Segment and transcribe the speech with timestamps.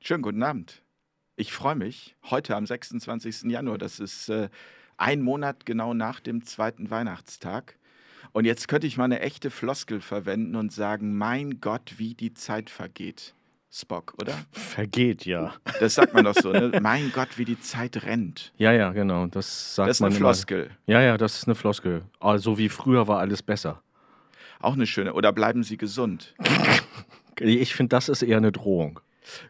[0.00, 0.82] Schönen guten Abend.
[1.36, 2.16] Ich freue mich.
[2.24, 3.44] Heute am 26.
[3.44, 4.48] Januar, das ist äh,
[4.96, 7.76] ein Monat genau nach dem zweiten Weihnachtstag.
[8.32, 12.34] Und jetzt könnte ich mal eine echte Floskel verwenden und sagen, mein Gott, wie die
[12.34, 13.34] Zeit vergeht.
[13.70, 14.34] Spock, oder?
[14.50, 15.54] Vergeht, ja.
[15.80, 16.78] Das sagt man doch so, ne?
[16.82, 18.52] Mein Gott, wie die Zeit rennt.
[18.58, 19.26] Ja, ja, genau.
[19.28, 20.28] Das sagt Das ist man eine immer.
[20.28, 20.70] Floskel.
[20.86, 22.04] Ja, ja, das ist eine Floskel.
[22.20, 23.82] Also wie früher war alles besser.
[24.60, 25.14] Auch eine schöne.
[25.14, 26.34] Oder bleiben Sie gesund.
[27.40, 29.00] Ich finde, das ist eher eine Drohung.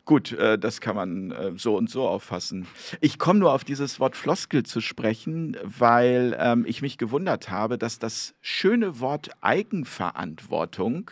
[0.05, 2.67] Gut, äh, das kann man äh, so und so auffassen.
[3.01, 7.79] Ich komme nur auf dieses Wort Floskel zu sprechen, weil ähm, ich mich gewundert habe,
[7.79, 11.11] dass das schöne Wort Eigenverantwortung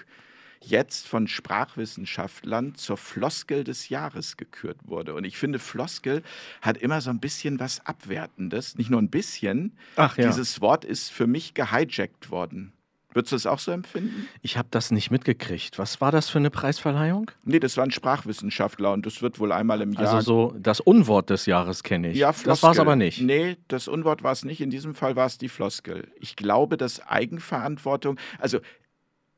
[0.62, 5.14] jetzt von Sprachwissenschaftlern zur Floskel des Jahres gekürt wurde.
[5.14, 6.22] Und ich finde, Floskel
[6.60, 8.76] hat immer so ein bisschen was Abwertendes.
[8.76, 9.76] Nicht nur ein bisschen.
[9.96, 10.26] Ach ja.
[10.26, 12.72] Dieses Wort ist für mich gehijackt worden.
[13.12, 14.28] Würdest du das auch so empfinden?
[14.40, 15.78] Ich habe das nicht mitgekriegt.
[15.78, 17.30] Was war das für eine Preisverleihung?
[17.44, 20.80] Nee, das war ein Sprachwissenschaftler und das wird wohl einmal im Jahr Also so das
[20.80, 22.18] Unwort des Jahres kenne ich.
[22.18, 22.62] Ja, das Floskel.
[22.62, 23.20] war es aber nicht.
[23.20, 24.60] Nee, das Unwort war es nicht.
[24.60, 26.08] In diesem Fall war es die Floskel.
[26.20, 28.60] Ich glaube, dass Eigenverantwortung, also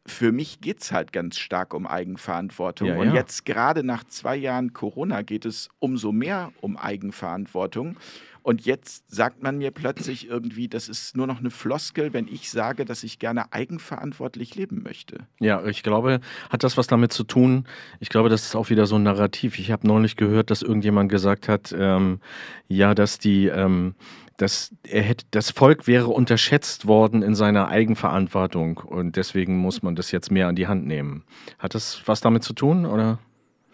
[0.05, 2.89] für mich geht es halt ganz stark um Eigenverantwortung.
[2.89, 3.15] Ja, Und ja.
[3.15, 7.97] jetzt gerade nach zwei Jahren Corona geht es umso mehr um Eigenverantwortung.
[8.43, 12.51] Und jetzt sagt man mir plötzlich irgendwie, das ist nur noch eine Floskel, wenn ich
[12.51, 15.27] sage, dass ich gerne eigenverantwortlich leben möchte.
[15.39, 17.67] Ja, ich glaube, hat das was damit zu tun?
[18.01, 19.59] Ich glaube, das ist auch wieder so ein Narrativ.
[19.59, 22.21] Ich habe neulich gehört, dass irgendjemand gesagt hat, ähm,
[22.67, 23.95] ja, dass die, ähm,
[24.39, 29.95] dass er hätte, das Volk wäre unterschätzt worden in seiner Eigenverantwortung und deswegen muss man
[29.95, 31.23] das jetzt mehr an die Hand nehmen.
[31.61, 33.21] Hat das was damit zu tun oder?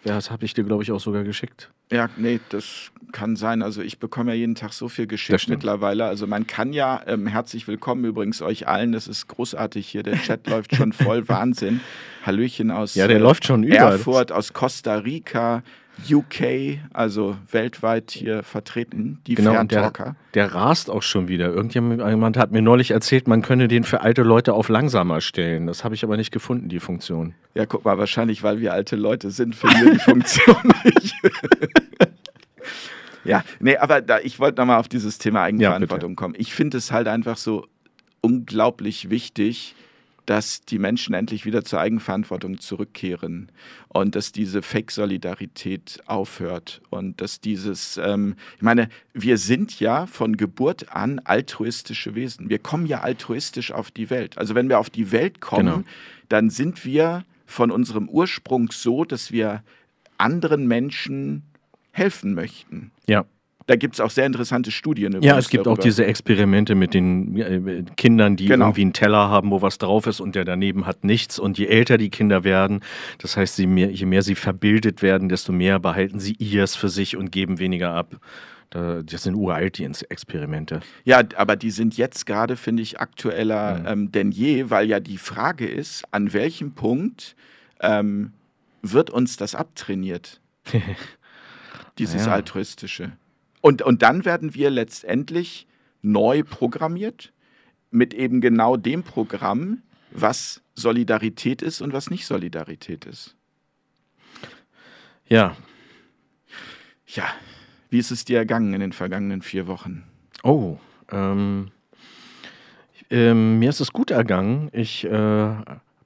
[0.03, 1.71] Das habe ich dir, glaube ich, auch sogar geschickt.
[1.91, 3.63] Ja, nee, das kann sein.
[3.63, 5.07] Also ich bekomme ja jeden Tag so viel
[5.43, 5.57] stimmt.
[5.57, 6.05] mittlerweile.
[6.05, 8.91] Also man kann ja, ähm, herzlich willkommen übrigens euch allen.
[8.91, 10.03] Das ist großartig hier.
[10.03, 11.79] Der Chat läuft schon voll Wahnsinn.
[12.23, 13.93] Hallöchen aus Ja, der äh, läuft schon überall.
[13.93, 15.63] Erfurt, aus Costa Rica,
[16.09, 19.19] UK, also weltweit hier vertreten.
[19.27, 20.15] Die Genau, und der, Ferntalker.
[20.33, 21.47] der rast auch schon wieder.
[21.49, 25.67] Irgendjemand hat mir neulich erzählt, man könne den für alte Leute auf langsamer stellen.
[25.67, 27.33] Das habe ich aber nicht gefunden, die Funktion.
[27.55, 30.55] Ja, guck mal, wahrscheinlich, weil wir alte Leute sind, finden wir die Funktion
[30.85, 31.15] nicht.
[33.23, 36.35] ja, nee, aber da, ich wollte nochmal auf dieses Thema Eigenverantwortung kommen.
[36.37, 37.65] Ich finde es halt einfach so
[38.21, 39.75] unglaublich wichtig,
[40.29, 43.51] dass die Menschen endlich wieder zur Eigenverantwortung zurückkehren
[43.87, 50.37] und dass diese Fake-Solidarität aufhört und dass dieses, ähm, ich meine, wir sind ja von
[50.37, 52.47] Geburt an altruistische Wesen.
[52.47, 54.37] Wir kommen ja altruistisch auf die Welt.
[54.37, 55.83] Also wenn wir auf die Welt kommen, Genau.
[56.29, 59.63] dann sind wir von unserem Ursprung so, dass wir
[60.19, 61.41] anderen Menschen
[61.91, 62.91] helfen möchten.
[63.07, 63.25] Ja.
[63.69, 65.21] Da gibt es auch sehr interessante Studien.
[65.21, 65.83] Ja, es gibt auch darüber.
[65.83, 68.65] diese Experimente mit den äh, Kindern, die Genau.
[68.65, 71.37] irgendwie einen Teller haben, wo was drauf ist und der daneben hat nichts.
[71.37, 72.79] Und je älter die Kinder werden,
[73.19, 76.89] das heißt, je mehr, je mehr sie verbildet werden, desto mehr behalten sie ihrs für
[76.89, 78.15] sich und geben weniger ab.
[78.71, 80.79] Da, das sind uralt, die Experimente.
[81.05, 83.85] Ja, aber die sind jetzt gerade, finde ich, aktueller Mhm.
[83.85, 87.35] ähm, denn je, weil ja die Frage ist, an welchem Punkt
[87.81, 88.31] ähm,
[88.81, 90.41] wird uns das abtrainiert?
[91.99, 92.31] Dieses Ja.
[92.31, 93.11] altruistische.
[93.61, 95.67] Und, und dann werden wir letztendlich
[96.01, 97.33] neu programmiert
[97.91, 99.81] mit eben genau dem Programm,
[100.11, 103.35] was Solidarität ist und was nicht Solidarität ist.
[105.27, 105.55] Ja.
[107.05, 107.25] Ja,
[107.89, 110.03] wie ist es dir ergangen in den vergangenen vier Wochen?
[110.43, 110.77] Oh,
[111.11, 111.71] ähm,
[113.09, 114.69] ähm, mir ist es gut ergangen.
[114.71, 115.55] Ich äh,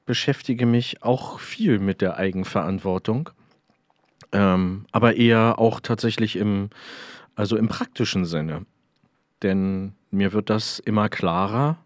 [0.05, 3.29] beschäftige mich auch viel mit der Eigenverantwortung,
[4.31, 6.69] ähm, aber eher auch tatsächlich im,
[7.35, 8.65] also im praktischen Sinne.
[9.41, 11.77] Denn mir wird das immer klarer,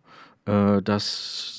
[0.46, 1.58] äh, dass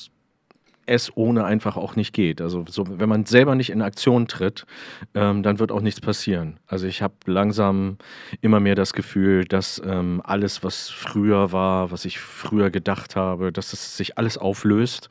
[0.89, 2.41] es ohne einfach auch nicht geht.
[2.41, 4.65] Also so, wenn man selber nicht in Aktion tritt,
[5.13, 6.59] ähm, dann wird auch nichts passieren.
[6.65, 7.97] Also ich habe langsam
[8.41, 13.51] immer mehr das Gefühl, dass ähm, alles, was früher war, was ich früher gedacht habe,
[13.51, 15.09] dass es sich alles auflöst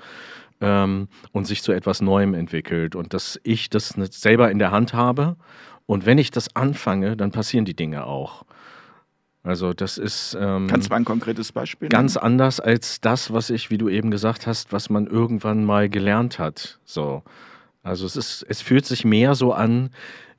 [0.60, 4.94] ähm, und sich zu etwas Neuem entwickelt und dass ich das selber in der Hand
[4.94, 5.36] habe
[5.86, 8.44] und wenn ich das anfange, dann passieren die Dinge auch.
[9.42, 13.50] Also das ist ähm, Kannst du mal ein konkretes Beispiel ganz anders als das, was
[13.50, 16.78] ich, wie du eben gesagt hast, was man irgendwann mal gelernt hat.
[16.84, 17.22] So.
[17.82, 19.90] Also es ist, es fühlt sich mehr so an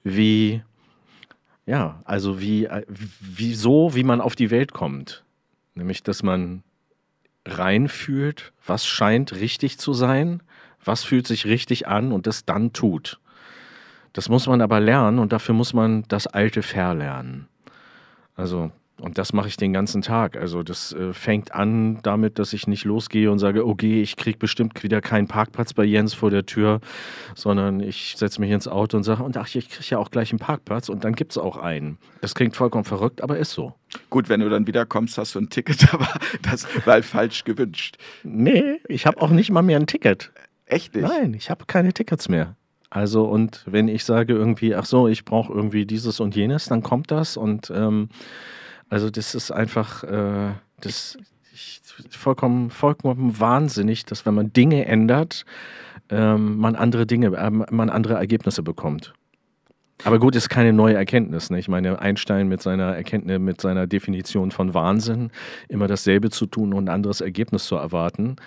[0.04, 0.62] wie,
[1.66, 2.86] ja, also wie, äh,
[3.20, 5.24] wie so, wie man auf die Welt kommt.
[5.74, 6.64] Nämlich, dass man
[7.46, 10.44] reinfühlt, was scheint richtig zu sein,
[10.84, 13.20] was fühlt sich richtig an und das dann tut.
[14.14, 17.48] Das muss man aber lernen und dafür muss man das Alte verlernen.
[18.36, 20.36] Also Und das mache ich den ganzen Tag.
[20.38, 24.38] Also das äh, fängt an damit, dass ich nicht losgehe und sage, okay, ich kriege
[24.38, 26.82] bestimmt wieder keinen Parkplatz bei Jens vor der Tür,
[27.36, 30.32] sondern ich setze mich ins Auto und sage, und ach, ich kriege ja auch gleich
[30.32, 31.98] einen Parkplatz und dann gibt es auch einen.
[32.22, 33.74] Das klingt vollkommen verrückt, aber ist so.
[34.10, 36.08] Gut, wenn du dann wiederkommst, hast du ein Ticket, aber
[36.42, 37.98] das war falsch gewünscht.
[38.24, 40.32] Nee, ich habe auch nicht mal mehr ein Ticket.
[40.66, 41.08] Echt nicht?
[41.08, 42.56] Nein, ich habe keine Tickets mehr.
[42.92, 46.82] Also und wenn ich sage irgendwie, ach so, ich brauche irgendwie dieses und jenes, dann
[46.82, 48.10] kommt das und ähm,
[48.90, 51.18] also das ist einfach äh, das
[51.54, 55.46] ich, vollkommen, vollkommen wahnsinnig, dass wenn man Dinge ändert,
[56.10, 59.14] ähm, man andere Dinge, äh, man andere Ergebnisse bekommt.
[60.06, 61.50] Aber gut, ist keine neue Erkenntnis.
[61.50, 61.60] Ne?
[61.60, 65.30] Ich meine, Einstein mit seiner Erkenntnis, mit seiner Definition von Wahnsinn,
[65.68, 68.38] immer dasselbe zu tun und ein anderes Ergebnis zu erwarten.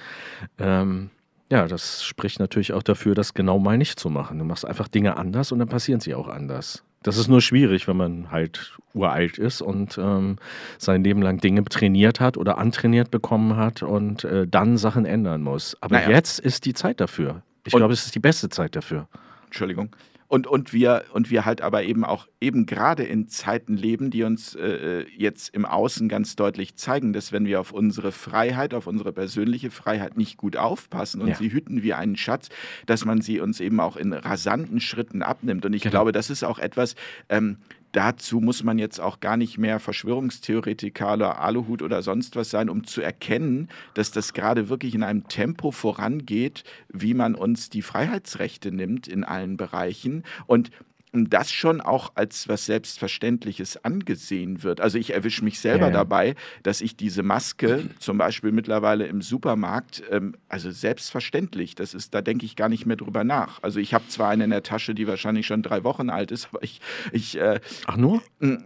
[0.58, 1.10] Ähm,
[1.50, 4.38] ja, das spricht natürlich auch dafür, das genau mal nicht zu machen.
[4.38, 6.82] Du machst einfach Dinge anders und dann passieren sie auch anders.
[7.02, 10.36] Das ist nur schwierig, wenn man halt uralt ist und ähm,
[10.78, 15.42] sein Leben lang Dinge trainiert hat oder antrainiert bekommen hat und äh, dann Sachen ändern
[15.42, 15.76] muss.
[15.80, 16.10] Aber naja.
[16.10, 17.42] jetzt ist die Zeit dafür.
[17.64, 19.08] Ich glaube, es ist die beste Zeit dafür.
[19.46, 19.90] Entschuldigung.
[20.32, 24.22] Und, und, wir, und wir halt aber eben auch eben gerade in Zeiten leben, die
[24.22, 28.86] uns äh, jetzt im Außen ganz deutlich zeigen, dass wenn wir auf unsere Freiheit, auf
[28.86, 31.34] unsere persönliche Freiheit nicht gut aufpassen und ja.
[31.34, 32.48] sie hüten wie einen Schatz,
[32.86, 35.66] dass man sie uns eben auch in rasanten Schritten abnimmt.
[35.66, 35.90] Und ich genau.
[35.90, 36.94] glaube, das ist auch etwas,
[37.28, 37.58] ähm,
[37.92, 42.68] dazu muss man jetzt auch gar nicht mehr Verschwörungstheoretiker oder Aluhut oder sonst was sein,
[42.68, 47.82] um zu erkennen, dass das gerade wirklich in einem Tempo vorangeht, wie man uns die
[47.82, 50.24] Freiheitsrechte nimmt in allen Bereichen.
[50.46, 50.70] Und
[51.12, 54.80] das schon auch als was Selbstverständliches angesehen wird.
[54.80, 55.92] Also ich erwische mich selber ja, ja.
[55.92, 62.14] dabei, dass ich diese Maske zum Beispiel mittlerweile im Supermarkt, ähm, also selbstverständlich, das ist,
[62.14, 63.62] da denke ich gar nicht mehr drüber nach.
[63.62, 66.48] Also ich habe zwar eine in der Tasche, die wahrscheinlich schon drei Wochen alt ist,
[66.52, 66.80] aber ich...
[67.12, 68.22] ich äh, Ach nur?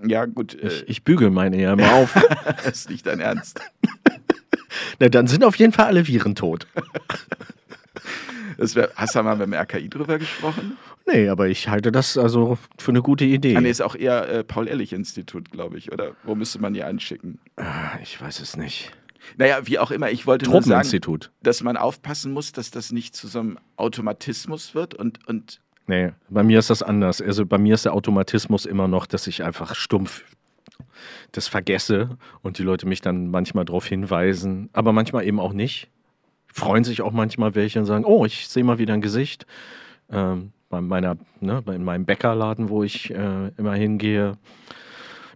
[0.06, 0.54] Ja gut.
[0.54, 2.14] Äh, ich, ich bügel meine ja immer auf.
[2.64, 3.60] das ist nicht dein Ernst.
[5.00, 6.66] Na, dann sind auf jeden Fall alle Viren tot.
[8.58, 10.76] Wär, hast du mal mit dem RKI drüber gesprochen?
[11.06, 13.56] Nee, aber ich halte das also für eine gute Idee.
[13.56, 16.12] Ah, nee, ist auch eher äh, Paul-Ehrlich-Institut, glaube ich, oder?
[16.24, 17.38] Wo müsste man die einschicken?
[17.56, 18.92] Ah, ich weiß es nicht.
[19.36, 21.00] Naja, wie auch immer, ich wollte nur sagen,
[21.42, 26.12] dass man aufpassen muss, dass das nicht zu so einem Automatismus wird und, und Nee,
[26.28, 27.20] bei mir ist das anders.
[27.22, 30.24] Also bei mir ist der Automatismus immer noch, dass ich einfach stumpf
[31.32, 35.88] das vergesse und die Leute mich dann manchmal darauf hinweisen, aber manchmal eben auch nicht.
[36.56, 39.46] Freuen sich auch manchmal welche und sagen, oh, ich sehe mal wieder ein Gesicht.
[40.10, 44.38] Ähm, bei meiner, ne, in meinem Bäckerladen, wo ich äh, immer hingehe,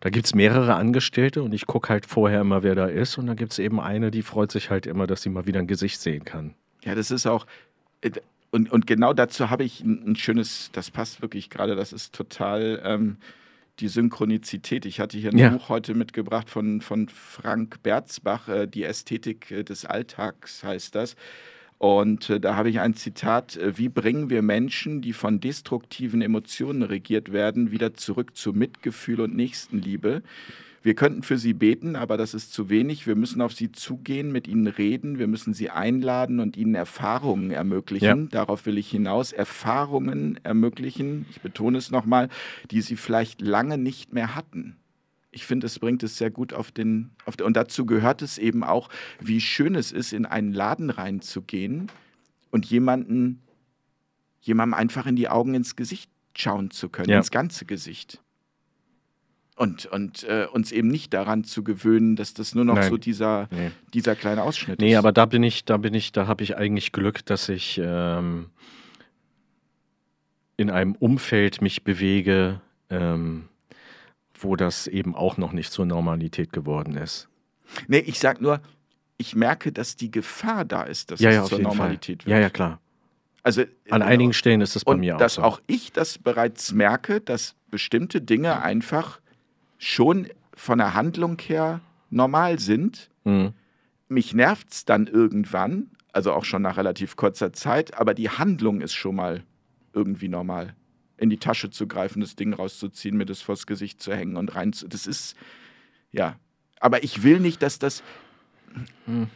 [0.00, 3.18] da gibt es mehrere Angestellte und ich gucke halt vorher immer, wer da ist.
[3.18, 5.58] Und da gibt es eben eine, die freut sich halt immer, dass sie mal wieder
[5.58, 6.54] ein Gesicht sehen kann.
[6.84, 7.46] Ja, das ist auch.
[8.00, 8.12] Äh,
[8.50, 12.14] und, und genau dazu habe ich ein, ein, schönes, das passt wirklich gerade, das ist
[12.14, 13.18] total ähm,
[13.80, 14.84] die Synchronizität.
[14.86, 15.50] Ich hatte hier ein ja.
[15.50, 21.16] Buch heute mitgebracht von, von Frank Berzbach, äh, Die Ästhetik äh, des Alltags heißt das.
[21.78, 26.20] Und äh, da habe ich ein Zitat, äh, wie bringen wir Menschen, die von destruktiven
[26.20, 30.22] Emotionen regiert werden, wieder zurück zu Mitgefühl und Nächstenliebe?
[30.82, 33.06] Wir könnten für sie beten, aber das ist zu wenig.
[33.06, 37.50] Wir müssen auf sie zugehen, mit ihnen reden, wir müssen sie einladen und ihnen Erfahrungen
[37.50, 38.22] ermöglichen.
[38.24, 38.28] Ja.
[38.30, 39.32] Darauf will ich hinaus.
[39.32, 42.28] Erfahrungen ermöglichen, ich betone es nochmal,
[42.70, 44.76] die sie vielleicht lange nicht mehr hatten
[45.32, 48.38] ich finde, es bringt es sehr gut auf den, auf den, und dazu gehört es
[48.38, 48.88] eben auch,
[49.20, 51.90] wie schön es ist, in einen Laden reinzugehen
[52.50, 53.42] und jemanden,
[54.40, 57.18] jemandem einfach in die Augen ins Gesicht schauen zu können, ja.
[57.18, 58.22] ins ganze Gesicht.
[59.60, 62.88] Und, und äh, uns eben nicht daran zu gewöhnen, dass das nur noch Nein.
[62.88, 63.72] so dieser, nee.
[63.92, 64.90] dieser kleine Ausschnitt nee, ist.
[64.92, 67.78] Nee, aber da bin ich, da bin ich, da habe ich eigentlich Glück, dass ich
[67.84, 68.46] ähm,
[70.56, 73.50] in einem Umfeld mich bewege, ähm,
[74.32, 77.28] wo das eben auch noch nicht zur Normalität geworden ist.
[77.86, 78.62] Nee, ich sag nur,
[79.18, 82.30] ich merke, dass die Gefahr da ist, dass ja, ja, es zur Normalität Fall.
[82.30, 82.38] wird.
[82.38, 82.80] Ja, ja, klar.
[83.42, 85.42] Also, An einigen Stellen ist es bei mir auch dass so.
[85.42, 89.20] auch ich das bereits merke, dass bestimmte Dinge einfach
[89.80, 93.10] schon von der Handlung her normal sind.
[93.24, 93.54] Mhm.
[94.08, 98.82] Mich nervt es dann irgendwann, also auch schon nach relativ kurzer Zeit, aber die Handlung
[98.82, 99.42] ist schon mal
[99.94, 100.74] irgendwie normal
[101.16, 104.54] in die Tasche zu greifen, das Ding rauszuziehen, mir das vors Gesicht zu hängen und
[104.54, 104.86] rein zu.
[104.86, 105.34] Das ist,
[106.12, 106.36] ja.
[106.78, 108.02] Aber ich will nicht, dass das.
[109.06, 109.28] Hm.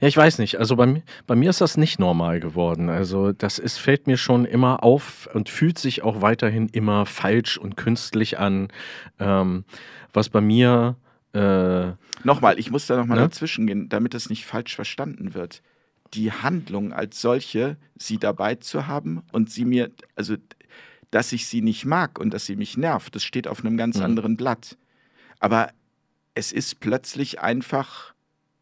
[0.00, 0.58] Ja, ich weiß nicht.
[0.58, 2.88] Also bei, bei mir ist das nicht normal geworden.
[2.88, 7.58] Also das ist, fällt mir schon immer auf und fühlt sich auch weiterhin immer falsch
[7.58, 8.68] und künstlich an.
[9.18, 9.64] Ähm,
[10.12, 10.96] was bei mir.
[11.32, 11.92] Äh,
[12.24, 13.24] nochmal, ich muss da nochmal ne?
[13.24, 15.62] dazwischen gehen, damit das nicht falsch verstanden wird
[16.14, 20.36] die Handlung als solche, sie dabei zu haben und sie mir, also
[21.10, 23.98] dass ich sie nicht mag und dass sie mich nervt, das steht auf einem ganz
[23.98, 24.04] mhm.
[24.04, 24.76] anderen Blatt.
[25.38, 25.70] aber
[26.34, 28.09] es ist plötzlich einfach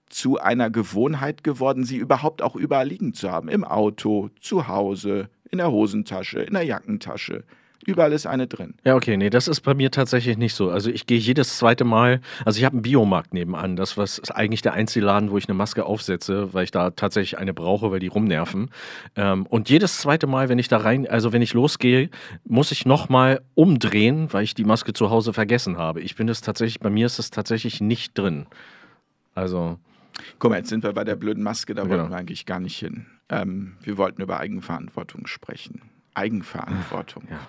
[0.09, 3.49] zu einer Gewohnheit geworden, sie überhaupt auch überall liegen zu haben.
[3.49, 7.45] Im Auto, zu Hause, in der Hosentasche, in der Jackentasche.
[7.87, 8.75] Überall ist eine drin.
[8.85, 10.69] Ja, okay, nee, das ist bei mir tatsächlich nicht so.
[10.69, 14.31] Also ich gehe jedes zweite Mal, also ich habe einen Biomarkt nebenan, das was ist
[14.31, 17.91] eigentlich der einzige Laden, wo ich eine Maske aufsetze, weil ich da tatsächlich eine brauche,
[17.91, 18.71] weil die rumnerven.
[19.17, 22.11] Ähm, und jedes zweite Mal, wenn ich da rein, also wenn ich losgehe,
[22.45, 26.03] muss ich nochmal umdrehen, weil ich die Maske zu Hause vergessen habe.
[26.03, 28.47] Ich bin das tatsächlich, bei mir ist das tatsächlich nicht drin.
[29.35, 29.79] Also.
[30.39, 32.11] Guck mal, jetzt sind wir bei der blöden Maske, da wollten genau.
[32.11, 33.07] wir eigentlich gar nicht hin.
[33.29, 35.83] Ähm, wir wollten über Eigenverantwortung sprechen.
[36.15, 37.29] Eigenverantwortung.
[37.31, 37.41] Ja.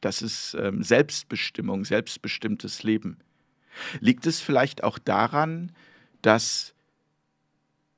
[0.00, 3.18] Das ist ähm, Selbstbestimmung, selbstbestimmtes Leben.
[4.00, 5.72] Liegt es vielleicht auch daran,
[6.22, 6.74] dass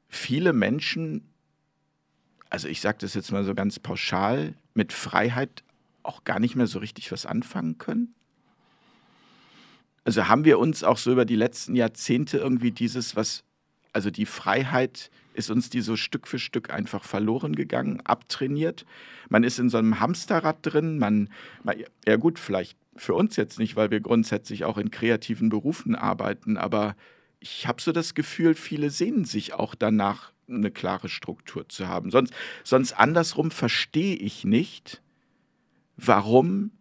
[0.09, 1.26] viele Menschen,
[2.50, 5.62] also ich sage das jetzt mal so ganz pauschal, mit Freiheit
[6.02, 8.14] auch gar nicht mehr so richtig was anfangen können?
[10.05, 13.45] Also haben wir uns auch so über die letzten Jahrzehnte irgendwie dieses, was,
[13.92, 18.84] also die Freiheit ist uns die so Stück für Stück einfach verloren gegangen, abtrainiert.
[19.28, 20.99] Man ist in so einem Hamsterrad drin.
[20.99, 21.30] Man,
[22.06, 26.56] ja gut, vielleicht für uns jetzt nicht, weil wir grundsätzlich auch in kreativen Berufen arbeiten,
[26.56, 26.96] aber
[27.40, 32.11] ich habe so das Gefühl, viele sehnen sich auch danach, eine klare Struktur zu haben.
[32.11, 35.00] Sonst, sonst andersrum verstehe ich nicht,
[35.96, 36.72] warum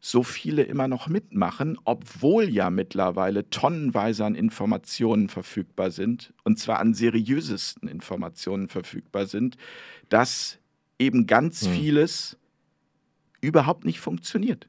[0.00, 6.78] so viele immer noch mitmachen, obwohl ja mittlerweile tonnenweise an Informationen verfügbar sind, und zwar
[6.78, 9.56] an seriösesten Informationen verfügbar sind,
[10.08, 10.58] dass
[10.98, 11.72] eben ganz hm.
[11.72, 12.38] vieles
[13.42, 14.68] überhaupt nicht funktioniert.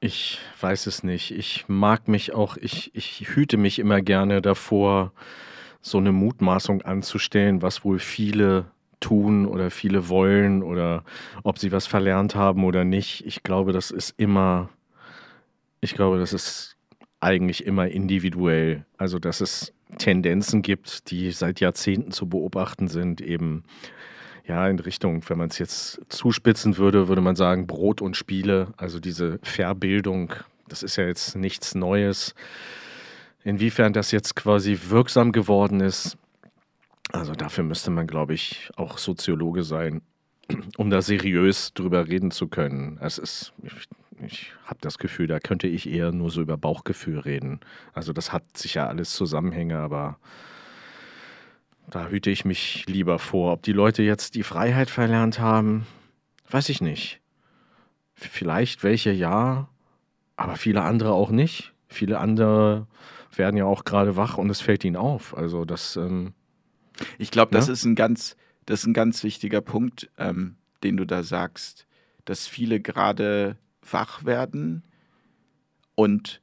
[0.00, 1.32] Ich weiß es nicht.
[1.32, 5.12] Ich mag mich auch, ich, ich hüte mich immer gerne davor,
[5.80, 11.04] so eine Mutmaßung anzustellen, was wohl viele tun oder viele wollen oder
[11.42, 13.24] ob sie was verlernt haben oder nicht.
[13.26, 14.68] Ich glaube, das ist immer,
[15.80, 16.76] ich glaube, das ist
[17.20, 18.84] eigentlich immer individuell.
[18.96, 23.64] Also, dass es Tendenzen gibt, die seit Jahrzehnten zu beobachten sind, eben
[24.46, 28.72] ja, in Richtung, wenn man es jetzt zuspitzen würde, würde man sagen, Brot und Spiele,
[28.76, 30.32] also diese Verbildung,
[30.68, 32.34] das ist ja jetzt nichts Neues.
[33.44, 36.17] Inwiefern das jetzt quasi wirksam geworden ist,
[37.12, 40.02] also dafür müsste man, glaube ich, auch Soziologe sein,
[40.76, 42.98] um da seriös drüber reden zu können.
[43.00, 43.72] Es ist, ich,
[44.26, 47.60] ich habe das Gefühl, da könnte ich eher nur so über Bauchgefühl reden.
[47.92, 50.18] Also das hat sicher alles Zusammenhänge, aber
[51.90, 53.52] da hüte ich mich lieber vor.
[53.52, 55.86] Ob die Leute jetzt die Freiheit verlernt haben,
[56.50, 57.20] weiß ich nicht.
[58.14, 59.68] Vielleicht welche ja,
[60.36, 61.72] aber viele andere auch nicht.
[61.88, 62.86] Viele andere
[63.34, 65.36] werden ja auch gerade wach und es fällt ihnen auf.
[65.36, 66.34] Also das ähm,
[67.18, 67.72] ich glaube, das, ja?
[67.72, 68.36] ist ein ganz,
[68.66, 71.86] das ist ein ganz wichtiger Punkt, ähm, den du da sagst,
[72.24, 74.82] dass viele gerade wach werden
[75.94, 76.40] und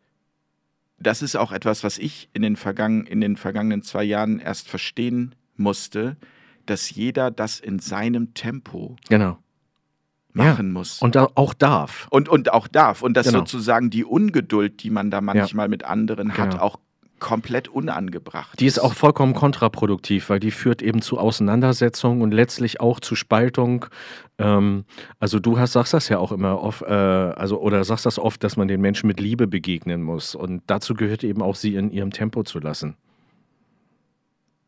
[1.00, 4.70] das ist auch etwas, was ich in den, vergangen, in den vergangenen zwei Jahren erst
[4.70, 6.18] verstehen musste,
[6.66, 9.38] dass jeder das in seinem Tempo genau.
[10.34, 10.74] machen ja.
[10.74, 11.02] muss.
[11.02, 12.08] Und auch darf.
[12.10, 13.02] Und, und auch darf.
[13.02, 13.40] Und dass genau.
[13.40, 15.70] sozusagen die Ungeduld, die man da manchmal ja.
[15.70, 16.64] mit anderen hat, genau.
[16.64, 16.80] auch
[17.20, 18.60] komplett unangebracht.
[18.60, 23.16] Die ist auch vollkommen kontraproduktiv, weil die führt eben zu Auseinandersetzungen und letztlich auch zu
[23.16, 23.86] Spaltung.
[24.38, 24.86] Ähm,
[25.20, 28.44] also du hast, sagst das ja auch immer oft, äh, also oder sagst das oft,
[28.44, 30.36] dass man den Menschen mit Liebe begegnen muss.
[30.36, 32.98] Und dazu gehört eben auch, sie in ihrem Tempo zu lassen.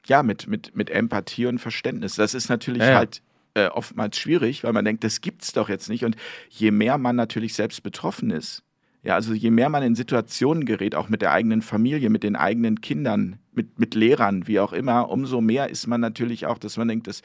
[0.05, 2.15] Ja, mit, mit, mit Empathie und Verständnis.
[2.15, 2.97] Das ist natürlich ja, ja.
[2.97, 3.21] halt
[3.55, 6.05] äh, oftmals schwierig, weil man denkt, das gibt's doch jetzt nicht.
[6.05, 6.15] Und
[6.49, 8.63] je mehr man natürlich selbst betroffen ist,
[9.07, 12.35] ja, also je mehr man in Situationen gerät, auch mit der eigenen Familie, mit den
[12.35, 16.75] eigenen Kindern, mit, mit Lehrern, wie auch immer, umso mehr ist man natürlich auch, dass
[16.75, 17.21] man denkt, das,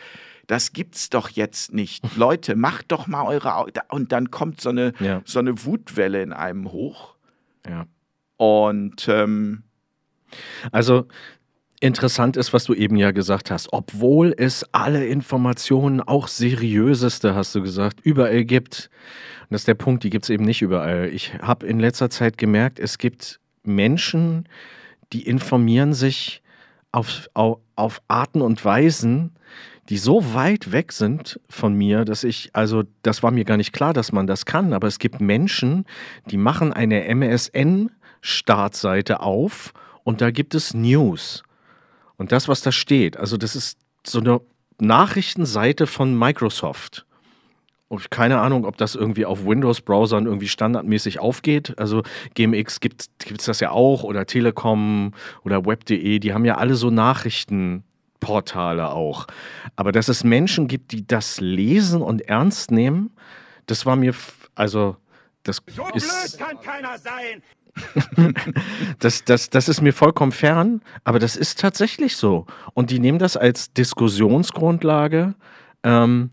[0.46, 2.04] das gibt's doch jetzt nicht.
[2.16, 3.72] Leute, macht doch mal eure Augen.
[3.88, 5.22] Und dann kommt so eine, ja.
[5.24, 7.16] so eine Wutwelle in einem hoch.
[7.68, 7.86] Ja.
[8.36, 9.64] Und ähm,
[10.70, 11.08] also
[11.82, 17.56] interessant ist, was du eben ja gesagt hast, obwohl es alle Informationen, auch seriöseste, hast
[17.56, 18.88] du gesagt, überall gibt.
[19.42, 21.10] Und das ist der Punkt, die gibt es eben nicht überall.
[21.12, 24.48] Ich habe in letzter Zeit gemerkt, es gibt Menschen,
[25.12, 26.40] die informieren sich
[26.92, 29.32] auf, auf, auf Arten und Weisen,
[29.88, 33.72] die so weit weg sind von mir, dass ich, also das war mir gar nicht
[33.72, 35.84] klar, dass man das kann, aber es gibt Menschen,
[36.30, 39.74] die machen eine MSN-Startseite auf
[40.04, 41.42] und da gibt es News.
[42.22, 44.40] Und das, was da steht, also das ist so eine
[44.78, 47.04] Nachrichtenseite von Microsoft.
[47.88, 51.76] Und keine Ahnung, ob das irgendwie auf Windows-Browsern irgendwie standardmäßig aufgeht.
[51.80, 56.76] Also GMX gibt es das ja auch oder Telekom oder Web.de, die haben ja alle
[56.76, 59.26] so Nachrichtenportale auch.
[59.74, 63.10] Aber dass es Menschen gibt, die das lesen und ernst nehmen,
[63.66, 64.14] das war mir,
[64.54, 64.94] also
[65.42, 67.42] das so ist, blöd kann keiner sein.
[68.98, 72.46] das, das, das ist mir vollkommen fern, aber das ist tatsächlich so.
[72.74, 75.34] Und die nehmen das als Diskussionsgrundlage.
[75.82, 76.30] Ähm,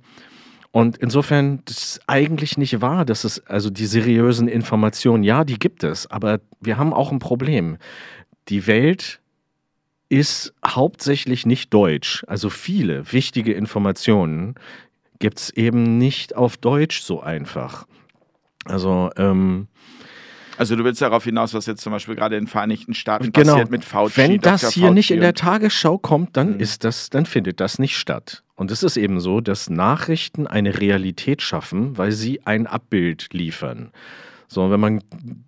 [0.72, 5.58] und insofern das ist eigentlich nicht wahr, dass es also die seriösen Informationen, ja, die
[5.58, 7.77] gibt es, aber wir haben auch ein Problem.
[8.50, 9.19] Die Welt
[10.10, 12.24] ist hauptsächlich nicht deutsch.
[12.27, 14.55] Also viele wichtige Informationen
[15.19, 17.86] gibt es eben nicht auf Deutsch so einfach.
[18.65, 19.67] Also ähm,
[20.60, 23.54] also du willst darauf hinaus, was jetzt zum Beispiel gerade in den Vereinigten Staaten genau.
[23.54, 24.18] passiert mit Fauci.
[24.18, 24.74] Wenn das Dr.
[24.74, 26.60] hier Fauci nicht in der Tagesschau kommt, dann Mhm.
[26.60, 28.44] ist das, dann findet das nicht statt.
[28.56, 33.92] Und es ist eben so, dass Nachrichten eine Realität schaffen, weil sie ein Abbild liefern.
[34.50, 35.01] So, wenn man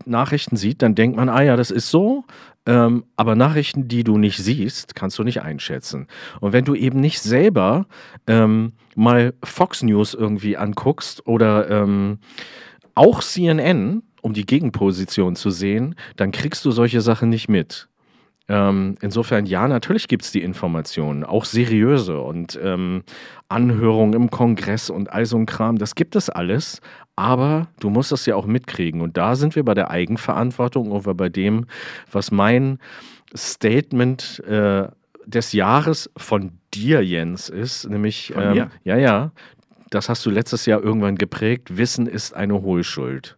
[0.05, 2.23] Nachrichten sieht, dann denkt man, ah ja, das ist so.
[2.65, 6.07] Ähm, aber Nachrichten, die du nicht siehst, kannst du nicht einschätzen.
[6.39, 7.85] Und wenn du eben nicht selber
[8.27, 12.19] ähm, mal Fox News irgendwie anguckst oder ähm,
[12.93, 17.87] auch CNN, um die Gegenposition zu sehen, dann kriegst du solche Sachen nicht mit.
[18.47, 23.03] Ähm, insofern, ja, natürlich gibt es die Informationen, auch seriöse und ähm,
[23.47, 26.81] Anhörungen im Kongress und all so ein Kram, das gibt es alles,
[27.15, 29.01] aber du musst das ja auch mitkriegen.
[29.01, 31.65] Und da sind wir bei der Eigenverantwortung oder bei dem,
[32.11, 32.79] was mein
[33.35, 34.87] Statement äh,
[35.25, 39.31] des Jahres von dir, Jens, ist, nämlich, ähm, ja, ja,
[39.91, 43.37] das hast du letztes Jahr irgendwann geprägt, Wissen ist eine Hohlschuld.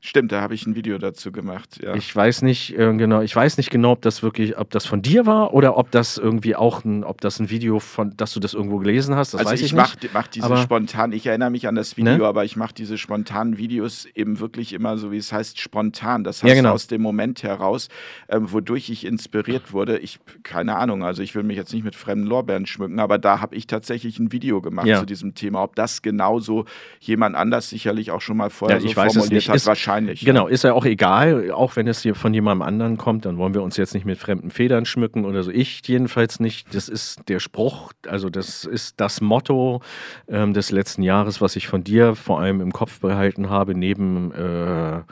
[0.00, 1.80] Stimmt, da habe ich ein Video dazu gemacht.
[1.82, 1.94] Ja.
[1.96, 5.02] Ich weiß nicht äh, genau, ich weiß nicht genau, ob das wirklich, ob das von
[5.02, 8.38] dir war oder ob das irgendwie auch ein, ob das ein Video von, dass du
[8.38, 9.34] das irgendwo gelesen hast.
[9.34, 10.14] Das also weiß ich, ich, mache nicht.
[10.14, 12.24] mach diese aber- spontan, ich erinnere mich an das Video, Ne?
[12.24, 16.22] aber ich mache diese spontanen Videos eben wirklich immer so, wie es heißt, spontan.
[16.22, 16.72] Das Ja, heißt genau.
[16.74, 17.88] aus dem Moment heraus,
[18.28, 19.98] ähm, wodurch ich inspiriert wurde.
[19.98, 23.40] Ich, keine Ahnung, also ich will mich jetzt nicht mit fremden Lorbeeren schmücken, aber da
[23.40, 25.00] habe ich tatsächlich ein Video gemacht Ja.
[25.00, 25.60] zu diesem Thema.
[25.64, 26.66] Ob das genauso
[27.00, 29.48] jemand anders sicherlich auch schon mal vorher Ja, ich so formuliert nicht.
[29.48, 30.24] hat, Ist- wahrscheinlich.
[30.24, 33.54] Genau, ist ja auch egal, auch wenn es hier von jemandem anderen kommt, dann wollen
[33.54, 35.50] wir uns jetzt nicht mit fremden Federn schmücken oder so.
[35.50, 36.74] Ich jedenfalls nicht.
[36.74, 39.82] Das ist der Spruch, also das ist das Motto
[40.28, 44.32] ähm, des letzten Jahres, was ich von dir vor allem im Kopf behalten habe, neben
[44.32, 45.02] äh,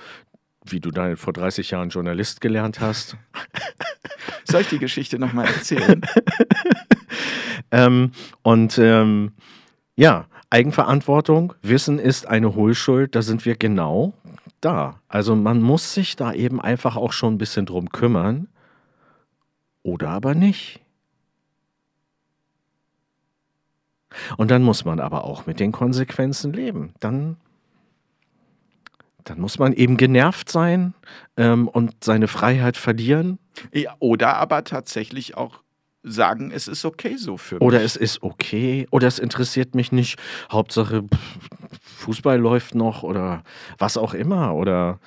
[0.68, 3.16] wie du dann vor 30 Jahren Journalist gelernt hast.
[4.44, 6.00] Soll ich die Geschichte nochmal erzählen?
[7.72, 8.12] Ähm,
[8.42, 9.32] und ähm,
[9.96, 14.14] ja, Eigenverantwortung, Wissen ist eine Hohlschuld, da sind wir genau
[14.66, 15.00] da.
[15.08, 18.48] Also man muss sich da eben einfach auch schon ein bisschen drum kümmern
[19.82, 20.80] oder aber nicht.
[24.36, 26.94] Und dann muss man aber auch mit den Konsequenzen leben.
[26.98, 27.36] Dann,
[29.22, 30.94] dann muss man eben genervt sein
[31.36, 33.38] ähm, und seine Freiheit verlieren.
[33.72, 35.62] ja, oder aber tatsächlich auch
[36.02, 37.62] sagen, es ist okay so für mich.
[37.62, 40.18] Oder es ist okay, oder es interessiert mich nicht.
[40.50, 41.65] Hauptsache pff,
[42.06, 43.42] Fußball läuft noch oder
[43.78, 44.54] was auch immer.
[44.54, 44.98] Oder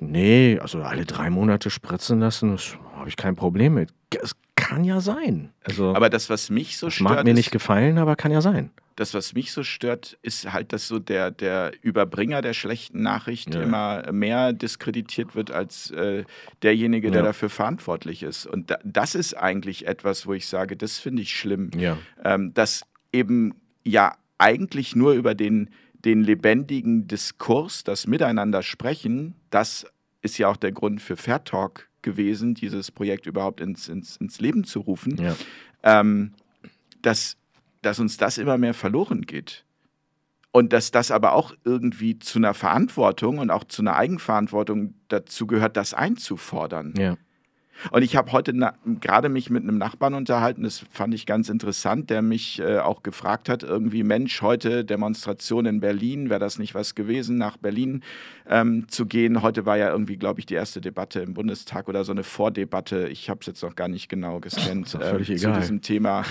[0.00, 3.90] nee, also alle drei Monate spritzen lassen, das habe ich kein Problem mit.
[4.20, 5.52] Es kann ja sein.
[5.64, 8.70] Also aber das, was mich so stört, mag mir nicht gefallen, aber kann ja sein.
[8.96, 13.54] das, was mich so stört, ist halt, dass so der, der Überbringer der schlechten Nachricht
[13.54, 13.60] Ja.
[13.62, 16.24] immer mehr diskreditiert wird als äh,
[16.62, 17.26] derjenige, der Ja.
[17.26, 18.46] dafür verantwortlich ist.
[18.46, 21.70] Und da, das ist eigentlich etwas, wo ich sage, das finde ich schlimm.
[21.76, 21.98] Ja.
[22.24, 25.68] Ähm, dass eben ja eigentlich nur über den,
[26.06, 29.86] den lebendigen Diskurs, das Miteinander sprechen, das
[30.22, 34.40] ist ja auch der Grund für Fair Talk gewesen, dieses Projekt überhaupt ins, ins, ins
[34.40, 35.34] Leben zu rufen Ja.
[35.82, 36.32] ähm,
[37.02, 37.36] dass,
[37.82, 39.64] dass uns das immer mehr verloren geht.
[40.52, 45.46] Und dass das aber auch irgendwie zu einer Verantwortung und auch zu einer Eigenverantwortung dazu
[45.46, 46.94] gehört, das einzufordern.
[46.96, 47.16] Ja.
[47.90, 48.54] Und ich habe heute
[49.00, 53.02] gerade mich mit einem Nachbarn unterhalten, das fand ich ganz interessant, der mich äh, auch
[53.02, 58.02] gefragt hat, irgendwie Mensch, heute Demonstration in Berlin, wäre das nicht was gewesen, nach Berlin
[58.48, 59.42] ähm, zu gehen.
[59.42, 63.08] Heute war ja irgendwie, glaube ich, die erste Debatte im Bundestag oder so eine Vordebatte.
[63.08, 66.24] Ich habe es jetzt noch gar nicht genau gescannt äh, zu diesem Thema.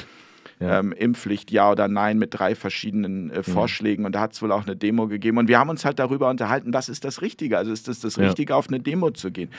[0.59, 0.79] Ja.
[0.79, 4.05] Ähm, Impfpflicht, ja oder nein, mit drei verschiedenen äh, Vorschlägen.
[4.05, 5.37] Und da hat es wohl auch eine Demo gegeben.
[5.37, 7.57] Und wir haben uns halt darüber unterhalten, was ist das Richtige?
[7.57, 8.27] Also ist das das Ja.
[8.27, 9.49] Richtige, auf eine Demo zu gehen?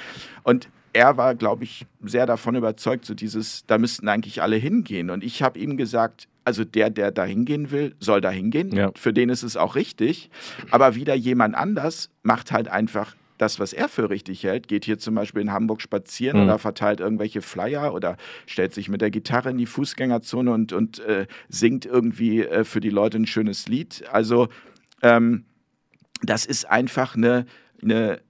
[0.42, 5.10] Und er war, glaube ich, sehr davon überzeugt, so dieses, da müssten eigentlich alle hingehen.
[5.10, 8.74] Und ich habe ihm gesagt, also der, der da hingehen will, soll da hingehen.
[8.74, 8.92] Ja.
[8.96, 10.30] Für den ist es auch richtig.
[10.70, 14.98] Aber wieder jemand anders macht halt einfach das, was er für richtig hält, geht hier
[14.98, 16.44] zum Beispiel in Hamburg spazieren Mhm.
[16.44, 21.00] oder verteilt irgendwelche Flyer oder stellt sich mit der Gitarre in die Fußgängerzone und, und
[21.00, 24.04] äh, singt irgendwie äh, für die Leute ein schönes Lied.
[24.10, 24.48] Also
[25.02, 25.44] ähm,
[26.22, 27.44] das ist einfach eine,
[27.82, 28.20] eine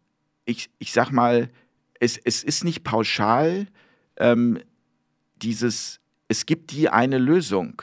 [0.45, 1.51] ich, ich sag mal,
[2.01, 3.67] es, es ist nicht pauschal
[4.17, 4.61] ähm,
[5.37, 7.83] dieses, es gibt die eine Lösung.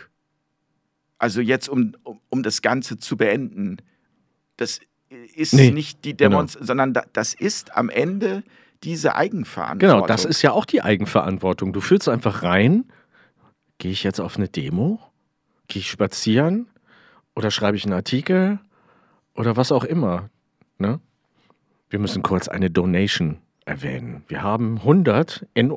[1.17, 1.95] Also jetzt, um,
[2.29, 3.77] um, das Ganze zu beenden,
[4.57, 4.79] das
[5.35, 6.67] ist nee, nicht die Demonstration, genau.
[6.67, 8.43] sondern da, das ist am Ende
[8.83, 9.97] diese Eigenverantwortung.
[9.97, 11.71] Genau, das ist ja auch die Eigenverantwortung.
[11.71, 12.85] Du fühlst einfach rein,
[13.77, 14.99] gehe ich jetzt auf eine Demo?
[15.67, 16.67] Gehe ich spazieren?
[17.35, 18.59] Oder schreibe ich einen Artikel?
[19.33, 20.29] Oder was auch immer.
[20.77, 20.99] Ne?
[21.89, 24.23] Wir müssen kurz eine Donation erwähnen.
[24.27, 25.71] Wir haben 100, in,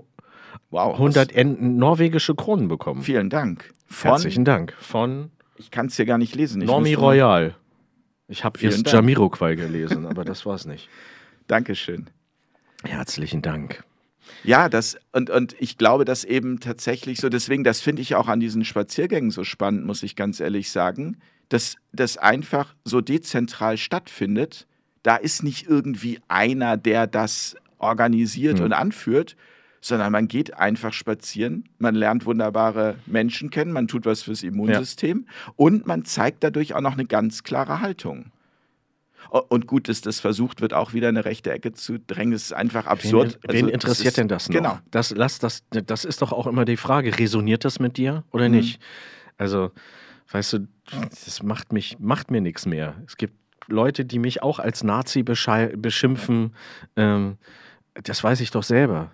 [0.71, 3.03] wow, 100 in norwegische Kronen bekommen.
[3.03, 3.73] Vielen Dank.
[3.87, 4.75] Von, Herzlichen Dank.
[4.81, 5.31] Von.
[5.57, 6.61] Ich kann es hier gar nicht lesen.
[6.63, 7.55] Ich Normi Royal.
[8.29, 10.89] Ich habe erst Jamiroquai gelesen, aber das war es nicht.
[11.47, 12.11] Dankeschön.
[12.83, 13.85] Herzlichen Dank.
[14.43, 18.27] Ja, das, und, und ich glaube, dass eben tatsächlich so, deswegen, das finde ich auch
[18.27, 21.19] an diesen Spaziergängen so spannend, muss ich ganz ehrlich sagen,
[21.49, 24.67] dass das einfach so dezentral stattfindet.
[25.05, 28.67] Da ist nicht irgendwie einer, der das organisiert mhm.
[28.67, 29.37] und anführt,
[29.81, 35.27] sondern man geht einfach spazieren, man lernt wunderbare Menschen kennen, man tut was fürs Immunsystem
[35.27, 35.53] ja.
[35.57, 38.33] und man zeigt dadurch auch noch eine ganz klare Haltung.
[39.49, 42.33] Und gut, dass das versucht wird, auch wieder eine rechte Ecke zu drängen.
[42.33, 43.41] Das ist einfach absurd.
[43.43, 44.55] Wen, wen also, interessiert ist, denn das noch?
[44.55, 44.79] Genau.
[44.93, 48.49] Das, lass, das, das ist doch auch immer die Frage, resoniert das mit dir oder
[48.49, 48.57] mhm.
[48.57, 48.81] nicht?
[49.37, 49.73] Also,
[50.31, 50.69] weißt du,
[51.11, 52.95] das macht, mich, macht mir nichts mehr.
[53.07, 53.35] Es gibt
[53.67, 56.55] Leute, die mich auch als Nazi beschimpfen.
[56.95, 57.37] Ähm,
[58.03, 59.11] das weiß ich doch selber,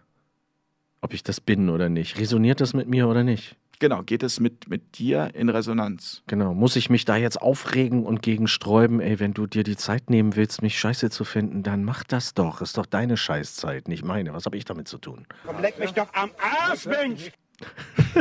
[1.01, 2.19] ob ich das bin oder nicht.
[2.19, 3.57] Resoniert das mit mir oder nicht?
[3.83, 6.23] Genau, geht es mit, mit dir in Resonanz?
[6.29, 9.01] Genau, muss ich mich da jetzt aufregen und gegen sträuben?
[9.01, 12.33] Ey, wenn du dir die Zeit nehmen willst, mich scheiße zu finden, dann mach das
[12.33, 12.63] doch.
[12.63, 14.35] Ist doch deine Scheißzeit, nicht meine.
[14.35, 15.27] Was habe ich damit zu tun?
[15.45, 17.33] Komm, leck mich doch am Arsch, Mensch!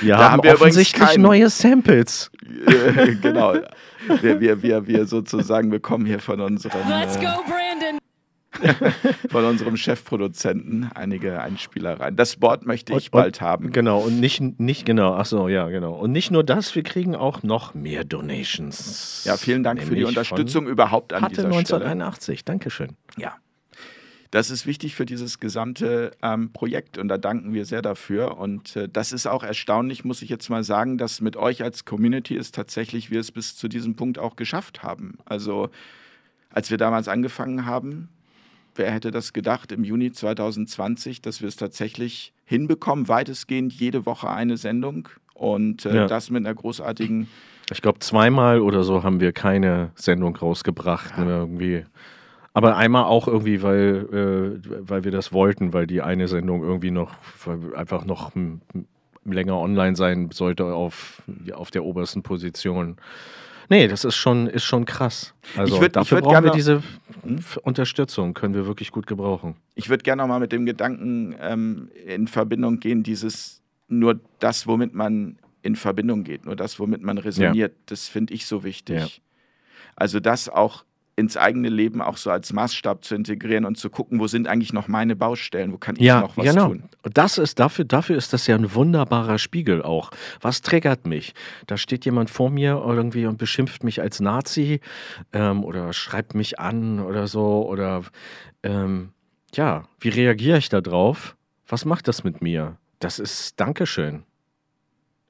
[0.00, 1.20] wir da haben, haben wir offensichtlich kein...
[1.20, 2.30] neue Samples.
[3.20, 3.56] genau.
[4.22, 6.88] Wir, wir, wir, wir sozusagen bekommen hier von unserem.
[6.88, 7.98] Let's go, Brandon!
[9.30, 12.16] von unserem Chefproduzenten einige Einspielereien.
[12.16, 13.72] Das Board möchte ich und, bald haben.
[13.72, 15.94] Genau, und nicht, nicht genau, ach so, ja, genau.
[15.94, 19.22] Und nicht nur das, wir kriegen auch noch mehr Donations.
[19.24, 22.44] Ja, vielen Dank für die Unterstützung überhaupt an dieser 1981, Stelle.
[22.44, 22.96] Dankeschön.
[23.16, 23.36] Ja.
[24.30, 28.38] Das ist wichtig für dieses gesamte ähm, Projekt und da danken wir sehr dafür.
[28.38, 31.84] Und äh, das ist auch erstaunlich, muss ich jetzt mal sagen, dass mit euch als
[31.84, 35.18] Community es tatsächlich wir es bis zu diesem Punkt auch geschafft haben.
[35.26, 35.68] Also
[36.48, 38.08] als wir damals angefangen haben,
[38.74, 44.28] wer hätte das gedacht im Juni 2020, dass wir es tatsächlich hinbekommen, weitestgehend jede Woche
[44.28, 46.06] eine Sendung und äh, ja.
[46.06, 47.28] das mit einer großartigen.
[47.70, 51.14] Ich glaube, zweimal oder so haben wir keine Sendung rausgebracht.
[51.16, 51.24] Ja.
[51.24, 51.84] Ne, irgendwie.
[52.54, 56.90] Aber einmal auch irgendwie, weil, äh, weil wir das wollten, weil die eine Sendung irgendwie
[56.90, 57.14] noch
[57.74, 58.32] einfach noch
[59.24, 61.22] länger online sein sollte auf,
[61.54, 62.96] auf der obersten Position.
[63.68, 65.32] Nee, das ist schon, ist schon krass.
[65.56, 66.82] Also würd, dafür brauchen gerne, wir diese?
[67.62, 69.56] Unterstützung, können wir wirklich gut gebrauchen.
[69.74, 74.66] Ich würde gerne noch mal mit dem Gedanken ähm, in Verbindung gehen, dieses nur das,
[74.66, 77.82] womit man in Verbindung geht, nur das, womit man resoniert, ja.
[77.86, 78.98] das finde ich so wichtig.
[78.98, 79.06] Ja.
[79.94, 80.84] Also das auch
[81.22, 84.72] ins eigene Leben auch so als Maßstab zu integrieren und zu gucken, wo sind eigentlich
[84.72, 86.68] noch meine Baustellen, wo kann ich ja, noch was genau.
[86.68, 86.82] tun.
[87.14, 90.10] Das ist dafür, dafür ist das ja ein wunderbarer Spiegel auch.
[90.40, 91.34] Was triggert mich?
[91.68, 94.80] Da steht jemand vor mir irgendwie und beschimpft mich als Nazi
[95.32, 98.02] ähm, oder schreibt mich an oder so oder
[98.64, 99.10] ähm,
[99.54, 101.36] ja, wie reagiere ich da drauf?
[101.68, 102.78] Was macht das mit mir?
[102.98, 104.24] Das ist Dankeschön.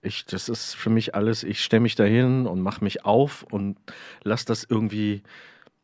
[0.00, 3.76] Ich, das ist für mich alles, ich stelle mich dahin und mache mich auf und
[4.24, 5.22] lasse das irgendwie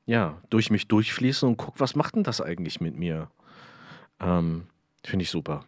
[0.09, 3.29] ja, durch mich durchfließen und guck, was macht denn das eigentlich mit mir?
[4.19, 4.65] Ähm,
[5.05, 5.67] Finde ich super.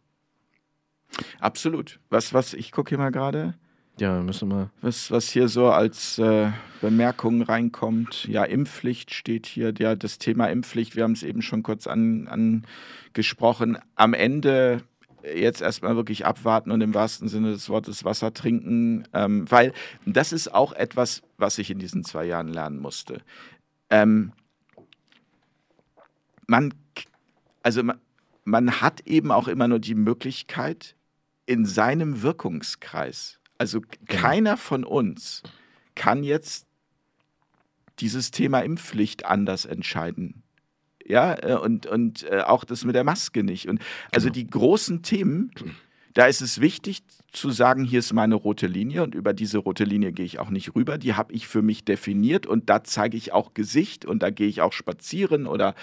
[1.40, 2.00] Absolut.
[2.08, 3.54] Was, was, ich gucke hier mal gerade.
[3.98, 4.70] Ja, müssen wir.
[4.80, 10.46] Was, was hier so als äh, Bemerkung reinkommt, ja, Impfpflicht steht hier, ja, das Thema
[10.46, 13.76] Impfpflicht, wir haben es eben schon kurz an, angesprochen.
[13.94, 14.82] Am Ende
[15.22, 19.74] jetzt erstmal wirklich abwarten und im wahrsten Sinne des Wortes Wasser trinken, ähm, weil
[20.06, 23.20] das ist auch etwas, was ich in diesen zwei Jahren lernen musste.
[23.90, 24.32] Ähm,
[26.46, 26.74] man,
[27.62, 28.00] also man,
[28.44, 30.96] man hat eben auch immer nur die Möglichkeit,
[31.46, 33.96] in seinem Wirkungskreis, also genau.
[34.06, 35.42] keiner von uns
[35.94, 36.66] kann jetzt
[37.98, 40.42] dieses Thema Impfpflicht anders entscheiden.
[41.04, 43.68] Ja, äh, und, und äh, auch das mit der Maske nicht.
[43.68, 43.80] Und
[44.12, 44.34] also genau.
[44.34, 45.50] die großen Themen,
[46.14, 49.84] da ist es wichtig zu sagen, hier ist meine rote Linie und über diese rote
[49.84, 50.98] Linie gehe ich auch nicht rüber.
[50.98, 54.48] Die habe ich für mich definiert und da zeige ich auch Gesicht und da gehe
[54.48, 55.74] ich auch spazieren oder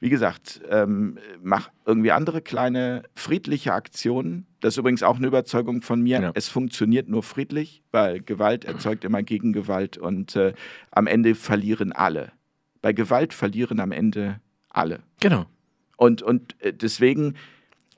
[0.00, 4.46] wie gesagt, ähm, mach irgendwie andere kleine friedliche Aktionen.
[4.60, 6.20] Das ist übrigens auch eine Überzeugung von mir.
[6.20, 6.30] Ja.
[6.34, 10.54] Es funktioniert nur friedlich, weil Gewalt erzeugt immer Gegengewalt und äh,
[10.90, 12.32] am Ende verlieren alle.
[12.80, 15.00] Bei Gewalt verlieren am Ende alle.
[15.20, 15.44] Genau.
[15.98, 17.34] Und, und äh, deswegen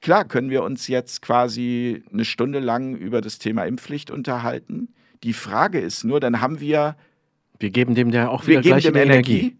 [0.03, 4.93] Klar können wir uns jetzt quasi eine Stunde lang über das Thema Impfpflicht unterhalten.
[5.23, 6.97] Die Frage ist nur, dann haben wir
[7.61, 9.39] Wir geben dem ja auch wieder gleich Energie.
[9.39, 9.57] Energie.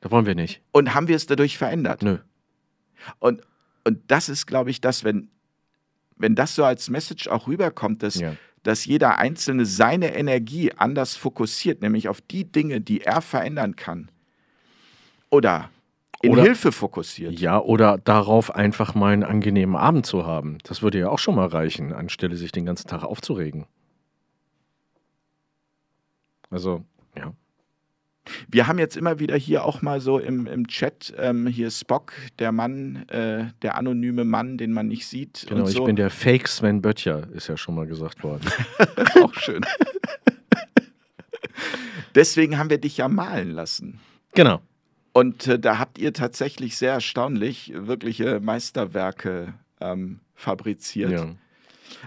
[0.00, 0.60] Da wollen wir nicht.
[0.72, 2.02] Und haben wir es dadurch verändert?
[2.02, 2.18] Nö.
[3.18, 3.40] Und,
[3.84, 5.30] und das ist, glaube ich, das, wenn,
[6.16, 8.34] wenn das so als Message auch rüberkommt, dass, ja.
[8.62, 14.10] dass jeder Einzelne seine Energie anders fokussiert, nämlich auf die Dinge, die er verändern kann.
[15.30, 15.70] Oder
[16.22, 17.38] in oder, Hilfe fokussiert.
[17.40, 20.58] Ja, oder darauf einfach mal einen angenehmen Abend zu haben.
[20.64, 23.66] Das würde ja auch schon mal reichen, anstelle sich den ganzen Tag aufzuregen.
[26.50, 26.84] Also,
[27.16, 27.32] ja.
[28.48, 32.12] Wir haben jetzt immer wieder hier auch mal so im, im Chat, ähm, hier Spock,
[32.38, 35.46] der Mann, äh, der anonyme Mann, den man nicht sieht.
[35.48, 35.84] Genau, ich so.
[35.84, 38.46] bin der Fake Sven Böttcher, ist ja schon mal gesagt worden.
[39.22, 39.64] auch schön.
[42.14, 44.00] Deswegen haben wir dich ja malen lassen.
[44.34, 44.60] Genau.
[45.12, 51.10] Und äh, da habt ihr tatsächlich sehr erstaunlich wirkliche Meisterwerke ähm, fabriziert.
[51.10, 51.26] Ja.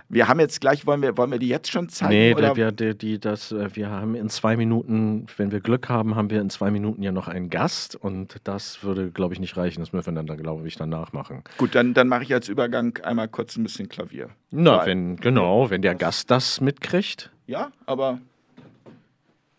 [0.09, 2.13] Wir haben jetzt gleich, wollen wir, wollen wir die jetzt schon zeigen?
[2.13, 2.55] Nee, oder?
[2.55, 6.29] Wir, die, die, das, äh, wir haben in zwei Minuten, wenn wir Glück haben, haben
[6.29, 9.81] wir in zwei Minuten ja noch einen Gast und das würde, glaube ich, nicht reichen.
[9.81, 11.43] Das müssen wir dann, glaube ich, danach machen.
[11.57, 14.29] Gut, dann, dann mache ich als Übergang einmal kurz ein bisschen Klavier.
[14.51, 17.31] Na, wenn, genau, wenn der Gast das mitkriegt.
[17.47, 18.19] Ja, aber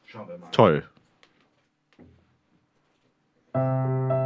[0.07, 0.83] schauen
[3.55, 4.24] wir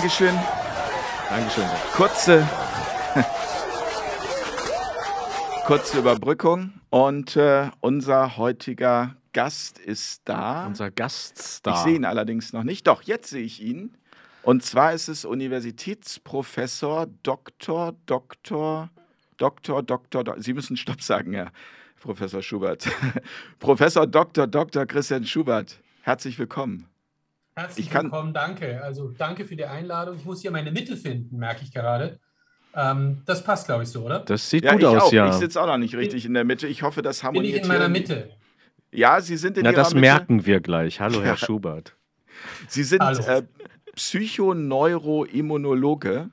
[0.00, 0.34] Dankeschön.
[1.28, 1.64] Dankeschön.
[1.92, 2.48] Kurze,
[5.66, 6.72] kurze Überbrückung.
[6.88, 10.64] Und äh, unser heutiger Gast ist da.
[10.64, 11.74] Unser Gaststar.
[11.74, 12.86] Ich sehe ihn allerdings noch nicht.
[12.86, 13.94] Doch, jetzt sehe ich ihn.
[14.42, 17.92] Und zwar ist es Universitätsprofessor Dr.
[18.06, 18.88] Dr.
[19.36, 19.82] Dr.
[19.82, 20.24] Dr.
[20.24, 20.42] Dr.
[20.42, 21.52] Sie müssen Stopp sagen, Herr
[22.00, 22.88] Professor Schubert.
[23.58, 24.46] Professor Dr.
[24.46, 24.86] Dr.
[24.86, 25.78] Christian Schubert.
[26.00, 26.89] Herzlich willkommen.
[27.60, 28.82] Herzlich willkommen, danke.
[28.82, 30.16] Also danke für die Einladung.
[30.16, 32.18] Ich muss hier meine Mitte finden, merke ich gerade.
[32.74, 34.20] Ähm, das passt, glaube ich, so, oder?
[34.20, 35.12] Das sieht ja, gut aus, auch.
[35.12, 35.28] ja.
[35.28, 36.66] Ich sitze auch noch nicht richtig in der Mitte.
[36.66, 37.52] Ich hoffe, das harmoniert.
[37.52, 38.30] Bin ich in meiner Mitte?
[38.92, 40.00] Ja, Sie sind in Na, Ihrer das Mitte.
[40.00, 41.00] merken wir gleich.
[41.00, 41.36] Hallo, Herr ja.
[41.36, 41.94] Schubert.
[42.66, 43.42] Sie sind äh,
[43.94, 46.30] Psychoneuroimmunologe.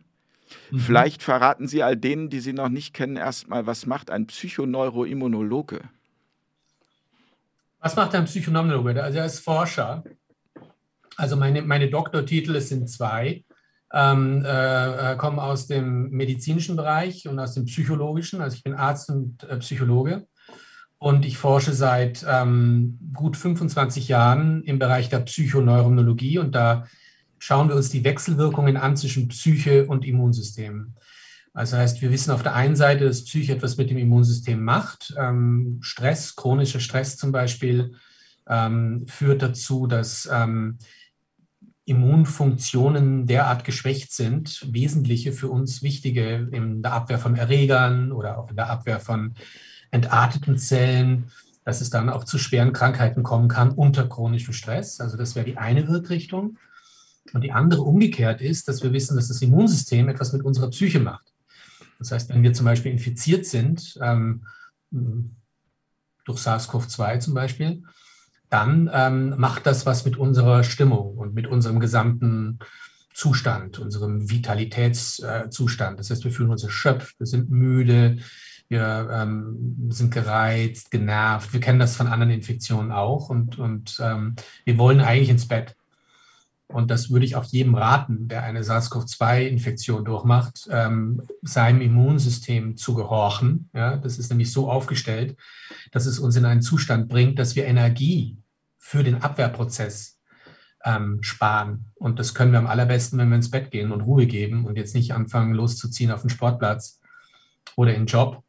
[0.72, 0.80] Mhm.
[0.80, 5.82] Vielleicht verraten Sie all denen, die Sie noch nicht kennen, erstmal, was macht ein Psychoneuroimmunologe?
[7.82, 9.04] Was macht ein Psychoneuroimmunologe?
[9.04, 10.06] Also er ist Forscher
[11.18, 13.44] also meine, meine Doktortitel, es sind zwei,
[13.94, 18.42] ähm, äh, äh, kommen aus dem medizinischen Bereich und aus dem psychologischen.
[18.42, 20.28] Also ich bin Arzt und äh, Psychologe
[21.00, 26.86] und ich forsche seit ähm, gut 25 Jahren im Bereich der Psychoneuroimmunologie und da
[27.40, 30.96] schauen wir uns die Wechselwirkungen an zwischen Psyche und Immunsystem.
[31.54, 35.16] Also heißt, wir wissen auf der einen Seite, dass Psyche etwas mit dem Immunsystem macht.
[35.18, 37.96] Ähm, Stress, chronischer Stress zum Beispiel,
[38.48, 40.78] ähm, führt dazu, dass ähm,
[41.88, 48.50] Immunfunktionen derart geschwächt sind, wesentliche für uns wichtige in der Abwehr von Erregern oder auch
[48.50, 49.36] in der Abwehr von
[49.89, 51.32] entarteten Zellen,
[51.63, 55.00] dass es dann auch zu schweren Krankheiten kommen kann unter chronischem Stress.
[55.00, 56.58] Also das wäre die eine Wirkrichtung.
[57.34, 61.00] Und die andere umgekehrt ist, dass wir wissen, dass das Immunsystem etwas mit unserer Psyche
[61.00, 61.34] macht.
[62.00, 64.43] Das heißt, wenn wir zum Beispiel infiziert sind, ähm,
[66.26, 67.84] durch SARS-CoV-2 zum Beispiel,
[68.50, 72.60] dann ähm, macht das was mit unserer Stimmung und mit unserem gesamten
[73.14, 75.94] Zustand, unserem Vitalitätszustand.
[75.94, 78.18] Äh, das heißt, wir fühlen uns erschöpft, wir sind müde,
[78.70, 81.54] wir ähm, sind gereizt, genervt.
[81.54, 85.76] Wir kennen das von anderen Infektionen auch und, und ähm, wir wollen eigentlich ins Bett.
[86.70, 92.94] Und das würde ich auch jedem raten, der eine SARS-CoV-2-Infektion durchmacht, ähm, seinem Immunsystem zu
[92.94, 93.70] gehorchen.
[93.74, 95.38] Ja, das ist nämlich so aufgestellt,
[95.92, 98.38] dass es uns in einen Zustand bringt, dass wir Energie
[98.78, 100.20] für den Abwehrprozess
[100.84, 101.86] ähm, sparen.
[101.96, 104.78] Und das können wir am allerbesten, wenn wir ins Bett gehen und Ruhe geben und
[104.78, 107.00] jetzt nicht anfangen loszuziehen auf den Sportplatz
[107.76, 108.44] oder in den Job.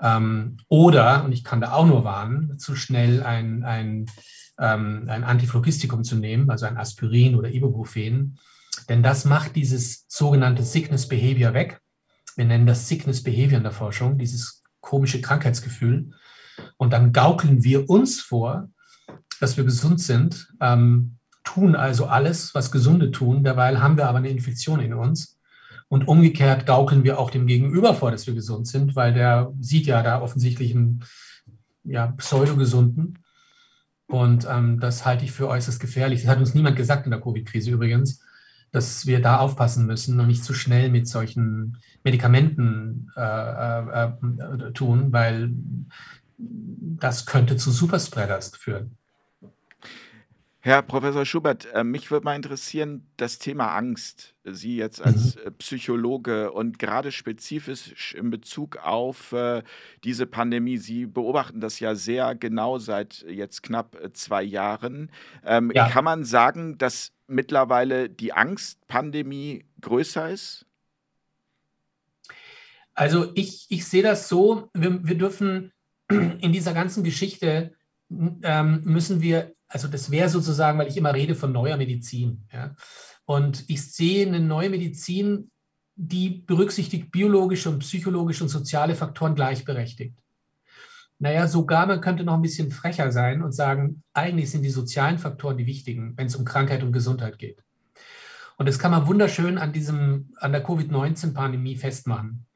[0.00, 4.06] Ähm, oder, und ich kann da auch nur warnen, zu schnell ein, ein,
[4.60, 8.38] ähm, ein Antiphlogistikum zu nehmen, also ein Aspirin oder Ibuprofen.
[8.88, 11.80] Denn das macht dieses sogenannte Sickness Behavior weg.
[12.36, 16.10] Wir nennen das Sickness Behavior in der Forschung, dieses komische Krankheitsgefühl.
[16.76, 18.68] Und dann gaukeln wir uns vor,
[19.40, 23.42] dass wir gesund sind, ähm, tun also alles, was Gesunde tun.
[23.42, 25.38] Derweil haben wir aber eine Infektion in uns.
[25.88, 29.86] Und umgekehrt gaukeln wir auch dem Gegenüber vor, dass wir gesund sind, weil der sieht
[29.86, 31.04] ja da offensichtlich einen
[31.82, 33.18] ja, pseudogesunden.
[34.10, 36.22] Und ähm, das halte ich für äußerst gefährlich.
[36.22, 38.20] Das hat uns niemand gesagt in der Covid-Krise übrigens,
[38.72, 44.72] dass wir da aufpassen müssen und nicht zu schnell mit solchen Medikamenten äh, äh, äh,
[44.72, 45.52] tun, weil
[46.38, 48.96] das könnte zu Superspreaders führen.
[50.62, 54.34] Herr Professor Schubert, äh, mich würde mal interessieren, das Thema Angst.
[54.44, 55.42] Sie jetzt als mhm.
[55.46, 59.62] Äh, Psychologe und gerade spezifisch in Bezug auf äh,
[60.04, 60.76] diese Pandemie.
[60.76, 65.10] Sie beobachten das ja sehr genau seit jetzt knapp äh, zwei Jahren.
[65.46, 65.88] Ähm, ja.
[65.88, 70.66] Kann man sagen, dass mittlerweile die Angstpandemie größer ist?
[72.92, 75.72] Also ich, ich sehe das so, wir, wir dürfen
[76.10, 77.72] in dieser ganzen Geschichte
[78.10, 82.44] ähm, müssen wir also das wäre sozusagen, weil ich immer rede von neuer Medizin.
[82.52, 82.74] Ja?
[83.24, 85.50] Und ich sehe eine neue Medizin,
[85.94, 90.18] die berücksichtigt biologische und psychologische und soziale Faktoren gleichberechtigt.
[91.20, 95.18] Naja, sogar man könnte noch ein bisschen frecher sein und sagen, eigentlich sind die sozialen
[95.18, 97.62] Faktoren die wichtigen, wenn es um Krankheit und Gesundheit geht.
[98.56, 102.46] Und das kann man wunderschön an diesem, an der Covid-19-Pandemie festmachen.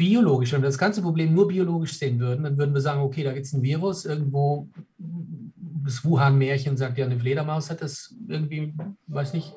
[0.00, 3.22] Biologisch, wenn wir das ganze Problem nur biologisch sehen würden, dann würden wir sagen, okay,
[3.22, 8.72] da gibt es ein Virus, irgendwo das Wuhan-Märchen sagt ja, eine Fledermaus hat das irgendwie,
[9.08, 9.52] weiß nicht.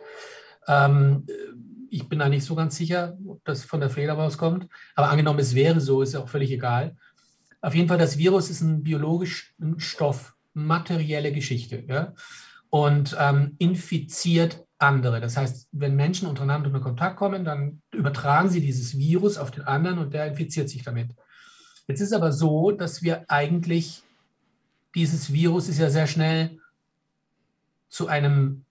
[0.67, 1.25] Ähm,
[1.89, 4.67] ich bin da nicht so ganz sicher, ob das von der Fledermaus kommt.
[4.95, 6.97] Aber angenommen, es wäre so, ist ja auch völlig egal.
[7.61, 9.45] Auf jeden Fall, das Virus ist ein biologischer
[9.77, 11.85] Stoff, materielle Geschichte.
[11.87, 12.13] Ja?
[12.69, 15.19] Und ähm, infiziert andere.
[15.21, 19.63] Das heißt, wenn Menschen untereinander in Kontakt kommen, dann übertragen sie dieses Virus auf den
[19.63, 21.09] anderen und der infiziert sich damit.
[21.87, 24.03] Jetzt ist aber so, dass wir eigentlich
[24.95, 26.59] dieses Virus ist ja sehr schnell
[27.89, 28.65] zu einem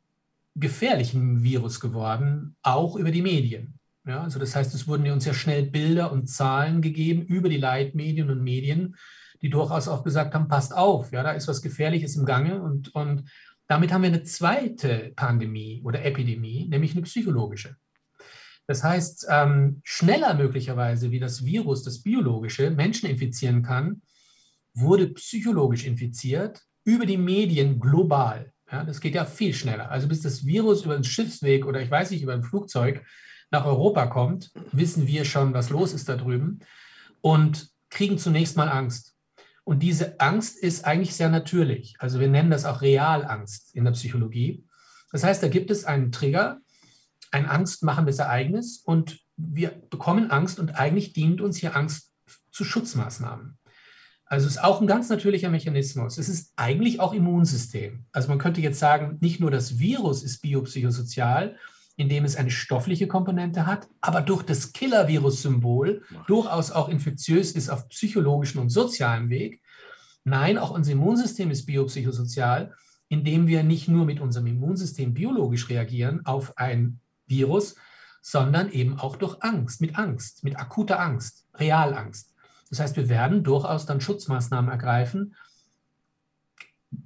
[0.54, 3.78] gefährlichen Virus geworden, auch über die Medien.
[4.04, 7.58] Ja, also das heißt, es wurden uns ja schnell Bilder und Zahlen gegeben über die
[7.58, 8.96] Leitmedien und Medien,
[9.40, 12.60] die durchaus auch gesagt haben, passt auf, ja, da ist was Gefährliches im Gange.
[12.60, 13.24] Und, und
[13.72, 17.76] damit haben wir eine zweite Pandemie oder Epidemie, nämlich eine psychologische.
[18.66, 24.02] Das heißt, ähm, schneller möglicherweise, wie das Virus, das biologische, Menschen infizieren kann,
[24.74, 28.52] wurde psychologisch infiziert über die Medien global.
[28.70, 29.90] Ja, das geht ja viel schneller.
[29.90, 33.02] Also bis das Virus über den Schiffsweg oder ich weiß nicht, über ein Flugzeug
[33.50, 36.58] nach Europa kommt, wissen wir schon, was los ist da drüben
[37.22, 39.11] und kriegen zunächst mal Angst.
[39.64, 41.94] Und diese Angst ist eigentlich sehr natürlich.
[41.98, 44.64] Also wir nennen das auch Realangst in der Psychologie.
[45.12, 46.60] Das heißt, da gibt es einen Trigger,
[47.30, 52.12] ein angstmachendes Ereignis und wir bekommen Angst und eigentlich dient uns hier Angst
[52.50, 53.58] zu Schutzmaßnahmen.
[54.26, 56.16] Also es ist auch ein ganz natürlicher Mechanismus.
[56.16, 58.06] Es ist eigentlich auch Immunsystem.
[58.12, 61.56] Also man könnte jetzt sagen, nicht nur das Virus ist biopsychosozial,
[61.96, 67.88] indem es eine stoffliche Komponente hat, aber durch das Killer-Virus-Symbol durchaus auch infektiös ist auf
[67.88, 69.60] psychologischen und sozialem Weg.
[70.24, 72.74] Nein, auch unser Immunsystem ist biopsychosozial,
[73.08, 77.74] indem wir nicht nur mit unserem Immunsystem biologisch reagieren auf ein Virus,
[78.22, 82.32] sondern eben auch durch Angst, mit Angst, mit akuter Angst, Realangst.
[82.70, 85.34] Das heißt, wir werden durchaus dann Schutzmaßnahmen ergreifen,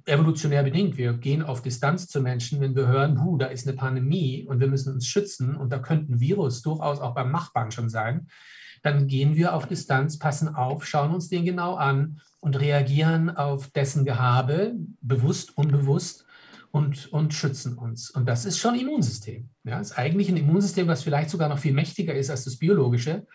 [0.05, 0.97] evolutionär bedingt.
[0.97, 4.59] Wir gehen auf Distanz zu Menschen, wenn wir hören, huh, da ist eine Pandemie und
[4.59, 8.27] wir müssen uns schützen und da könnte ein Virus durchaus auch beim Nachbarn schon sein.
[8.83, 13.69] Dann gehen wir auf Distanz, passen auf, schauen uns den genau an und reagieren auf
[13.71, 16.25] dessen Gehabe, bewusst, unbewusst
[16.71, 18.09] und, und schützen uns.
[18.11, 19.49] Und das ist schon Immunsystem.
[19.63, 23.25] Ja, ist eigentlich ein Immunsystem, was vielleicht sogar noch viel mächtiger ist als das biologische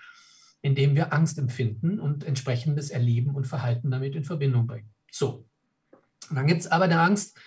[0.62, 4.90] indem wir Angst empfinden und entsprechendes Erleben und Verhalten damit in Verbindung bringen.
[5.10, 5.46] So.
[6.36, 7.38] Dann gibt es aber eine Angst,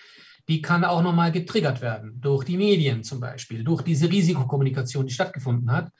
[0.47, 5.13] die kann auch nochmal getriggert werden durch die Medien zum Beispiel, durch diese Risikokommunikation, die
[5.13, 5.91] stattgefunden hat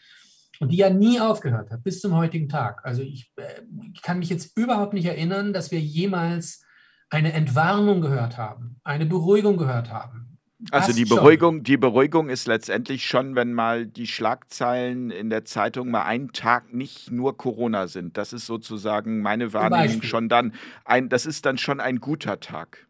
[0.59, 2.86] und die ja nie aufgehört hat bis zum heutigen Tag.
[2.86, 3.61] Also ich, äh,
[3.93, 6.63] ich kann mich jetzt überhaupt nicht erinnern, dass wir jemals
[7.09, 10.34] eine Entwarnung gehört haben, eine Beruhigung gehört haben.
[10.72, 15.91] Also die Beruhigung, die Beruhigung ist letztendlich schon, wenn mal die Schlagzeilen in der Zeitung
[15.91, 18.18] mal einen Tag nicht nur Corona sind.
[18.18, 20.53] Das ist sozusagen meine Wahrnehmung schon dann
[20.84, 22.88] ein, das ist dann schon ein guter Tag.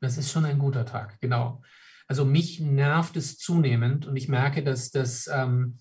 [0.00, 1.62] Das ist schon ein guter Tag, genau.
[2.06, 5.78] Also mich nervt es zunehmend und ich merke, dass das, ähm,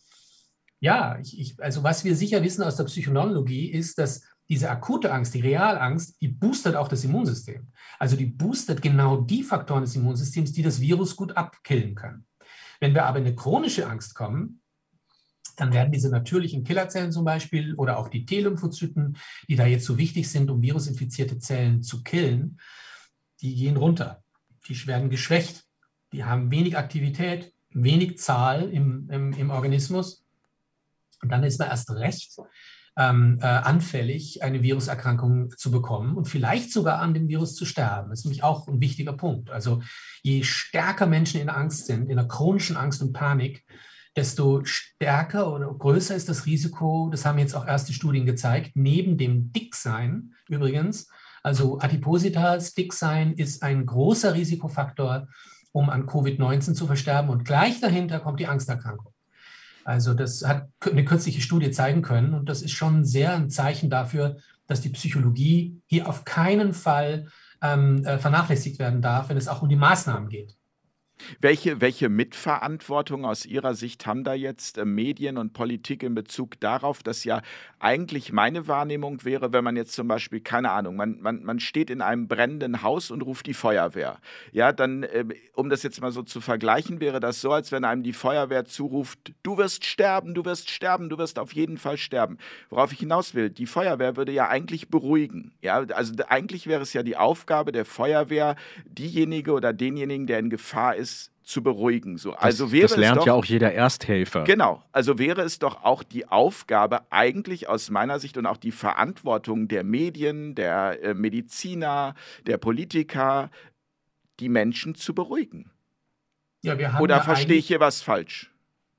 [0.79, 5.11] ja, ich, ich, also was wir sicher wissen aus der Psychonologie ist, dass diese akute
[5.11, 7.67] Angst, die Realangst, die boostet auch das Immunsystem.
[7.99, 12.25] Also die boostet genau die Faktoren des Immunsystems, die das Virus gut abkillen können.
[12.79, 14.61] Wenn wir aber in eine chronische Angst kommen,
[15.57, 19.17] dann werden diese natürlichen Killerzellen zum Beispiel oder auch die T-Lymphozyten,
[19.49, 22.59] die da jetzt so wichtig sind, um virusinfizierte Zellen zu killen,
[23.41, 24.23] die gehen runter.
[24.67, 25.65] Die werden geschwächt.
[26.13, 30.23] Die haben wenig Aktivität, wenig Zahl im, im, im Organismus.
[31.21, 32.39] Und dann ist man erst recht
[32.97, 38.09] ähm, äh, anfällig, eine Viruserkrankung zu bekommen und vielleicht sogar an dem Virus zu sterben.
[38.09, 39.51] Das ist nämlich auch ein wichtiger Punkt.
[39.51, 39.81] Also
[40.23, 43.63] je stärker Menschen in Angst sind, in einer chronischen Angst und Panik,
[44.15, 49.17] desto stärker oder größer ist das Risiko, das haben jetzt auch erste Studien gezeigt, neben
[49.17, 51.07] dem Dicksein übrigens,
[51.43, 55.27] also Adipositas, Dicksein ist ein großer Risikofaktor,
[55.71, 59.13] um an Covid-19 zu versterben und gleich dahinter kommt die Angsterkrankung.
[59.87, 63.89] Also das hat eine kürzliche Studie zeigen können und das ist schon sehr ein Zeichen
[63.89, 64.35] dafür,
[64.67, 67.27] dass die Psychologie hier auf keinen Fall
[67.61, 70.57] ähm, äh, vernachlässigt werden darf, wenn es auch um die Maßnahmen geht.
[71.39, 76.59] Welche, welche Mitverantwortung aus Ihrer Sicht haben da jetzt äh, Medien und Politik in Bezug
[76.59, 77.41] darauf, dass ja
[77.79, 81.89] eigentlich meine Wahrnehmung wäre, wenn man jetzt zum Beispiel, keine Ahnung, man, man, man steht
[81.89, 84.19] in einem brennenden Haus und ruft die Feuerwehr.
[84.51, 87.83] Ja, dann, äh, um das jetzt mal so zu vergleichen, wäre das so, als wenn
[87.83, 91.97] einem die Feuerwehr zuruft, du wirst sterben, du wirst sterben, du wirst auf jeden Fall
[91.97, 92.37] sterben.
[92.69, 95.53] Worauf ich hinaus will, die Feuerwehr würde ja eigentlich beruhigen.
[95.61, 98.55] Ja, also eigentlich wäre es ja die Aufgabe der Feuerwehr,
[98.85, 101.06] diejenige oder denjenigen, der in Gefahr ist,
[101.47, 102.17] zu beruhigen.
[102.17, 104.43] So, also das, wäre das lernt doch, ja auch jeder Ersthelfer.
[104.43, 108.71] Genau, also wäre es doch auch die Aufgabe eigentlich aus meiner Sicht und auch die
[108.71, 113.49] Verantwortung der Medien, der äh, Mediziner, der Politiker,
[114.41, 115.71] die Menschen zu beruhigen.
[116.63, 118.51] Ja, wir haben Oder ja verstehe ich hier was falsch?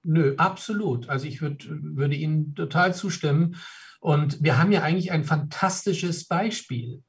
[0.03, 1.09] Nö, absolut.
[1.11, 3.57] Also ich würd, würde Ihnen total zustimmen.
[4.01, 7.03] Und wir haben ja eigentlich ein fantastisches Beispiel.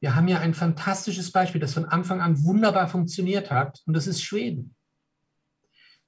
[0.00, 4.06] Wir haben ja ein fantastisches Beispiel, das von Anfang an wunderbar funktioniert hat, und das
[4.06, 4.74] ist Schweden.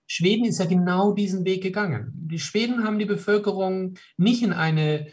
[0.07, 2.13] Schweden ist ja genau diesen Weg gegangen.
[2.15, 5.07] Die Schweden haben die Bevölkerung nicht in eine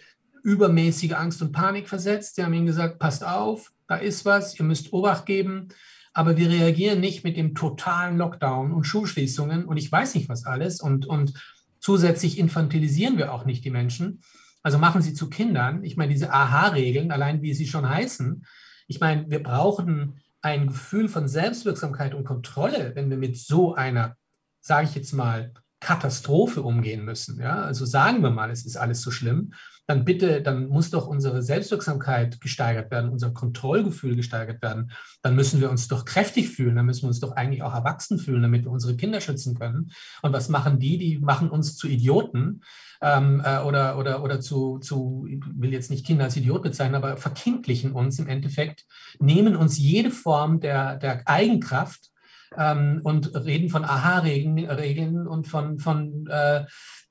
[0.43, 2.35] übermäßige Angst und Panik versetzt.
[2.35, 5.69] Sie haben ihnen gesagt, passt auf, da ist was, ihr müsst Obacht geben.
[6.13, 10.45] Aber wir reagieren nicht mit dem totalen Lockdown und Schulschließungen und ich weiß nicht was
[10.45, 10.81] alles.
[10.81, 11.33] Und, und
[11.79, 14.21] zusätzlich infantilisieren wir auch nicht die Menschen.
[14.63, 15.83] Also machen sie zu Kindern.
[15.83, 18.43] Ich meine, diese Aha-Regeln, allein wie sie schon heißen,
[18.89, 24.17] ich meine, wir brauchen ein Gefühl von Selbstwirksamkeit und Kontrolle, wenn wir mit so einer,
[24.61, 27.39] sage ich jetzt mal, Katastrophe umgehen müssen.
[27.39, 27.61] Ja?
[27.61, 29.53] Also sagen wir mal, es ist alles so schlimm,
[29.89, 34.91] dann bitte, dann muss doch unsere Selbstwirksamkeit gesteigert werden, unser Kontrollgefühl gesteigert werden.
[35.23, 38.19] Dann müssen wir uns doch kräftig fühlen, dann müssen wir uns doch eigentlich auch erwachsen
[38.19, 39.89] fühlen, damit wir unsere Kinder schützen können.
[40.21, 40.99] Und was machen die?
[40.99, 42.61] Die machen uns zu Idioten
[43.01, 46.93] ähm, äh, oder, oder, oder zu, zu, ich will jetzt nicht Kinder als Idiot bezeichnen,
[46.93, 48.85] aber verkindlichen uns im Endeffekt,
[49.17, 52.11] nehmen uns jede Form der, der Eigenkraft
[52.55, 56.65] ähm, und reden von Aha-Regeln und von, von äh,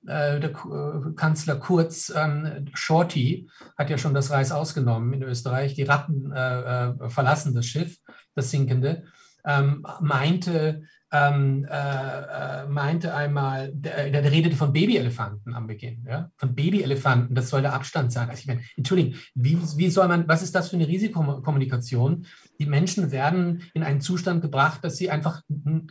[0.09, 5.75] äh, der äh, Kanzler Kurz, ähm, Shorty, hat ja schon das Reis ausgenommen in Österreich.
[5.75, 7.97] Die Ratten äh, äh, verlassen das Schiff,
[8.35, 9.05] das sinkende.
[9.45, 10.83] Ähm, meinte,
[11.13, 16.31] ähm, äh, meinte einmal, der, der, redete von Babyelefanten am Beginn, ja?
[16.37, 18.29] von Babyelefanten, das soll der Abstand sein.
[18.29, 22.27] Also ich meine, Entschuldigung, wie, wie soll man, was ist das für eine Risikokommunikation?
[22.59, 25.43] Die Menschen werden in einen Zustand gebracht, dass sie einfach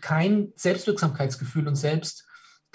[0.02, 2.27] kein Selbstwirksamkeitsgefühl und Selbst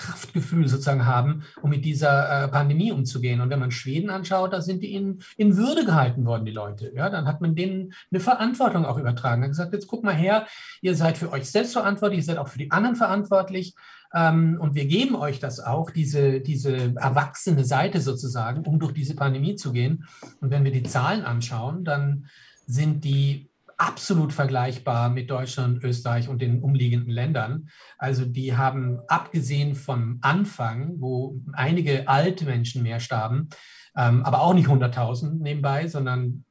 [0.03, 3.41] Kraftgefühl sozusagen haben, um mit dieser äh, Pandemie umzugehen.
[3.41, 6.93] Und wenn man Schweden anschaut, da sind die in, in Würde gehalten worden, die Leute.
[6.95, 9.43] Ja, dann hat man denen eine Verantwortung auch übertragen.
[9.43, 10.47] Er hat gesagt, jetzt guck mal her,
[10.81, 13.75] ihr seid für euch selbst verantwortlich, ihr seid auch für die anderen verantwortlich.
[14.13, 19.15] Ähm, und wir geben euch das auch, diese, diese erwachsene Seite sozusagen, um durch diese
[19.15, 20.05] Pandemie zu gehen.
[20.41, 22.27] Und wenn wir die Zahlen anschauen, dann
[22.67, 23.52] sind die
[23.83, 27.69] absolut vergleichbar mit Deutschland, Österreich und den umliegenden Ländern.
[27.99, 33.49] Also die haben abgesehen vom Anfang, wo einige alte Menschen mehr starben,
[33.97, 36.45] ähm, aber auch nicht 100.000 nebenbei, sondern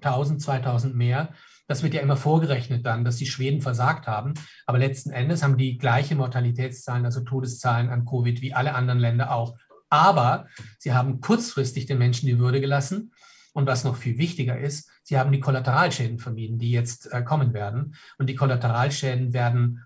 [0.00, 1.34] 1000, 2000 mehr,
[1.66, 4.32] Das wird ja immer vorgerechnet dann, dass die Schweden versagt haben.
[4.64, 9.34] Aber letzten Endes haben die gleiche Mortalitätszahlen, also Todeszahlen an Covid wie alle anderen Länder
[9.34, 9.58] auch.
[9.90, 10.46] Aber
[10.78, 13.12] sie haben kurzfristig den Menschen die Würde gelassen.
[13.58, 17.52] Und was noch viel wichtiger ist, sie haben die Kollateralschäden vermieden, die jetzt äh, kommen
[17.54, 17.96] werden.
[18.16, 19.84] Und die Kollateralschäden werden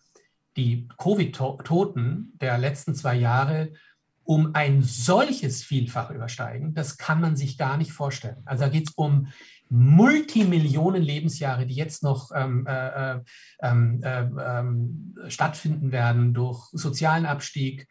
[0.58, 3.72] die Covid-Toten der letzten zwei Jahre
[4.24, 8.42] um ein solches Vielfach übersteigen, das kann man sich gar nicht vorstellen.
[8.44, 9.28] Also da geht es um
[9.70, 13.20] Multimillionen Lebensjahre, die jetzt noch ähm, äh, äh,
[13.62, 17.88] ähm, äh, ähm, stattfinden werden durch sozialen Abstieg,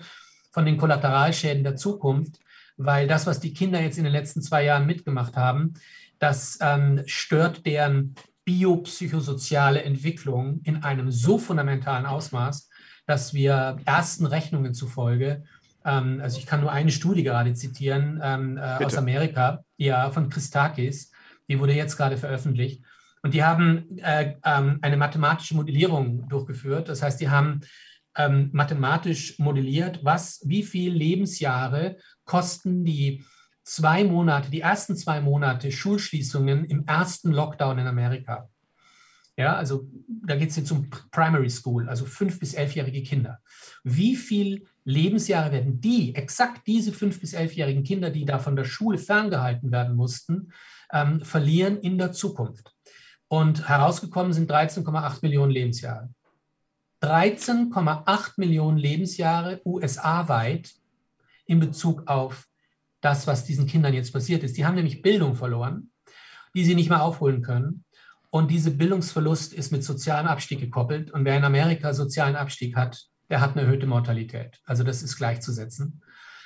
[0.53, 2.39] von den Kollateralschäden der Zukunft
[2.77, 5.75] weil das, was die Kinder jetzt in den letzten zwei Jahren mitgemacht haben,
[6.19, 8.15] das ähm, stört deren
[8.45, 12.71] biopsychosoziale Entwicklung in einem so fundamentalen Ausmaß,
[13.07, 15.45] dass wir ersten Rechnungen zufolge,
[15.85, 20.29] ähm, also ich kann nur eine Studie gerade zitieren ähm, äh, aus Amerika, ja, von
[20.29, 21.13] Christakis,
[21.49, 22.83] die wurde jetzt gerade veröffentlicht.
[23.23, 26.89] Und die haben äh, ähm, eine mathematische Modellierung durchgeführt.
[26.89, 27.61] Das heißt, die haben
[28.17, 31.97] ähm, mathematisch modelliert, was, wie viel Lebensjahre
[32.27, 33.25] kosten die
[33.65, 38.49] zwei Monate, die ersten zwei Monate Schulschließungen im ersten Lockdown in Amerika.
[39.39, 43.41] Ja, also da geht es jetzt um Primary School, also fünf- bis elfjährige Kinder.
[43.85, 48.65] Wie viel Lebensjahre werden die, exakt diese fünf- bis elfjährigen Kinder, die da von der
[48.65, 50.53] Schule ferngehalten werden mussten,
[50.91, 52.73] ähm, verlieren in der Zukunft?
[53.29, 56.09] Und herausgekommen sind 13,8 Millionen Lebensjahre.
[57.03, 60.73] 13,8 Millionen Lebensjahre USA-weit
[61.47, 62.47] in Bezug auf
[63.01, 64.57] das, was diesen Kindern jetzt passiert ist.
[64.57, 65.91] Die haben nämlich Bildung verloren,
[66.55, 67.85] die sie nicht mehr aufholen können.
[68.31, 71.11] Und dieser Bildungsverlust ist mit sozialem Abstieg gekoppelt.
[71.11, 74.59] Und wer in Amerika sozialen Abstieg hat, der hat eine erhöhte Mortalität.
[74.65, 76.03] Also das ist gleichzusetzen.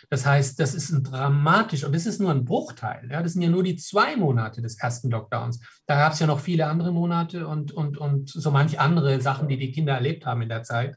[0.08, 3.08] Das heißt, das ist ein dramatisch, und das ist nur ein Bruchteil.
[3.10, 5.60] Ja, das sind ja nur die zwei Monate des ersten Lockdowns.
[5.86, 9.48] Da gab es ja noch viele andere Monate und, und, und so manch andere Sachen,
[9.48, 10.96] die die Kinder erlebt haben in der Zeit,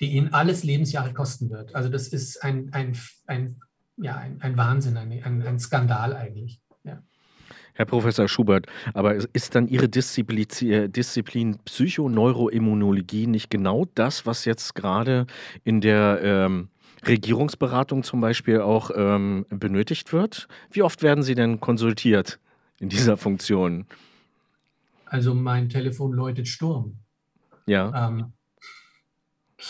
[0.00, 1.74] die ihnen alles Lebensjahre kosten wird.
[1.74, 2.96] Also das ist ein, ein,
[3.26, 3.60] ein,
[3.96, 6.60] ja, ein, ein Wahnsinn, ein, ein, ein Skandal eigentlich.
[6.84, 7.02] Ja.
[7.74, 14.44] Herr Professor Schubert, aber ist dann Ihre Disziplin, äh, Disziplin Psychoneuroimmunologie nicht genau das, was
[14.44, 15.26] jetzt gerade
[15.64, 16.68] in der ähm,
[17.06, 20.48] Regierungsberatung zum Beispiel auch ähm, benötigt wird?
[20.70, 22.38] Wie oft werden Sie denn konsultiert
[22.80, 23.86] in dieser Funktion?
[25.06, 26.98] Also mein Telefon läutet Sturm.
[27.66, 28.08] Ja.
[28.08, 28.32] Ähm,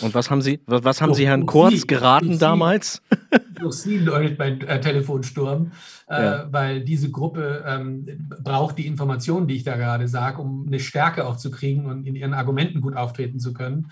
[0.00, 3.02] und was haben Sie, was, haben Sie Herrn Kurz Sie, geraten durch damals?
[3.58, 5.72] durch Sie läutet mein äh, Telefon Sturm,
[6.08, 6.48] äh, ja.
[6.50, 11.26] weil diese Gruppe ähm, braucht die Informationen, die ich da gerade sage, um eine Stärke
[11.26, 13.90] auch zu kriegen und in ihren Argumenten gut auftreten zu können.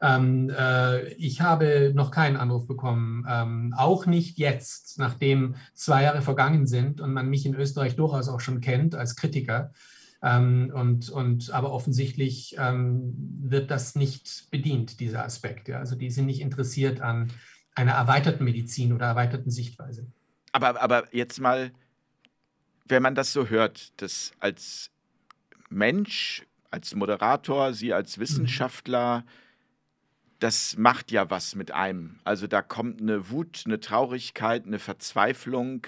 [0.00, 6.22] Ähm, äh, ich habe noch keinen Anruf bekommen, ähm, auch nicht jetzt, nachdem zwei Jahre
[6.22, 9.72] vergangen sind und man mich in Österreich durchaus auch schon kennt als Kritiker.
[10.22, 15.68] Ähm, und, und, aber offensichtlich ähm, wird das nicht bedient, dieser Aspekt.
[15.68, 15.78] Ja?
[15.78, 17.30] Also die sind nicht interessiert an
[17.74, 20.06] einer erweiterten Medizin oder erweiterten Sichtweise.
[20.52, 21.70] Aber, aber jetzt mal,
[22.86, 24.90] wenn man das so hört, dass als
[25.68, 28.22] Mensch, als Moderator, Sie als mhm.
[28.22, 29.28] Wissenschaftler, mhm
[30.38, 32.20] das macht ja was mit einem.
[32.24, 35.86] Also da kommt eine Wut, eine Traurigkeit, eine Verzweiflung.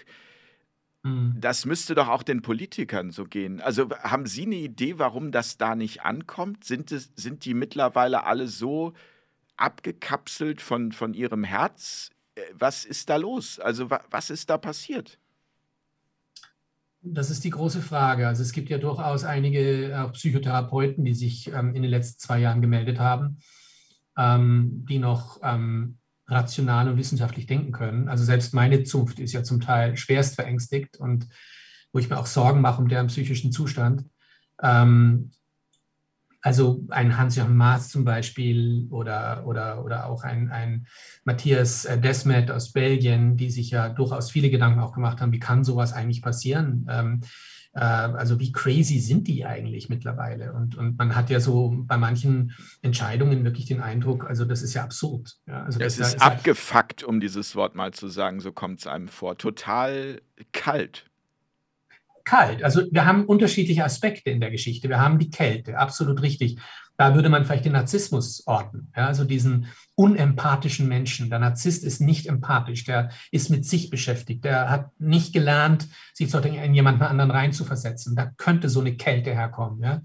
[1.02, 1.36] Mhm.
[1.40, 3.60] Das müsste doch auch den Politikern so gehen.
[3.60, 6.64] Also haben Sie eine Idee, warum das da nicht ankommt?
[6.64, 8.92] Sind, es, sind die mittlerweile alle so
[9.56, 12.10] abgekapselt von, von ihrem Herz?
[12.34, 13.58] Äh, was ist da los?
[13.58, 15.18] Also was ist da passiert?
[17.02, 18.28] Das ist die große Frage.
[18.28, 22.40] Also es gibt ja durchaus einige auch Psychotherapeuten, die sich ähm, in den letzten zwei
[22.40, 23.38] Jahren gemeldet haben
[24.20, 25.98] ähm, die noch ähm,
[26.30, 28.08] rational und wissenschaftlich denken können.
[28.08, 31.28] Also selbst meine Zunft ist ja zum Teil schwerst verängstigt und
[31.92, 34.04] wo ich mir auch Sorgen mache um deren psychischen Zustand.
[34.62, 35.30] Ähm,
[36.42, 40.86] also ein Hans-Joachim Maas zum Beispiel oder, oder, oder auch ein, ein
[41.24, 45.38] Matthias äh, Desmet aus Belgien, die sich ja durchaus viele Gedanken auch gemacht haben, wie
[45.38, 46.86] kann sowas eigentlich passieren?
[46.88, 47.26] Ähm, äh,
[47.72, 50.52] also wie crazy sind die eigentlich mittlerweile?
[50.52, 52.52] Und, und man hat ja so bei manchen
[52.82, 55.36] Entscheidungen wirklich den Eindruck, also das ist ja absurd.
[55.46, 58.86] Ja, also es ist, ist abgefuckt, um dieses Wort mal zu sagen, so kommt es
[58.86, 59.38] einem vor.
[59.38, 60.20] Total
[60.52, 61.06] kalt.
[62.24, 62.62] Kalt.
[62.62, 64.88] Also wir haben unterschiedliche Aspekte in der Geschichte.
[64.88, 66.58] Wir haben die Kälte, absolut richtig.
[67.00, 71.30] Da würde man vielleicht den Narzissmus orten, ja, also diesen unempathischen Menschen.
[71.30, 76.30] Der Narzisst ist nicht empathisch, der ist mit sich beschäftigt, der hat nicht gelernt, sich
[76.34, 78.16] in jemanden anderen reinzuversetzen.
[78.16, 79.82] Da könnte so eine Kälte herkommen.
[79.82, 80.02] Ja.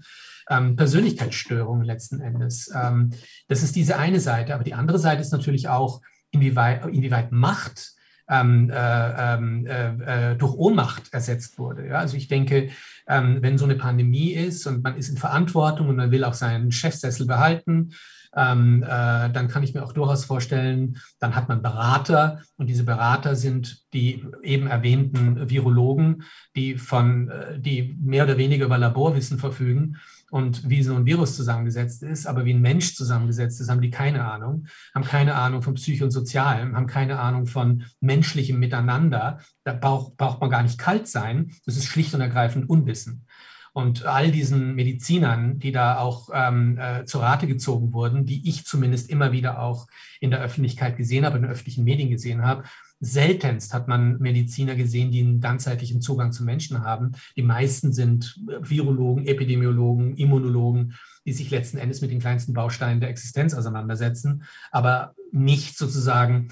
[0.48, 2.72] Ähm, Persönlichkeitsstörungen letzten Endes.
[2.74, 3.10] Ähm,
[3.46, 4.54] das ist diese eine Seite.
[4.54, 7.92] Aber die andere Seite ist natürlich auch, inwieweit, inwieweit Macht
[8.28, 11.86] ähm, äh, ähm, äh, äh, durch Ohnmacht ersetzt wurde.
[11.88, 11.98] Ja?
[11.98, 12.70] Also ich denke,
[13.08, 16.34] ähm, wenn so eine Pandemie ist und man ist in Verantwortung und man will auch
[16.34, 17.90] seinen Chefsessel behalten,
[18.34, 18.86] ähm, äh,
[19.30, 23.84] dann kann ich mir auch durchaus vorstellen, dann hat man Berater und diese Berater sind
[23.94, 26.24] die eben erwähnten Virologen,
[26.54, 29.96] die von, äh, die mehr oder weniger über Laborwissen verfügen
[30.30, 33.90] und wie so ein Virus zusammengesetzt ist, aber wie ein Mensch zusammengesetzt ist, haben die
[33.90, 39.40] keine Ahnung, haben keine Ahnung von Psycho und Sozialem, haben keine Ahnung von menschlichem Miteinander.
[39.64, 41.52] Da braucht, braucht man gar nicht kalt sein.
[41.64, 43.26] Das ist schlicht und ergreifend Unwissen.
[43.72, 48.64] Und all diesen Medizinern, die da auch ähm, äh, zur Rate gezogen wurden, die ich
[48.64, 49.86] zumindest immer wieder auch
[50.18, 52.64] in der Öffentlichkeit gesehen habe, in den öffentlichen Medien gesehen habe,
[53.00, 57.12] seltenst hat man Mediziner gesehen, die einen ganzheitlichen Zugang zu Menschen haben.
[57.36, 60.94] Die meisten sind Virologen, Epidemiologen, Immunologen,
[61.26, 66.48] die sich letzten Endes mit den kleinsten Bausteinen der Existenz auseinandersetzen, aber nicht sozusagen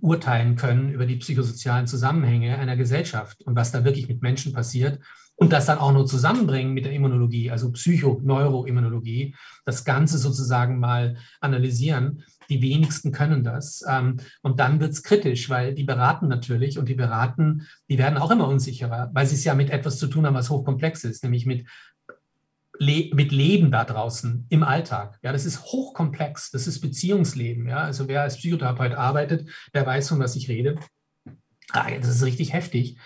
[0.00, 5.00] urteilen können über die psychosozialen Zusammenhänge einer Gesellschaft und was da wirklich mit Menschen passiert
[5.36, 11.16] und das dann auch nur zusammenbringen mit der Immunologie, also Psycho-Neuroimmunologie, das Ganze sozusagen mal
[11.40, 12.22] analysieren.
[12.48, 13.84] Die wenigsten können das.
[13.88, 18.18] Ähm, und dann wird es kritisch, weil die beraten natürlich und die beraten, die werden
[18.18, 21.22] auch immer unsicherer, weil sie es ja mit etwas zu tun haben, was hochkomplex ist,
[21.22, 21.66] nämlich mit,
[22.78, 25.18] Le mit Leben da draußen im Alltag.
[25.22, 27.68] Ja, das ist hochkomplex, das ist Beziehungsleben.
[27.68, 30.76] Ja, also wer als Psychotherapeut arbeitet, der weiß, von was ich rede.
[31.70, 32.98] Ah, das ist richtig heftig.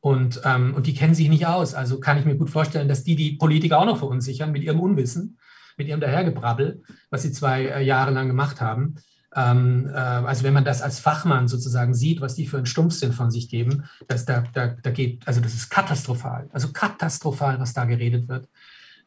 [0.00, 1.74] Und, ähm, und die kennen sich nicht aus.
[1.74, 4.78] Also kann ich mir gut vorstellen, dass die die Politiker auch noch verunsichern mit ihrem
[4.78, 5.38] Unwissen,
[5.76, 8.96] mit ihrem Dahergebrabbel, was sie zwei äh, Jahre lang gemacht haben.
[9.34, 13.12] Ähm, äh, also wenn man das als Fachmann sozusagen sieht, was die für einen Stumpfsinn
[13.12, 16.48] von sich geben, das, da, da, da geht, also das ist katastrophal.
[16.52, 18.48] Also katastrophal, was da geredet wird.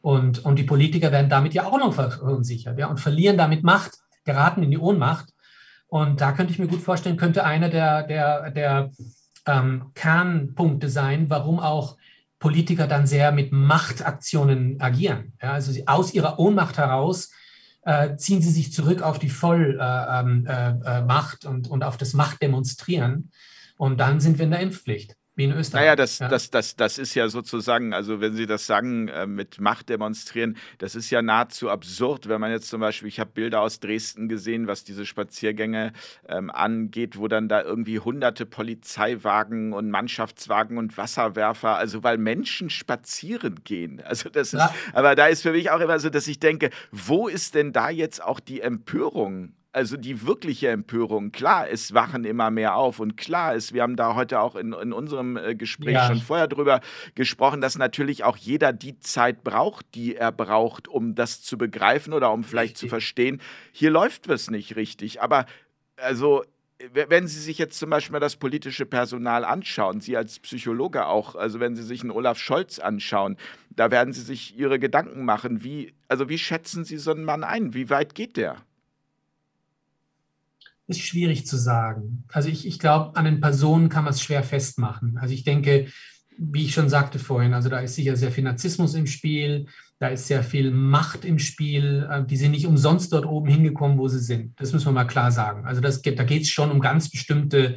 [0.00, 3.98] Und, und die Politiker werden damit ja auch noch verunsichert ja, und verlieren damit Macht,
[4.24, 5.32] geraten in die Ohnmacht.
[5.88, 8.90] Und da könnte ich mir gut vorstellen, könnte einer der, der, der
[9.46, 11.96] ähm, Kernpunkte sein, warum auch
[12.40, 15.34] Politiker dann sehr mit Machtaktionen agieren.
[15.40, 17.30] Ja, also sie, aus ihrer Ohnmacht heraus
[17.82, 22.14] äh, ziehen sie sich zurück auf die Vollmacht äh, ähm, äh, und, und auf das
[22.14, 23.30] Machtdemonstrieren.
[23.76, 25.16] Und dann sind wir in der Impfpflicht.
[25.40, 25.84] Wie in Österreich.
[25.84, 26.28] Naja, das, ja.
[26.28, 30.58] das, das, das ist ja sozusagen, also wenn Sie das sagen, äh, mit Macht demonstrieren,
[30.76, 34.28] das ist ja nahezu absurd, wenn man jetzt zum Beispiel, ich habe Bilder aus Dresden
[34.28, 35.94] gesehen, was diese Spaziergänge
[36.28, 42.68] ähm, angeht, wo dann da irgendwie hunderte Polizeiwagen und Mannschaftswagen und Wasserwerfer, also weil Menschen
[42.68, 44.02] spazieren gehen.
[44.04, 44.74] Also das ist, ja.
[44.92, 47.88] aber da ist für mich auch immer so, dass ich denke, wo ist denn da
[47.88, 49.54] jetzt auch die Empörung?
[49.72, 53.96] Also die wirkliche Empörung, klar, es wachen immer mehr auf und klar ist, wir haben
[53.96, 56.06] da heute auch in, in unserem äh, Gespräch ja.
[56.08, 56.80] schon vorher drüber
[57.14, 62.12] gesprochen, dass natürlich auch jeder die Zeit braucht, die er braucht, um das zu begreifen
[62.12, 62.80] oder um vielleicht richtig.
[62.80, 63.40] zu verstehen,
[63.72, 65.22] hier läuft was nicht richtig.
[65.22, 65.46] Aber
[65.96, 66.42] also
[66.94, 71.34] wenn Sie sich jetzt zum Beispiel mal das politische Personal anschauen, Sie als Psychologe auch,
[71.34, 73.36] also wenn Sie sich einen Olaf Scholz anschauen,
[73.68, 77.44] da werden Sie sich Ihre Gedanken machen, wie, also wie schätzen Sie so einen Mann
[77.44, 77.74] ein?
[77.74, 78.56] Wie weit geht der?
[80.90, 82.24] Ist schwierig zu sagen.
[82.32, 85.18] Also ich, ich glaube, an den Personen kann man es schwer festmachen.
[85.18, 85.86] Also ich denke,
[86.36, 89.66] wie ich schon sagte vorhin, also da ist sicher sehr viel Narzissmus im Spiel,
[89.98, 92.08] da ist sehr viel Macht im Spiel.
[92.10, 94.58] Äh, die sind nicht umsonst dort oben hingekommen, wo sie sind.
[94.58, 95.66] Das müssen wir mal klar sagen.
[95.66, 97.76] Also das, da geht es schon um ganz bestimmte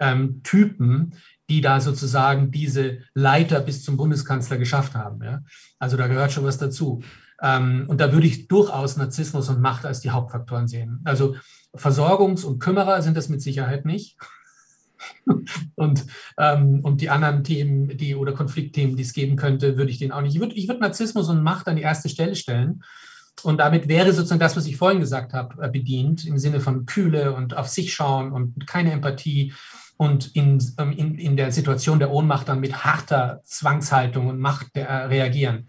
[0.00, 1.14] ähm, Typen,
[1.50, 5.22] die da sozusagen diese Leiter bis zum Bundeskanzler geschafft haben.
[5.22, 5.42] Ja?
[5.78, 7.02] Also da gehört schon was dazu.
[7.42, 11.00] Ähm, und da würde ich durchaus Narzissmus und Macht als die Hauptfaktoren sehen.
[11.04, 11.36] Also
[11.74, 14.16] Versorgungs- und Kümmerer sind das mit Sicherheit nicht.
[15.74, 16.06] und,
[16.38, 20.12] ähm, und die anderen Themen, die oder Konfliktthemen, die es geben könnte, würde ich den
[20.12, 20.34] auch nicht.
[20.34, 22.82] Ich würde ich würd Narzissmus und Macht an die erste Stelle stellen.
[23.42, 26.86] Und damit wäre sozusagen das, was ich vorhin gesagt habe, äh, bedient, im Sinne von
[26.86, 29.52] Kühle und auf sich schauen und keine Empathie
[29.96, 34.68] und in, ähm, in, in der Situation der Ohnmacht dann mit harter Zwangshaltung und Macht
[34.74, 35.68] äh, reagieren.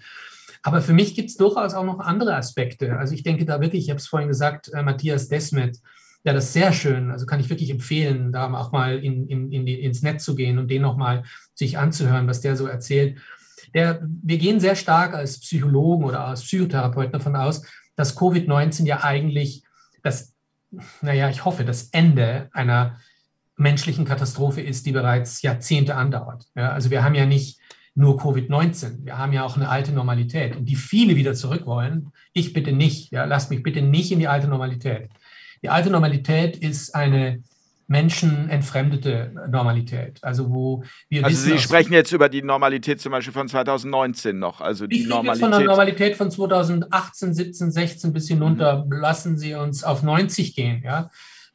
[0.64, 2.98] Aber für mich gibt es durchaus auch noch andere Aspekte.
[2.98, 5.80] Also ich denke da wirklich, ich habe es vorhin gesagt, äh, Matthias Desmet,
[6.24, 7.12] ja, das ist sehr schön.
[7.12, 10.36] Also kann ich wirklich empfehlen, da auch mal in, in, in die, ins Netz zu
[10.36, 13.20] gehen und den nochmal sich anzuhören, was der so erzählt.
[13.74, 17.64] Der, wir gehen sehr stark als Psychologen oder als Psychotherapeuten davon aus,
[17.96, 19.64] dass Covid-19 ja eigentlich
[20.04, 20.34] das,
[21.02, 22.98] naja, ich hoffe, das Ende einer
[23.56, 26.46] menschlichen Katastrophe ist, die bereits Jahrzehnte andauert.
[26.56, 27.60] Ja, also wir haben ja nicht
[28.00, 29.06] nur Covid-19.
[29.06, 32.14] Wir haben ja auch eine alte Normalität und die viele wieder zurück wollen.
[32.32, 33.12] Ich bitte nicht.
[33.12, 35.10] Ja, lasst mich bitte nicht in die alte Normalität.
[35.62, 37.44] Die alte Normalität ist eine
[37.88, 40.20] menschenentfremdete Normalität.
[40.22, 44.62] Also wo wir Also Sie sprechen jetzt über die Normalität zum Beispiel von 2019 noch.
[44.62, 45.42] Also die ich Normalität.
[45.42, 48.86] Jetzt von der Normalität von 2018, 17, 16 bis hinunter.
[48.86, 48.94] Mhm.
[48.94, 50.84] Lassen Sie uns auf 90 gehen.
[50.86, 51.10] Ja?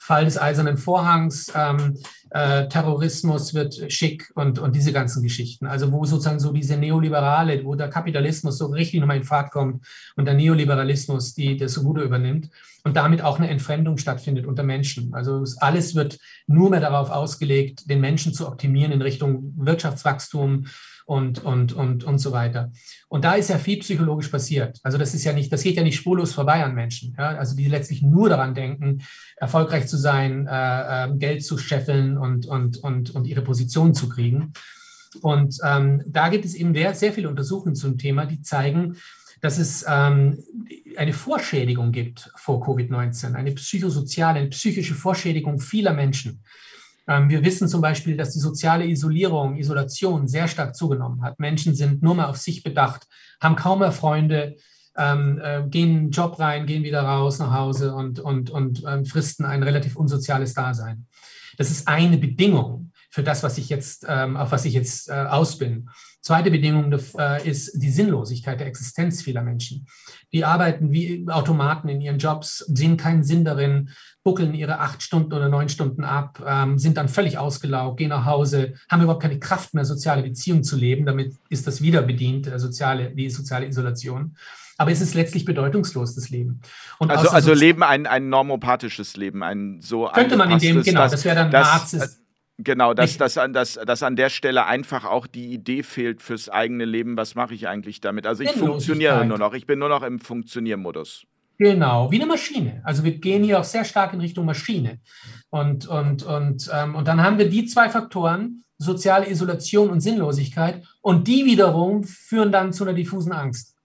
[0.04, 1.96] Fall des Eisernen Vorhangs, ähm,
[2.28, 5.66] äh, Terrorismus wird schick und, und diese ganzen Geschichten.
[5.66, 9.86] Also wo sozusagen so diese Neoliberale, wo der Kapitalismus so richtig nochmal in Fahrt kommt
[10.16, 12.50] und der Neoliberalismus die das Ruder übernimmt
[12.82, 15.14] und damit auch eine Entfremdung stattfindet unter Menschen.
[15.14, 20.66] Also alles wird nur mehr darauf ausgelegt, den Menschen zu optimieren in Richtung Wirtschaftswachstum,
[21.04, 22.72] und, und, und, und so weiter.
[23.08, 24.78] Und da ist ja viel psychologisch passiert.
[24.82, 27.14] Also das ist ja nicht, das geht ja nicht spurlos vorbei an Menschen.
[27.18, 27.36] Ja?
[27.36, 29.02] Also die letztlich nur daran denken,
[29.36, 34.08] erfolgreich zu sein, äh, äh, Geld zu scheffeln und, und, und, und ihre Position zu
[34.08, 34.52] kriegen.
[35.20, 38.96] Und ähm, da gibt es eben sehr, sehr viele Untersuchungen zum Thema, die zeigen,
[39.40, 40.42] dass es ähm,
[40.96, 46.42] eine Vorschädigung gibt vor Covid-19, eine psychosoziale, eine psychische Vorschädigung vieler Menschen.
[47.06, 51.38] Ähm, wir wissen zum Beispiel, dass die soziale Isolierung, Isolation sehr stark zugenommen hat.
[51.38, 53.06] Menschen sind nur mehr auf sich bedacht,
[53.40, 54.56] haben kaum mehr Freunde,
[54.96, 59.04] ähm, äh, gehen in Job rein, gehen wieder raus nach Hause und, und, und ähm,
[59.04, 61.06] fristen ein relativ unsoziales Dasein.
[61.56, 65.12] Das ist eine Bedingung für das, was ich jetzt, ähm, auf was ich jetzt äh,
[65.12, 65.88] aus bin.
[66.20, 69.86] Zweite Bedingung äh, ist die Sinnlosigkeit der Existenz vieler Menschen.
[70.32, 73.90] Die arbeiten wie Automaten in ihren Jobs, sehen keinen Sinn darin,
[74.24, 78.24] buckeln ihre acht Stunden oder neun Stunden ab, ähm, sind dann völlig ausgelaugt, gehen nach
[78.24, 81.06] Hause, haben überhaupt keine Kraft mehr, soziale Beziehungen zu leben.
[81.06, 84.36] Damit ist das wieder bedient, der soziale, die soziale Isolation.
[84.78, 86.60] Aber es ist letztlich bedeutungslos, das Leben.
[86.98, 91.02] Und also, also Leben, ein, ein normopathisches Leben, ein so Könnte man in dem, genau,
[91.02, 92.20] das, das wäre dann das, Narzis,
[92.58, 96.84] Genau, dass, dass, dass, dass an der Stelle einfach auch die Idee fehlt fürs eigene
[96.84, 98.28] Leben, was mache ich eigentlich damit?
[98.28, 101.26] Also ich funktioniere nur noch, ich bin nur noch im Funktioniermodus.
[101.58, 102.80] Genau, wie eine Maschine.
[102.84, 104.98] Also wir gehen hier auch sehr stark in Richtung Maschine.
[105.50, 110.84] Und, und, und, ähm, und dann haben wir die zwei Faktoren, soziale Isolation und Sinnlosigkeit,
[111.00, 113.76] und die wiederum führen dann zu einer diffusen Angst.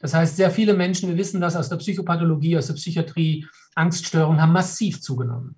[0.00, 3.44] Das heißt, sehr viele Menschen, wir wissen das aus der Psychopathologie, aus der Psychiatrie,
[3.74, 5.56] Angststörungen haben massiv zugenommen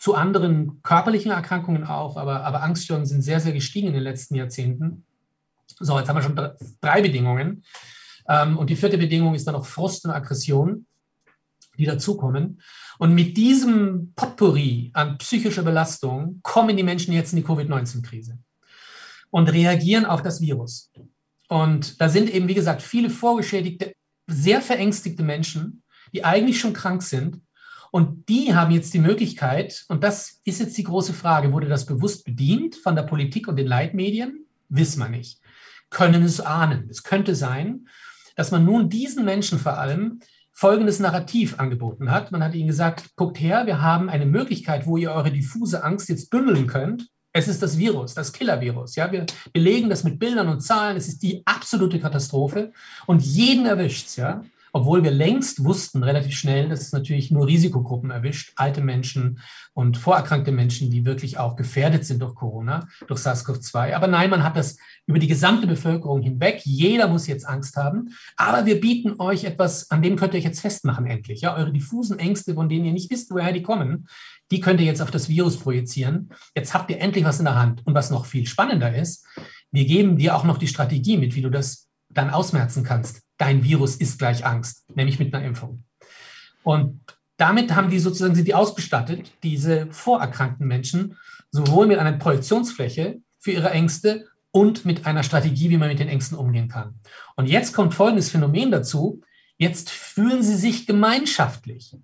[0.00, 4.34] zu anderen körperlichen Erkrankungen auch, aber, aber Angststörungen sind sehr, sehr gestiegen in den letzten
[4.34, 5.04] Jahrzehnten.
[5.78, 6.40] So, jetzt haben wir schon
[6.80, 7.62] drei Bedingungen.
[8.26, 10.86] Ähm, und die vierte Bedingung ist dann noch Frust und Aggression,
[11.80, 12.60] die dazukommen.
[12.98, 18.38] Und mit diesem Potpourri an psychischer Belastung kommen die Menschen jetzt in die Covid-19-Krise
[19.30, 20.92] und reagieren auf das Virus.
[21.48, 23.94] Und da sind eben, wie gesagt, viele vorgeschädigte,
[24.28, 27.40] sehr verängstigte Menschen, die eigentlich schon krank sind,
[27.90, 31.86] und die haben jetzt die Möglichkeit, und das ist jetzt die große Frage, wurde das
[31.86, 34.46] bewusst bedient von der Politik und den Leitmedien?
[34.68, 35.40] Wissen wir nicht.
[35.90, 36.88] Können es ahnen.
[36.88, 37.88] Es könnte sein,
[38.36, 40.20] dass man nun diesen Menschen vor allem
[40.52, 42.32] folgendes Narrativ angeboten hat.
[42.32, 46.08] Man hat ihnen gesagt, guckt her, wir haben eine Möglichkeit, wo ihr eure diffuse Angst
[46.08, 47.08] jetzt bündeln könnt.
[47.32, 48.96] Es ist das Virus, das Killer-Virus.
[48.96, 50.96] Ja, wir belegen das mit Bildern und Zahlen.
[50.96, 52.72] Es ist die absolute Katastrophe
[53.06, 58.10] und jeden erwischt Ja, obwohl wir längst wussten, relativ schnell, dass es natürlich nur Risikogruppen
[58.10, 59.40] erwischt, alte Menschen
[59.72, 63.94] und vorerkrankte Menschen, die wirklich auch gefährdet sind durch Corona, durch SARS-CoV-2.
[63.94, 66.60] Aber nein, man hat das über die gesamte Bevölkerung hinweg.
[66.64, 68.10] Jeder muss jetzt Angst haben.
[68.36, 71.40] Aber wir bieten euch etwas, an dem könnt ihr euch jetzt festmachen endlich.
[71.40, 74.08] Ja, eure diffusen Ängste, von denen ihr nicht wisst, woher die kommen,
[74.50, 76.30] die könnt ihr jetzt auf das Virus projizieren.
[76.54, 77.86] Jetzt habt ihr endlich was in der Hand.
[77.86, 79.26] Und was noch viel spannender ist,
[79.70, 83.64] wir geben dir auch noch die Strategie mit, wie du das dann ausmerzen kannst dein
[83.64, 85.84] Virus ist gleich Angst, nämlich mit einer Impfung.
[86.62, 87.00] Und
[87.38, 91.16] damit haben die sozusagen, sind die ausgestattet, diese vorerkrankten Menschen,
[91.50, 96.08] sowohl mit einer Projektionsfläche für ihre Ängste und mit einer Strategie, wie man mit den
[96.08, 97.00] Ängsten umgehen kann.
[97.34, 99.22] Und jetzt kommt folgendes Phänomen dazu.
[99.56, 101.96] Jetzt fühlen sie sich gemeinschaftlich.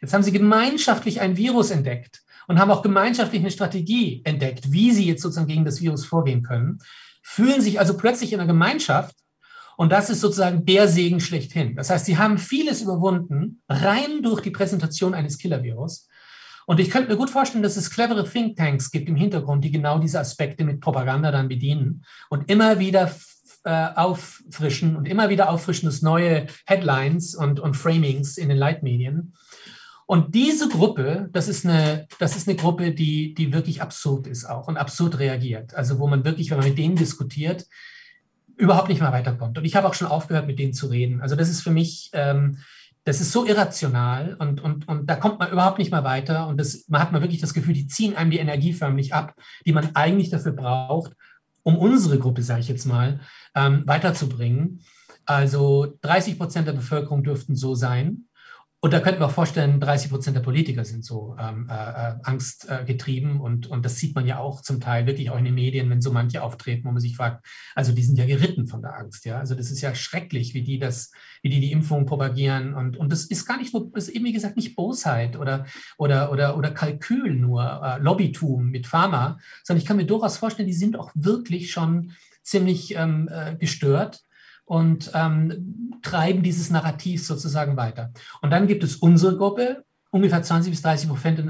[0.00, 4.92] Jetzt haben sie gemeinschaftlich ein Virus entdeckt und haben auch gemeinschaftlich eine Strategie entdeckt, wie
[4.92, 6.78] sie jetzt sozusagen gegen das Virus vorgehen können,
[7.22, 9.16] fühlen sich also plötzlich in einer Gemeinschaft
[9.76, 11.76] und das ist sozusagen der Segen schlechthin.
[11.76, 16.08] Das heißt, sie haben vieles überwunden, rein durch die Präsentation eines Killer-Virus.
[16.66, 19.98] Und ich könnte mir gut vorstellen, dass es clevere Thinktanks gibt im Hintergrund, die genau
[19.98, 23.12] diese Aspekte mit Propaganda dann bedienen und immer wieder
[23.64, 29.34] äh, auffrischen und immer wieder auffrischen das neue Headlines und, und Framings in den Leitmedien.
[30.06, 34.44] Und diese Gruppe, das ist eine, das ist eine Gruppe, die, die wirklich absurd ist
[34.44, 35.74] auch und absurd reagiert.
[35.74, 37.66] Also wo man wirklich, wenn man mit denen diskutiert,
[38.56, 39.58] überhaupt nicht mehr weiterkommt.
[39.58, 41.20] Und ich habe auch schon aufgehört, mit denen zu reden.
[41.20, 42.58] Also das ist für mich, ähm,
[43.04, 46.48] das ist so irrational und, und, und da kommt man überhaupt nicht mehr weiter.
[46.48, 49.34] Und das, man hat man wirklich das Gefühl, die ziehen einem die Energie förmlich ab,
[49.64, 51.12] die man eigentlich dafür braucht,
[51.62, 53.20] um unsere Gruppe, sage ich jetzt mal,
[53.54, 54.82] ähm, weiterzubringen.
[55.24, 58.26] Also 30 Prozent der Bevölkerung dürften so sein.
[58.80, 62.14] Und da könnten wir auch vorstellen, 30 Prozent der Politiker sind so ähm, äh, äh
[62.22, 63.36] angstgetrieben.
[63.36, 65.88] Äh, und, und das sieht man ja auch zum Teil wirklich auch in den Medien,
[65.88, 68.96] wenn so manche auftreten, wo man sich fragt, also die sind ja geritten von der
[68.96, 69.24] Angst.
[69.24, 69.38] Ja?
[69.38, 71.10] Also das ist ja schrecklich, wie die das,
[71.42, 72.74] wie die die Impfung propagieren.
[72.74, 75.64] Und, und das ist gar nicht nur, das ist eben wie gesagt nicht Bosheit oder,
[75.96, 80.68] oder, oder, oder Kalkül nur, äh, Lobbytum mit Pharma, sondern ich kann mir durchaus vorstellen,
[80.68, 82.12] die sind auch wirklich schon
[82.42, 84.25] ziemlich ähm, äh, gestört
[84.66, 88.12] und ähm, treiben dieses Narrativ sozusagen weiter.
[88.42, 91.08] Und dann gibt es unsere Gruppe, ungefähr 20 bis 30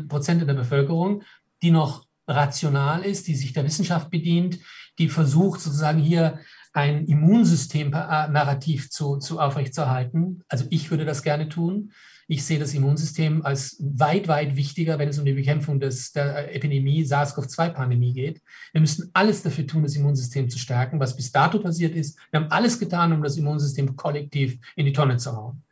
[0.09, 1.23] Prozent der Bevölkerung,
[1.63, 4.59] die noch rational ist, die sich der Wissenschaft bedient,
[4.99, 6.41] die versucht sozusagen hier
[6.77, 10.45] ein Immunsystem-Narrativ zu, zu aufrechtzuerhalten.
[10.47, 11.93] Also ich würde das gerne tun.
[12.29, 16.55] Ich sehe das Immunsystem als weit, weit wichtiger, wenn es um die Bekämpfung des, der
[16.55, 18.43] Epidemie SARS-CoV-2-Pandemie geht.
[18.73, 21.01] Wir müssen alles dafür tun, das Immunsystem zu stärken.
[21.01, 24.93] Was bis dato passiert ist, wir haben alles getan, um das Immunsystem kollektiv in die
[24.93, 25.63] Tonne zu hauen.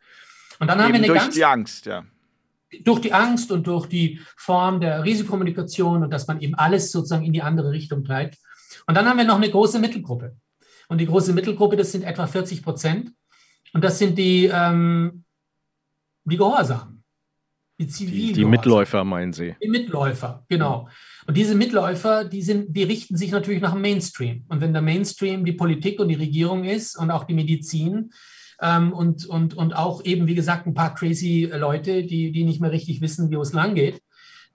[0.59, 2.05] Und dann Eben haben wir eine durch ganz, die Angst, ja.
[2.83, 7.25] Durch die Angst und durch die Form der Risikokommunikation und dass man eben alles sozusagen
[7.25, 8.39] in die andere Richtung treibt.
[8.87, 10.35] Und dann haben wir noch eine große Mittelgruppe.
[10.89, 13.13] Und die große Mittelgruppe, das sind etwa 40 Prozent.
[13.73, 15.25] Und das sind die ähm,
[16.25, 17.03] die Gehorsam.
[17.79, 19.57] Die, die, die Mitläufer meinen Sie?
[19.61, 20.89] Die Mitläufer, genau.
[21.27, 24.45] Und diese Mitläufer, die, sind, die richten sich natürlich nach dem Mainstream.
[24.49, 28.13] Und wenn der Mainstream die Politik und die Regierung ist und auch die Medizin
[28.61, 32.61] ähm, und, und, und auch eben, wie gesagt, ein paar crazy Leute, die, die nicht
[32.61, 34.01] mehr richtig wissen, wie es lang geht,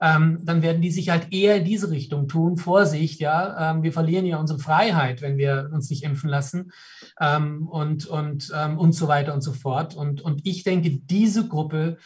[0.00, 2.56] ähm, dann werden die sich halt eher in diese Richtung tun.
[2.56, 6.72] Vorsicht, ja, ähm, wir verlieren ja unsere Freiheit, wenn wir uns nicht impfen lassen
[7.20, 9.94] ähm, und, und, ähm, und so weiter und so fort.
[9.94, 11.98] Und, und ich denke, diese Gruppe,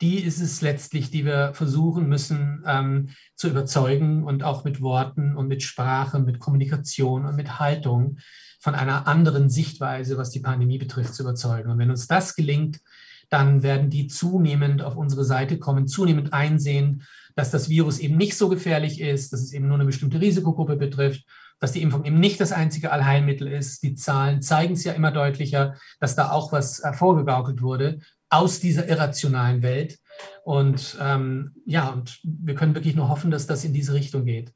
[0.00, 5.36] die ist es letztlich, die wir versuchen müssen ähm, zu überzeugen und auch mit Worten
[5.36, 8.18] und mit Sprache, mit Kommunikation und mit Haltung
[8.60, 11.70] von einer anderen Sichtweise, was die Pandemie betrifft, zu überzeugen.
[11.70, 12.80] Und wenn uns das gelingt,
[13.28, 17.04] dann werden die zunehmend auf unsere Seite kommen, zunehmend einsehen,
[17.40, 20.76] dass das Virus eben nicht so gefährlich ist, dass es eben nur eine bestimmte Risikogruppe
[20.76, 21.24] betrifft,
[21.58, 23.82] dass die Impfung eben nicht das einzige Allheilmittel ist.
[23.82, 28.86] Die Zahlen zeigen es ja immer deutlicher, dass da auch was vorgegaukelt wurde aus dieser
[28.88, 29.98] irrationalen Welt.
[30.44, 34.52] Und ähm, ja, und wir können wirklich nur hoffen, dass das in diese Richtung geht.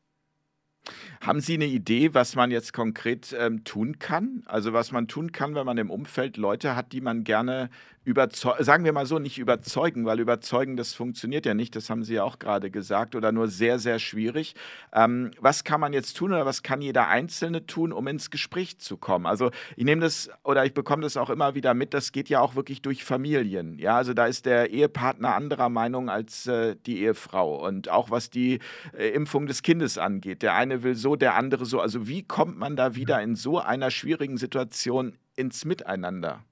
[1.23, 4.43] Haben Sie eine Idee, was man jetzt konkret ähm, tun kann?
[4.45, 7.71] Also was man tun kann, wenn man im Umfeld Leute hat, die man gerne
[8.05, 12.05] überzeugen, sagen wir mal so, nicht überzeugen, weil überzeugen, das funktioniert ja nicht, das haben
[12.05, 14.55] Sie ja auch gerade gesagt, oder nur sehr, sehr schwierig.
[14.93, 18.79] Ähm, was kann man jetzt tun oder was kann jeder Einzelne tun, um ins Gespräch
[18.79, 19.27] zu kommen?
[19.27, 22.41] Also ich nehme das oder ich bekomme das auch immer wieder mit, das geht ja
[22.41, 23.79] auch wirklich durch Familien.
[23.79, 28.29] Ja, also da ist der Ehepartner anderer Meinung als äh, die Ehefrau und auch was
[28.29, 28.59] die
[28.97, 30.43] äh, Impfung des Kindes angeht.
[30.43, 31.81] Der eine will so, der andere so.
[31.81, 36.45] Also wie kommt man da wieder in so einer schwierigen Situation ins Miteinander?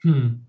[0.00, 0.46] Hm.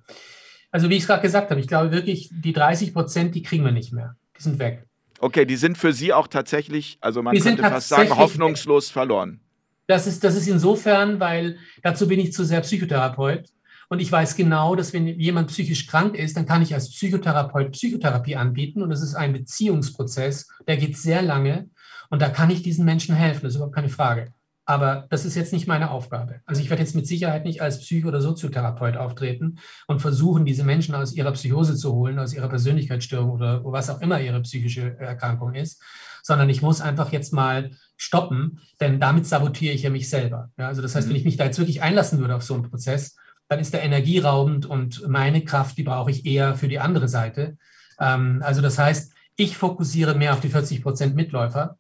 [0.71, 3.63] Also wie ich es gerade gesagt habe, ich glaube wirklich, die 30 Prozent, die kriegen
[3.63, 4.15] wir nicht mehr.
[4.37, 4.85] Die sind weg.
[5.19, 8.93] Okay, die sind für Sie auch tatsächlich, also man die könnte fast sagen, hoffnungslos weg.
[8.93, 9.39] verloren.
[9.87, 13.45] Das ist, das ist insofern, weil dazu bin ich zu sehr Psychotherapeut.
[13.89, 17.71] Und ich weiß genau, dass wenn jemand psychisch krank ist, dann kann ich als Psychotherapeut
[17.71, 18.81] Psychotherapie anbieten.
[18.81, 21.69] Und das ist ein Beziehungsprozess, der geht sehr lange.
[22.09, 24.33] Und da kann ich diesen Menschen helfen, das ist überhaupt keine Frage.
[24.69, 26.41] Aber das ist jetzt nicht meine Aufgabe.
[26.45, 30.65] Also ich werde jetzt mit Sicherheit nicht als Psycho- oder Soziotherapeut auftreten und versuchen, diese
[30.65, 34.99] Menschen aus ihrer Psychose zu holen, aus ihrer Persönlichkeitsstörung oder was auch immer ihre psychische
[34.99, 35.81] Erkrankung ist,
[36.21, 40.51] sondern ich muss einfach jetzt mal stoppen, denn damit sabotiere ich ja mich selber.
[40.57, 41.19] Ja, also das heißt, wenn mhm.
[41.19, 43.15] ich mich da jetzt wirklich einlassen würde auf so einen Prozess,
[43.47, 47.57] dann ist der energieraubend und meine Kraft, die brauche ich eher für die andere Seite.
[48.01, 51.77] Ähm, also das heißt, ich fokussiere mehr auf die 40 Prozent Mitläufer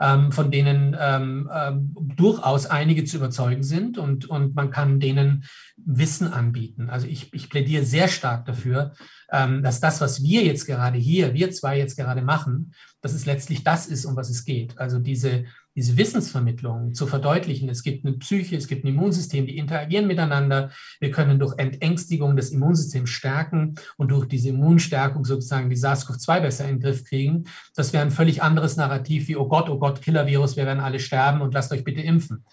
[0.00, 5.44] ähm, von denen ähm, ähm, durchaus einige zu überzeugen sind und, und man kann denen
[5.76, 6.90] Wissen anbieten.
[6.90, 8.92] Also ich, ich plädiere sehr stark dafür,
[9.30, 13.26] ähm, dass das, was wir jetzt gerade hier, wir zwei jetzt gerade machen, dass es
[13.26, 14.78] letztlich das ist, um was es geht.
[14.78, 15.44] Also diese
[15.76, 17.68] diese Wissensvermittlung zu verdeutlichen.
[17.68, 20.70] Es gibt eine Psyche, es gibt ein Immunsystem, die interagieren miteinander.
[21.00, 26.64] Wir können durch Entängstigung das Immunsystem stärken und durch diese Immunstärkung sozusagen die SARS-CoV-2 besser
[26.64, 27.44] in den Griff kriegen.
[27.74, 30.98] Das wäre ein völlig anderes Narrativ wie, oh Gott, oh Gott, Killer-Virus, wir werden alle
[30.98, 32.44] sterben und lasst euch bitte impfen.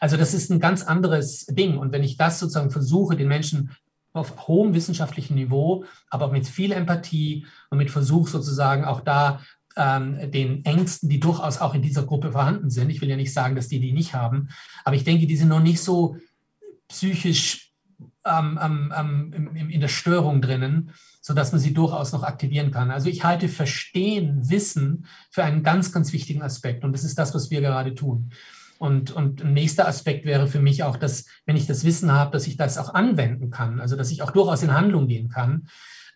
[0.00, 1.76] Also das ist ein ganz anderes Ding.
[1.76, 3.76] Und wenn ich das sozusagen versuche, den Menschen
[4.14, 9.40] auf hohem wissenschaftlichen Niveau, aber mit viel Empathie und mit Versuch sozusagen auch da
[9.80, 12.90] ähm, den Ängsten, die durchaus auch in dieser Gruppe vorhanden sind.
[12.90, 14.50] Ich will ja nicht sagen, dass die die nicht haben,
[14.84, 16.18] aber ich denke, die sind noch nicht so
[16.88, 17.72] psychisch
[18.26, 22.90] ähm, ähm, in, in der Störung drinnen, sodass man sie durchaus noch aktivieren kann.
[22.90, 27.34] Also ich halte Verstehen, Wissen für einen ganz, ganz wichtigen Aspekt und das ist das,
[27.34, 28.32] was wir gerade tun.
[28.78, 32.32] Und, und ein nächster Aspekt wäre für mich auch, dass, wenn ich das Wissen habe,
[32.32, 35.68] dass ich das auch anwenden kann, also dass ich auch durchaus in Handlung gehen kann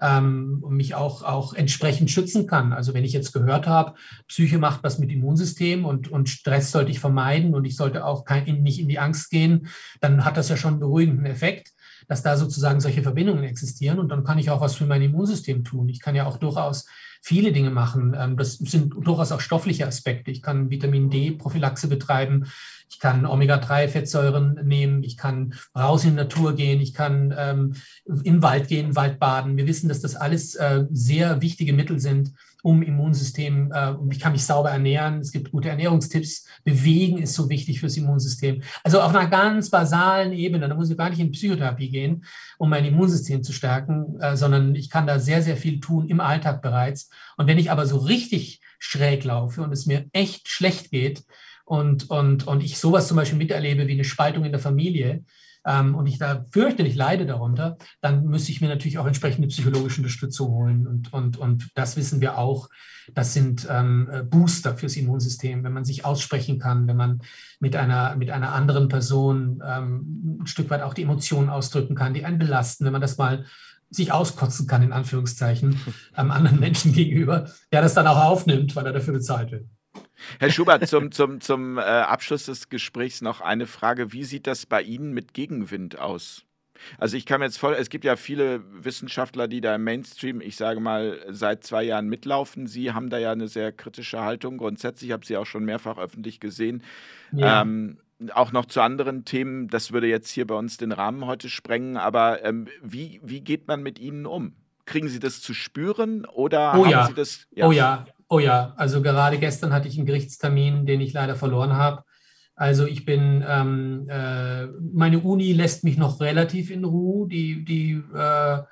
[0.04, 2.72] ähm, mich auch, auch entsprechend schützen kann.
[2.72, 3.94] Also wenn ich jetzt gehört habe,
[4.28, 8.24] Psyche macht was mit Immunsystem und, und Stress sollte ich vermeiden und ich sollte auch
[8.24, 9.68] kein, in, nicht in die Angst gehen,
[10.00, 11.70] dann hat das ja schon einen beruhigenden Effekt
[12.06, 15.64] dass da sozusagen solche Verbindungen existieren und dann kann ich auch was für mein Immunsystem
[15.64, 15.88] tun.
[15.88, 16.86] Ich kann ja auch durchaus
[17.24, 18.14] viele Dinge machen.
[18.16, 20.30] Ähm, das sind durchaus auch stoffliche Aspekte.
[20.30, 22.44] Ich kann Vitamin D-Prophylaxe betreiben.
[22.90, 25.02] Ich kann Omega-3-Fettsäuren nehmen.
[25.02, 26.82] Ich kann raus in die Natur gehen.
[26.82, 29.56] Ich kann ähm, in den Wald gehen, Wald baden.
[29.56, 32.32] Wir wissen, dass das alles äh, sehr wichtige Mittel sind,
[32.64, 37.50] um Immunsystem, äh, ich kann mich sauber ernähren, es gibt gute Ernährungstipps, Bewegen ist so
[37.50, 38.62] wichtig fürs Immunsystem.
[38.82, 42.24] Also auf einer ganz basalen Ebene, da muss ich gar nicht in Psychotherapie gehen,
[42.56, 46.20] um mein Immunsystem zu stärken, äh, sondern ich kann da sehr, sehr viel tun im
[46.20, 47.10] Alltag bereits.
[47.36, 51.22] Und wenn ich aber so richtig schräg laufe und es mir echt schlecht geht
[51.66, 55.22] und, und, und ich sowas zum Beispiel miterlebe wie eine Spaltung in der Familie,
[55.66, 59.98] ähm, und ich da fürchterlich leide darunter, dann müsste ich mir natürlich auch entsprechende psychologische
[59.98, 60.86] Unterstützung holen.
[60.86, 62.68] Und, und, und das wissen wir auch.
[63.14, 67.20] Das sind ähm, Booster fürs Immunsystem, wenn man sich aussprechen kann, wenn man
[67.60, 72.14] mit einer, mit einer anderen Person ähm, ein Stück weit auch die Emotionen ausdrücken kann,
[72.14, 73.44] die einen belasten, wenn man das mal
[73.90, 75.78] sich auskotzen kann, in Anführungszeichen,
[76.12, 79.66] einem anderen Menschen gegenüber, der das dann auch aufnimmt, weil er dafür bezahlt wird.
[80.38, 84.12] Herr Schubert, zum, zum, zum äh, Abschluss des Gesprächs noch eine Frage.
[84.12, 86.44] Wie sieht das bei Ihnen mit Gegenwind aus?
[86.98, 90.40] Also ich kann mir jetzt voll, es gibt ja viele Wissenschaftler, die da im Mainstream,
[90.40, 92.66] ich sage mal, seit zwei Jahren mitlaufen.
[92.66, 94.58] Sie haben da ja eine sehr kritische Haltung.
[94.58, 96.82] Grundsätzlich habe Sie auch schon mehrfach öffentlich gesehen.
[97.32, 97.62] Ja.
[97.62, 97.98] Ähm,
[98.32, 101.96] auch noch zu anderen Themen, das würde jetzt hier bei uns den Rahmen heute sprengen,
[101.96, 104.54] aber ähm, wie, wie geht man mit ihnen um?
[104.86, 107.06] Kriegen Sie das zu spüren oder oh haben ja.
[107.06, 107.46] Sie das?
[107.50, 107.66] Ja.
[107.66, 111.74] Oh ja, Oh ja, also gerade gestern hatte ich einen Gerichtstermin, den ich leider verloren
[111.74, 112.04] habe.
[112.56, 117.28] Also ich bin, ähm, äh, meine Uni lässt mich noch relativ in Ruhe.
[117.28, 118.62] Die, die äh,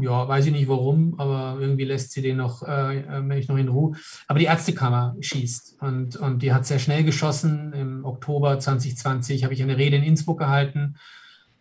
[0.00, 3.68] ja, weiß ich nicht warum, aber irgendwie lässt sie den noch, äh, mich noch in
[3.68, 3.96] Ruhe.
[4.26, 7.72] Aber die Ärztekammer schießt und, und die hat sehr schnell geschossen.
[7.72, 10.96] Im Oktober 2020 habe ich eine Rede in Innsbruck gehalten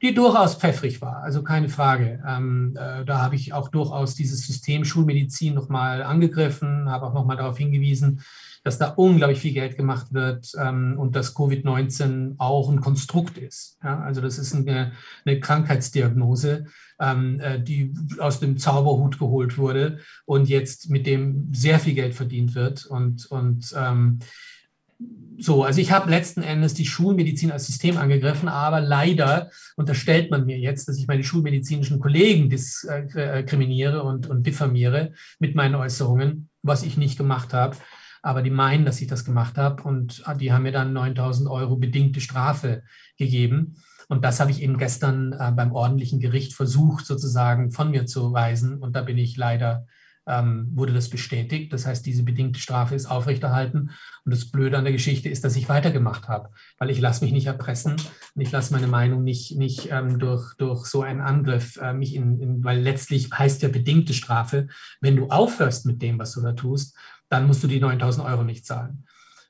[0.05, 2.23] die durchaus pfeffrig war, also keine Frage.
[2.27, 7.37] Ähm, äh, da habe ich auch durchaus dieses System Schulmedizin nochmal angegriffen, habe auch nochmal
[7.37, 8.21] darauf hingewiesen,
[8.63, 13.79] dass da unglaublich viel Geld gemacht wird ähm, und dass Covid-19 auch ein Konstrukt ist.
[13.83, 13.99] Ja?
[14.01, 14.91] Also das ist eine,
[15.25, 16.65] eine Krankheitsdiagnose,
[16.99, 22.13] ähm, äh, die aus dem Zauberhut geholt wurde und jetzt mit dem sehr viel Geld
[22.13, 22.85] verdient wird.
[22.85, 24.19] Und, und ähm,
[25.37, 30.45] so, also ich habe letzten Endes die Schulmedizin als System angegriffen, aber leider unterstellt man
[30.45, 36.83] mir jetzt, dass ich meine schulmedizinischen Kollegen diskriminiere und, und diffamiere mit meinen Äußerungen, was
[36.83, 37.75] ich nicht gemacht habe.
[38.21, 41.75] Aber die meinen, dass ich das gemacht habe und die haben mir dann 9000 Euro
[41.75, 42.83] bedingte Strafe
[43.17, 43.75] gegeben.
[44.07, 48.33] Und das habe ich eben gestern äh, beim ordentlichen Gericht versucht, sozusagen von mir zu
[48.33, 48.77] weisen.
[48.79, 49.87] Und da bin ich leider
[50.27, 51.71] ähm, wurde das bestätigt.
[51.71, 53.91] Das heißt, diese bedingte Strafe ist aufrechterhalten.
[54.23, 57.33] Und das Blöde an der Geschichte ist, dass ich weitergemacht habe, weil ich lasse mich
[57.33, 61.77] nicht erpressen und ich lasse meine Meinung nicht, nicht ähm, durch, durch so einen Angriff
[61.77, 64.67] äh, mich in, in, weil letztlich heißt ja bedingte Strafe,
[65.01, 66.95] wenn du aufhörst mit dem, was du da tust,
[67.29, 69.05] dann musst du die 9000 Euro nicht zahlen.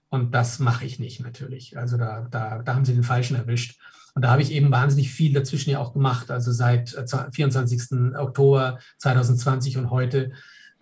[0.09, 1.77] Und das mache ich nicht natürlich.
[1.77, 3.79] Also da, da, da haben sie den Falschen erwischt.
[4.13, 6.31] Und da habe ich eben wahnsinnig viel dazwischen ja auch gemacht.
[6.31, 6.95] Also seit
[7.33, 7.91] 24.
[7.91, 10.31] Äh, Oktober 2020 und heute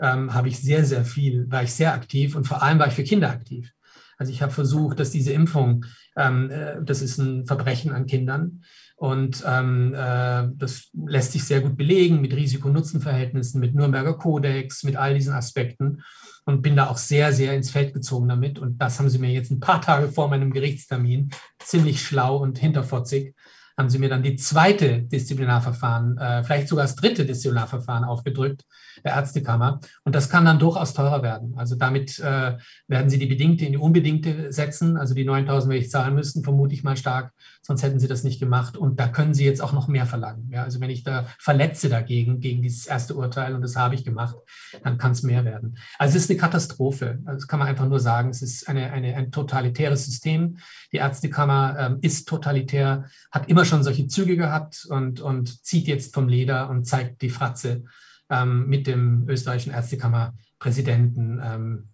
[0.04, 2.94] ähm, habe ich sehr, sehr viel, war ich sehr aktiv und vor allem war ich
[2.94, 3.72] für Kinder aktiv.
[4.18, 5.86] Also ich habe versucht, dass diese Impfung,
[6.18, 8.64] ähm, äh, das ist ein Verbrechen an Kindern
[8.98, 14.98] und ähm, äh, das lässt sich sehr gut belegen mit Risiko-Nutzen-Verhältnissen, mit Nürnberger Kodex, mit
[14.98, 16.04] all diesen Aspekten
[16.46, 18.60] und bin da auch sehr, sehr ins Feld gezogen damit.
[18.60, 21.30] Und das haben sie mir jetzt ein paar Tage vor meinem Gerichtstermin
[21.60, 23.36] ziemlich schlau und hinterfotzig
[23.78, 28.66] haben sie mir dann die zweite Disziplinarverfahren, äh, vielleicht sogar das dritte Disziplinarverfahren aufgedrückt,
[29.04, 29.80] der Ärztekammer.
[30.04, 31.56] Und das kann dann durchaus teurer werden.
[31.58, 32.58] Also damit äh,
[32.88, 34.98] werden sie die bedingte in die unbedingte setzen.
[34.98, 37.32] Also die 9000 werde ich zahlen müssen, vermute ich mal stark.
[37.66, 38.76] Sonst hätten sie das nicht gemacht.
[38.76, 40.50] Und da können sie jetzt auch noch mehr verlangen.
[40.52, 44.04] Ja, also wenn ich da verletze dagegen, gegen dieses erste Urteil, und das habe ich
[44.04, 44.36] gemacht,
[44.84, 45.78] dann kann es mehr werden.
[45.98, 47.20] Also es ist eine Katastrophe.
[47.26, 48.30] Also das kann man einfach nur sagen.
[48.30, 50.58] Es ist eine, eine, ein totalitäres System.
[50.92, 56.14] Die Ärztekammer ähm, ist totalitär, hat immer schon solche Züge gehabt und, und zieht jetzt
[56.14, 57.86] vom Leder und zeigt die Fratze
[58.30, 61.42] ähm, mit dem österreichischen Ärztekammerpräsidenten.
[61.44, 61.90] Ähm,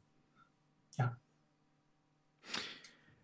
[0.97, 1.15] ja.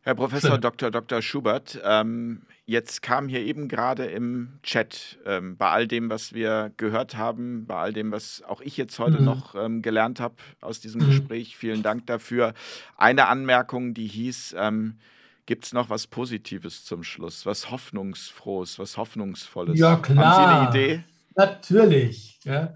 [0.05, 0.59] Herr Professor.
[0.59, 0.91] Dr.
[0.91, 1.23] Dr.
[1.23, 6.71] Schubert, ähm, jetzt kam hier eben gerade im Chat ähm, bei all dem, was wir
[6.77, 9.25] gehört haben, bei all dem, was auch ich jetzt heute mhm.
[9.25, 11.07] noch ähm, gelernt habe aus diesem mhm.
[11.07, 12.53] Gespräch, vielen Dank dafür.
[12.97, 14.99] Eine Anmerkung, die hieß, ähm,
[15.47, 17.45] Gibt es noch was Positives zum Schluss?
[17.45, 19.77] Was Hoffnungsfrohes, was Hoffnungsvolles?
[19.77, 20.25] Ja, klar.
[20.25, 21.03] Haben Sie eine Idee?
[21.35, 22.39] Natürlich.
[22.43, 22.73] Ja.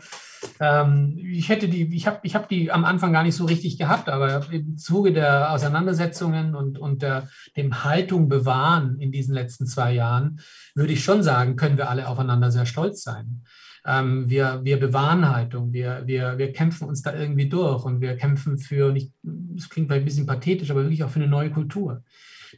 [0.59, 3.77] Ähm, ich hätte die, ich habe ich hab die am Anfang gar nicht so richtig
[3.77, 9.67] gehabt, aber im Zuge der Auseinandersetzungen und, und der, dem Haltung bewahren in diesen letzten
[9.67, 10.39] zwei Jahren,
[10.75, 13.43] würde ich schon sagen, können wir alle aufeinander sehr stolz sein.
[13.85, 18.17] Ähm, wir, wir bewahren Haltung, wir, wir, wir kämpfen uns da irgendwie durch und wir
[18.17, 22.03] kämpfen für, das klingt vielleicht ein bisschen pathetisch, aber wirklich auch für eine neue Kultur.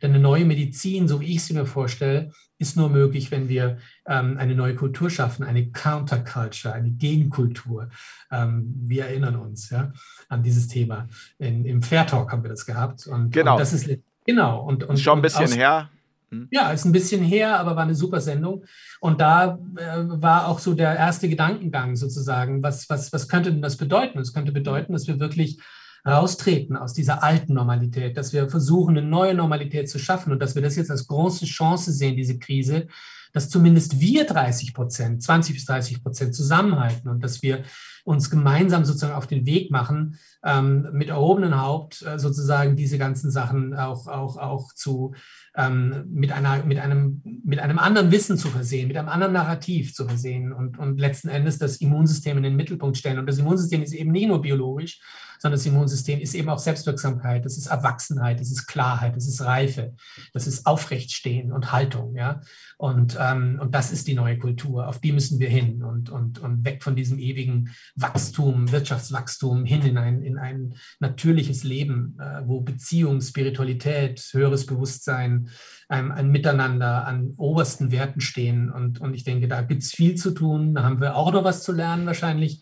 [0.01, 2.31] Denn eine neue Medizin, so wie ich sie mir vorstelle,
[2.61, 7.89] ist nur möglich, wenn wir ähm, eine neue Kultur schaffen, eine Counterculture, eine Gegenkultur.
[8.31, 9.91] Ähm, wir erinnern uns ja,
[10.29, 11.07] an dieses Thema.
[11.39, 13.07] In, Im Fair Talk haben wir das gehabt.
[13.07, 13.53] Und, genau.
[13.53, 13.89] Und das ist
[14.25, 14.61] genau.
[14.63, 15.89] Und, und, Schon ein bisschen aus, her.
[16.29, 16.47] Hm.
[16.51, 18.63] Ja, ist ein bisschen her, aber war eine super Sendung.
[18.99, 23.63] Und da äh, war auch so der erste Gedankengang sozusagen, was, was, was könnte denn
[23.63, 24.19] das bedeuten?
[24.19, 25.59] Es könnte bedeuten, dass wir wirklich
[26.05, 30.55] raustreten aus dieser alten Normalität, dass wir versuchen, eine neue Normalität zu schaffen und dass
[30.55, 32.87] wir das jetzt als große Chance sehen, diese Krise,
[33.33, 37.63] dass zumindest wir 30 Prozent, 20 bis 30 Prozent zusammenhalten und dass wir
[38.03, 43.31] uns gemeinsam sozusagen auf den Weg machen, ähm, mit erhobenem Haupt äh, sozusagen diese ganzen
[43.31, 45.13] Sachen auch, auch, auch zu,
[45.55, 49.93] ähm, mit, einer, mit, einem, mit einem anderen Wissen zu versehen, mit einem anderen Narrativ
[49.93, 53.19] zu versehen und, und letzten Endes das Immunsystem in den Mittelpunkt stellen.
[53.19, 54.99] Und das Immunsystem ist eben nicht nur biologisch,
[55.41, 59.41] sondern das Immunsystem ist eben auch Selbstwirksamkeit, das ist Erwachsenheit, das ist Klarheit, das ist
[59.41, 59.95] Reife,
[60.33, 62.15] das ist Aufrechtstehen und Haltung.
[62.15, 62.41] Ja?
[62.77, 66.37] Und, ähm, und das ist die neue Kultur, auf die müssen wir hin und, und,
[66.37, 72.41] und weg von diesem ewigen Wachstum, Wirtschaftswachstum hin in ein, in ein natürliches Leben, äh,
[72.45, 75.49] wo Beziehung, Spiritualität, höheres Bewusstsein,
[75.89, 78.71] ein, ein Miteinander an obersten Werten stehen.
[78.71, 80.75] Und, und ich denke, da gibt es viel zu tun.
[80.75, 82.61] Da haben wir auch noch was zu lernen wahrscheinlich.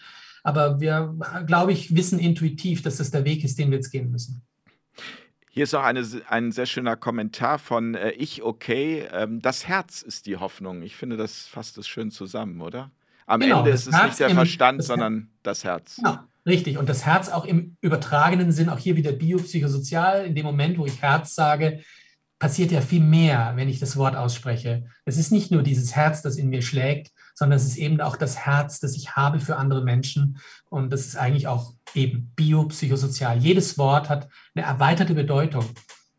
[0.49, 4.09] Aber wir, glaube ich, wissen intuitiv, dass das der Weg ist, den wir jetzt gehen
[4.09, 4.41] müssen.
[5.51, 9.07] Hier ist auch eine, ein sehr schöner Kommentar von äh, Ich okay.
[9.11, 10.81] Ähm, das Herz ist die Hoffnung.
[10.81, 12.89] Ich finde, das fasst es schön zusammen, oder?
[13.27, 15.97] Am genau, Ende ist es Herz nicht der im, Verstand, das sondern das Herz.
[15.97, 16.79] Genau, richtig.
[16.79, 20.25] Und das Herz auch im übertragenen Sinn, auch hier wieder biopsychosozial.
[20.25, 21.83] In dem Moment, wo ich Herz sage,
[22.39, 24.87] passiert ja viel mehr, wenn ich das Wort ausspreche.
[25.05, 28.17] Es ist nicht nur dieses Herz, das in mir schlägt, sondern es ist eben auch
[28.17, 30.39] das Herz, das ich habe für andere Menschen.
[30.69, 33.37] Und das ist eigentlich auch eben biopsychosozial.
[33.37, 35.63] Jedes Wort hat eine erweiterte Bedeutung.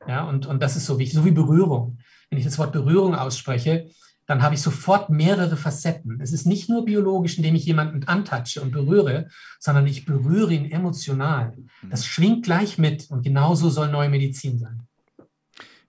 [0.08, 1.98] Ja, und, und das ist so wichtig, so wie Berührung.
[2.30, 3.90] Wenn ich das Wort Berührung ausspreche,
[4.24, 6.22] dann habe ich sofort mehrere Facetten.
[6.22, 10.70] Es ist nicht nur biologisch, indem ich jemanden antatsche und berühre, sondern ich berühre ihn
[10.70, 11.54] emotional.
[11.82, 14.86] Das schwingt gleich mit und genauso soll neue Medizin sein.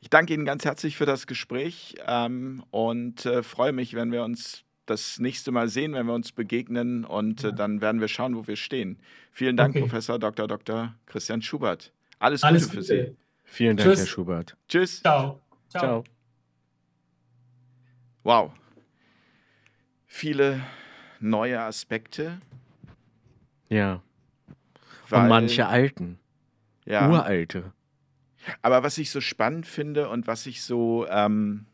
[0.01, 4.25] Ich danke Ihnen ganz herzlich für das Gespräch ähm, und äh, freue mich, wenn wir
[4.25, 8.35] uns das nächste Mal sehen, wenn wir uns begegnen und äh, dann werden wir schauen,
[8.35, 8.99] wo wir stehen.
[9.31, 9.81] Vielen Dank, okay.
[9.81, 10.47] Professor Dr.
[10.47, 10.93] Dr.
[11.05, 11.91] Christian Schubert.
[12.19, 13.17] Alles, Alles Gute, Gute für Sie.
[13.43, 13.99] Vielen Dank, Tschüss.
[13.99, 14.57] Herr Schubert.
[14.67, 15.01] Tschüss.
[15.01, 15.39] Ciao.
[15.69, 15.81] Ciao.
[15.81, 16.03] Ciao.
[18.23, 18.51] Wow.
[20.05, 20.61] Viele
[21.19, 22.39] neue Aspekte.
[23.69, 24.01] Ja.
[25.09, 26.19] Weil, und manche alten.
[26.85, 27.09] Ja.
[27.09, 27.71] Uralte.
[28.61, 31.65] Aber was ich so spannend finde und was ich so ähm,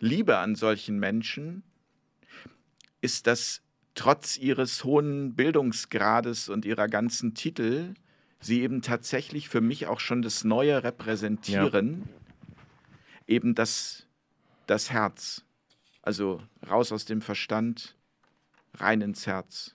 [0.00, 1.62] liebe an solchen Menschen,
[3.04, 3.60] ist, dass
[3.94, 7.94] trotz ihres hohen Bildungsgrades und ihrer ganzen Titel
[8.40, 12.08] sie eben tatsächlich für mich auch schon das Neue repräsentieren,
[12.48, 13.34] ja.
[13.34, 14.06] eben das,
[14.66, 15.44] das Herz.
[16.02, 17.94] Also raus aus dem Verstand,
[18.74, 19.74] rein ins Herz.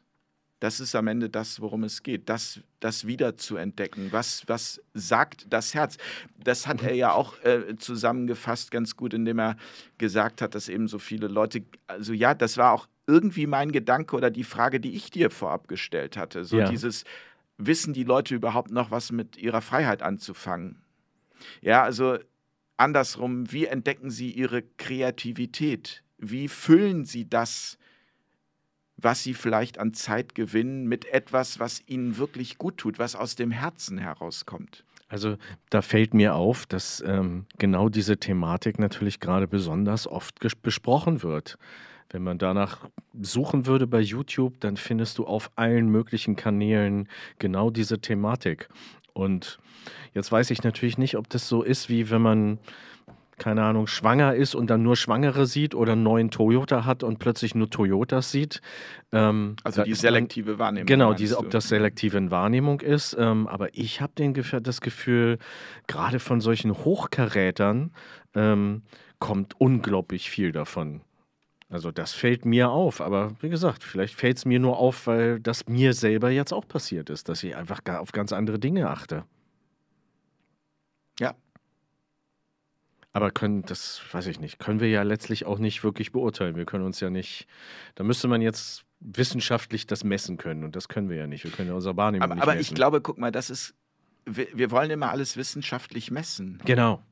[0.59, 4.09] Das ist am Ende das, worum es geht, das, das wieder zu entdecken.
[4.11, 5.97] Was, was sagt das Herz?
[6.43, 9.55] Das hat er ja auch äh, zusammengefasst ganz gut, indem er
[9.97, 14.15] gesagt hat, dass eben so viele Leute, also ja, das war auch irgendwie mein Gedanke
[14.15, 16.45] oder die Frage, die ich dir vorab gestellt hatte.
[16.45, 16.69] So ja.
[16.69, 17.05] dieses,
[17.57, 20.83] wissen die Leute überhaupt noch was mit ihrer Freiheit anzufangen?
[21.61, 22.19] Ja, also
[22.77, 26.03] andersrum, wie entdecken sie ihre Kreativität?
[26.19, 27.77] Wie füllen sie das,
[28.95, 33.35] was sie vielleicht an Zeit gewinnen, mit etwas, was ihnen wirklich gut tut, was aus
[33.35, 34.85] dem Herzen herauskommt?
[35.07, 35.37] Also
[35.71, 41.57] da fällt mir auf, dass ähm, genau diese Thematik natürlich gerade besonders oft besprochen wird.
[42.11, 42.87] Wenn man danach
[43.21, 47.07] suchen würde bei YouTube, dann findest du auf allen möglichen Kanälen
[47.37, 48.67] genau diese Thematik.
[49.13, 49.59] Und
[50.13, 52.59] jetzt weiß ich natürlich nicht, ob das so ist, wie wenn man,
[53.37, 57.19] keine Ahnung, schwanger ist und dann nur Schwangere sieht oder einen neuen Toyota hat und
[57.19, 58.61] plötzlich nur Toyotas sieht.
[59.11, 60.87] Ähm, also die selektive Wahrnehmung.
[60.87, 63.15] Genau, diese, ob das selektive Wahrnehmung ist.
[63.19, 64.13] Ähm, aber ich habe
[64.61, 65.37] das Gefühl,
[65.85, 67.91] gerade von solchen Hochkarätern
[68.33, 68.81] ähm,
[69.19, 71.01] kommt unglaublich viel davon.
[71.69, 75.39] Also das fällt mir auf, aber wie gesagt, vielleicht fällt es mir nur auf, weil
[75.39, 79.23] das mir selber jetzt auch passiert ist, dass ich einfach auf ganz andere Dinge achte.
[81.19, 81.35] Ja.
[83.13, 86.55] Aber können, das weiß ich nicht, können wir ja letztlich auch nicht wirklich beurteilen.
[86.55, 87.47] Wir können uns ja nicht,
[87.93, 91.43] da müsste man jetzt wissenschaftlich das messen können und das können wir ja nicht.
[91.43, 92.71] Wir können ja unser Wahrnehmung aber, nicht aber messen.
[92.71, 93.75] ich glaube, guck mal, das ist,
[94.25, 96.59] wir, wir wollen immer alles wissenschaftlich messen.
[96.65, 97.03] Genau.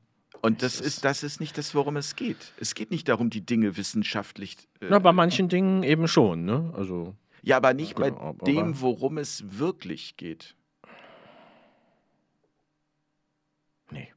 [0.42, 2.54] Und das ist, das ist nicht das, worum es geht.
[2.60, 4.58] Es geht nicht darum, die Dinge wissenschaftlich.
[4.80, 6.74] Äh, Na, bei manchen Dingen eben schon, ne?
[6.76, 7.16] Also.
[7.44, 10.56] Ja, aber nicht genau, bei aber dem, worum es wirklich geht.
[13.92, 14.14] Nee.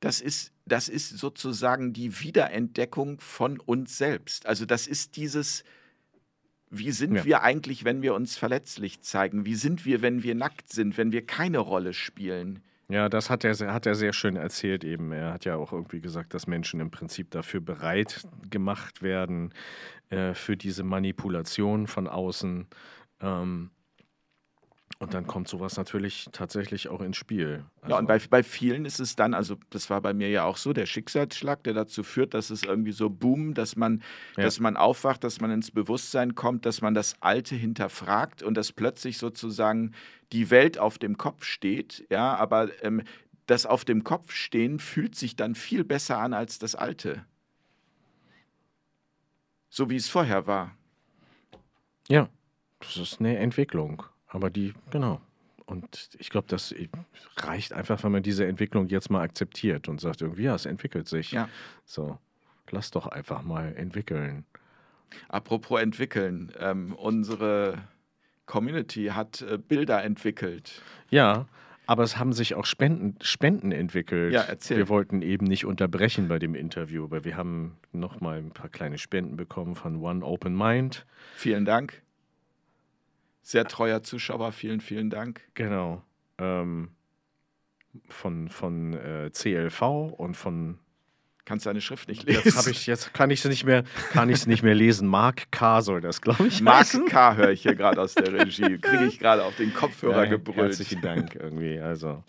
[0.00, 4.46] Das ist, das ist sozusagen die Wiederentdeckung von uns selbst.
[4.46, 5.64] Also das ist dieses,
[6.70, 7.24] wie sind ja.
[7.24, 9.46] wir eigentlich, wenn wir uns verletzlich zeigen?
[9.46, 12.62] Wie sind wir, wenn wir nackt sind, wenn wir keine Rolle spielen?
[12.88, 15.10] Ja, das hat er, hat er sehr schön erzählt eben.
[15.10, 19.52] Er hat ja auch irgendwie gesagt, dass Menschen im Prinzip dafür bereit gemacht werden,
[20.10, 22.68] äh, für diese Manipulation von außen.
[23.20, 23.70] Ähm,
[24.98, 27.64] und dann kommt sowas natürlich tatsächlich auch ins Spiel.
[27.82, 30.44] Also ja, und bei, bei vielen ist es dann, also das war bei mir ja
[30.44, 34.02] auch so, der Schicksalsschlag, der dazu führt, dass es irgendwie so boom, dass man,
[34.36, 34.44] ja.
[34.44, 38.72] dass man aufwacht, dass man ins Bewusstsein kommt, dass man das Alte hinterfragt und dass
[38.72, 39.92] plötzlich sozusagen
[40.32, 43.02] die Welt auf dem Kopf steht, ja, aber ähm,
[43.44, 47.24] das auf dem Kopf stehen fühlt sich dann viel besser an als das Alte.
[49.68, 50.74] So wie es vorher war.
[52.08, 52.28] Ja,
[52.80, 54.02] das ist eine Entwicklung.
[54.36, 55.20] Aber die, genau.
[55.64, 56.74] Und ich glaube, das
[57.38, 61.08] reicht einfach, wenn man diese Entwicklung jetzt mal akzeptiert und sagt irgendwie, ja, es entwickelt
[61.08, 61.32] sich.
[61.32, 61.48] Ja.
[61.84, 62.18] So,
[62.70, 64.44] lass doch einfach mal entwickeln.
[65.28, 67.78] Apropos entwickeln, ähm, unsere
[68.44, 70.82] Community hat äh, Bilder entwickelt.
[71.10, 71.46] Ja,
[71.86, 74.34] aber es haben sich auch Spenden, Spenden entwickelt.
[74.34, 74.76] Ja, erzähl.
[74.76, 78.68] Wir wollten eben nicht unterbrechen bei dem Interview, aber wir haben noch mal ein paar
[78.68, 81.06] kleine Spenden bekommen von One Open Mind.
[81.36, 82.02] Vielen Dank.
[83.46, 85.40] Sehr treuer Zuschauer, vielen, vielen Dank.
[85.54, 86.02] Genau.
[86.36, 86.90] Ähm,
[88.08, 89.82] von von äh, CLV
[90.16, 90.80] und von
[91.44, 92.42] Kannst deine Schrift nicht lesen.
[92.44, 95.06] Jetzt, ich, jetzt kann ich es nicht mehr, kann ich nicht mehr lesen.
[95.06, 95.80] Mark K.
[95.80, 96.60] soll das, glaube ich.
[96.60, 97.06] Mark heißen.
[97.06, 97.36] K.
[97.36, 98.78] höre ich hier gerade aus der Regie.
[98.78, 100.70] Kriege ich gerade auf den Kopfhörer ja, gebrüllt.
[100.70, 101.78] Herzlichen Dank irgendwie.
[101.78, 102.24] Also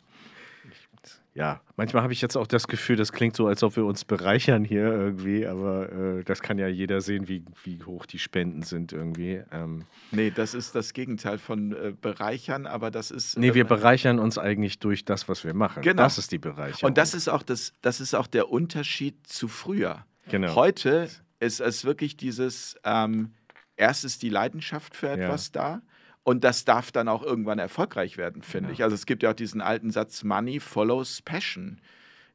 [1.38, 4.06] ja, manchmal habe ich jetzt auch das Gefühl, das klingt so, als ob wir uns
[4.06, 8.64] bereichern hier irgendwie, aber äh, das kann ja jeder sehen, wie, wie hoch die Spenden
[8.64, 9.44] sind irgendwie.
[9.52, 13.38] Ähm, nee, das ist das Gegenteil von äh, bereichern, aber das ist.
[13.38, 15.84] Nee, wir ähm, bereichern uns eigentlich durch das, was wir machen.
[15.84, 16.02] Genau.
[16.02, 16.88] Das ist die Bereicherung.
[16.88, 20.08] Und das ist auch, das, das ist auch der Unterschied zu früher.
[20.30, 20.56] Genau.
[20.56, 21.08] Heute
[21.40, 23.34] ist es wirklich dieses, ähm,
[23.76, 25.62] erst ist die Leidenschaft für etwas ja.
[25.62, 25.82] da
[26.28, 28.74] und das darf dann auch irgendwann erfolgreich werden, finde ja.
[28.74, 28.84] ich.
[28.84, 31.80] Also es gibt ja auch diesen alten Satz, Money follows Passion.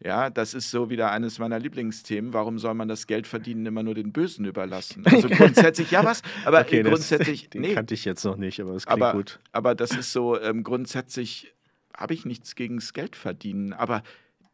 [0.01, 2.33] Ja, das ist so wieder eines meiner Lieblingsthemen.
[2.33, 5.05] Warum soll man das Geld verdienen immer nur den Bösen überlassen?
[5.05, 7.43] Also grundsätzlich, ja was, aber okay, grundsätzlich.
[7.43, 9.41] Das, den nee, kannte ich jetzt noch nicht, aber es klingt aber, gut.
[9.53, 11.53] Aber das ist so, ähm, grundsätzlich
[11.95, 13.75] habe ich nichts gegen das Geld verdienen.
[13.75, 14.03] Aber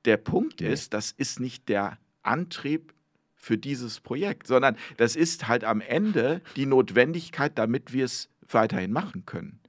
[0.05, 0.73] der Punkt nee.
[0.73, 2.93] ist, das ist nicht der Antrieb
[3.37, 8.93] für dieses Projekt, sondern das ist halt am Ende die Notwendigkeit, damit wir es weiterhin
[8.93, 9.61] machen können.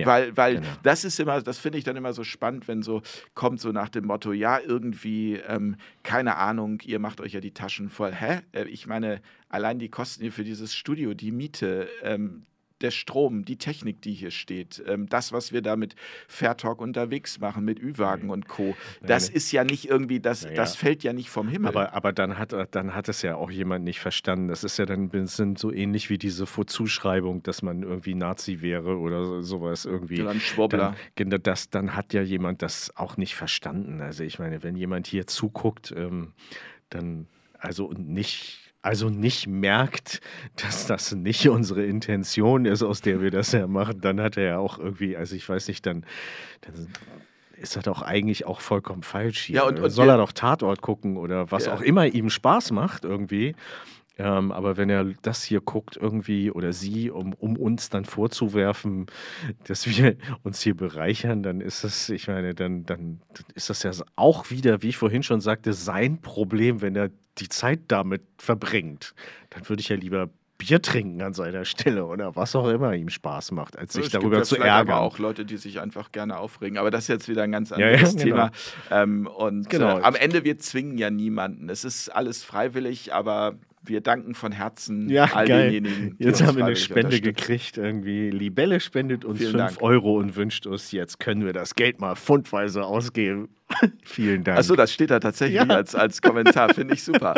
[0.00, 0.68] Ja, weil weil genau.
[0.82, 3.02] das ist immer, das finde ich dann immer so spannend, wenn so
[3.34, 7.52] kommt so nach dem Motto, ja, irgendwie, ähm, keine Ahnung, ihr macht euch ja die
[7.52, 8.12] Taschen voll.
[8.12, 8.40] Hä?
[8.52, 12.46] Äh, ich meine, allein die Kosten hier für dieses Studio, die Miete, ähm,
[12.80, 15.94] der Strom, die Technik, die hier steht, ähm, das, was wir da mit
[16.28, 18.32] Fairtalk unterwegs machen, mit Ü-Wagen nee.
[18.32, 19.36] und Co., das nee, nee.
[19.36, 20.52] ist ja nicht irgendwie, das, ja.
[20.52, 21.68] das fällt ja nicht vom Himmel.
[21.68, 24.48] Aber, aber dann, hat, dann hat es ja auch jemand nicht verstanden.
[24.48, 28.96] Das ist ja dann sind so ähnlich wie diese Vorzuschreibung, dass man irgendwie Nazi wäre
[28.98, 30.26] oder sowas irgendwie.
[30.26, 30.96] Ein Schwobbler.
[31.16, 34.00] Dann, das, dann hat ja jemand das auch nicht verstanden.
[34.00, 36.32] Also ich meine, wenn jemand hier zuguckt, ähm,
[36.88, 37.26] dann
[37.58, 40.20] also nicht also nicht merkt,
[40.56, 44.44] dass das nicht unsere Intention ist, aus der wir das ja machen, dann hat er
[44.44, 46.04] ja auch irgendwie, also ich weiß nicht, dann,
[46.62, 46.88] dann
[47.56, 49.56] ist das doch eigentlich auch vollkommen falsch hier.
[49.56, 51.74] Ja, und, und Soll er doch Tatort gucken oder was ja.
[51.74, 53.54] auch immer ihm Spaß macht irgendwie.
[54.18, 59.06] Ähm, aber wenn er das hier guckt irgendwie oder sie, um, um uns dann vorzuwerfen,
[59.64, 63.20] dass wir uns hier bereichern, dann ist das, ich meine, dann, dann
[63.54, 67.48] ist das ja auch wieder, wie ich vorhin schon sagte, sein Problem, wenn er die
[67.48, 69.14] Zeit damit verbringt.
[69.50, 70.28] Dann würde ich ja lieber
[70.60, 74.12] Bier trinken an seiner Stelle oder was auch immer ihm Spaß macht, als sich es
[74.12, 74.90] darüber gibt zu ärgern.
[74.90, 76.76] aber auch Leute, die sich einfach gerne aufregen.
[76.76, 78.22] Aber das ist jetzt wieder ein ganz anderes ja, ja, genau.
[78.22, 78.50] Thema.
[78.90, 79.98] Ähm, und genau.
[79.98, 81.70] äh, am Ende, wir zwingen ja niemanden.
[81.70, 85.70] Es ist alles freiwillig, aber wir danken von Herzen ja, all geil.
[85.70, 86.16] denjenigen.
[86.18, 88.30] Die Jetzt haben wir eine Spende gekriegt, irgendwie.
[88.30, 92.84] Libelle spendet uns 5 Euro und wünscht uns, jetzt können wir das Geld mal fundweise
[92.84, 93.48] ausgeben.
[94.04, 94.58] Vielen Dank.
[94.58, 95.66] Achso, das steht da tatsächlich ja.
[95.66, 97.34] als, als Kommentar, finde ich super.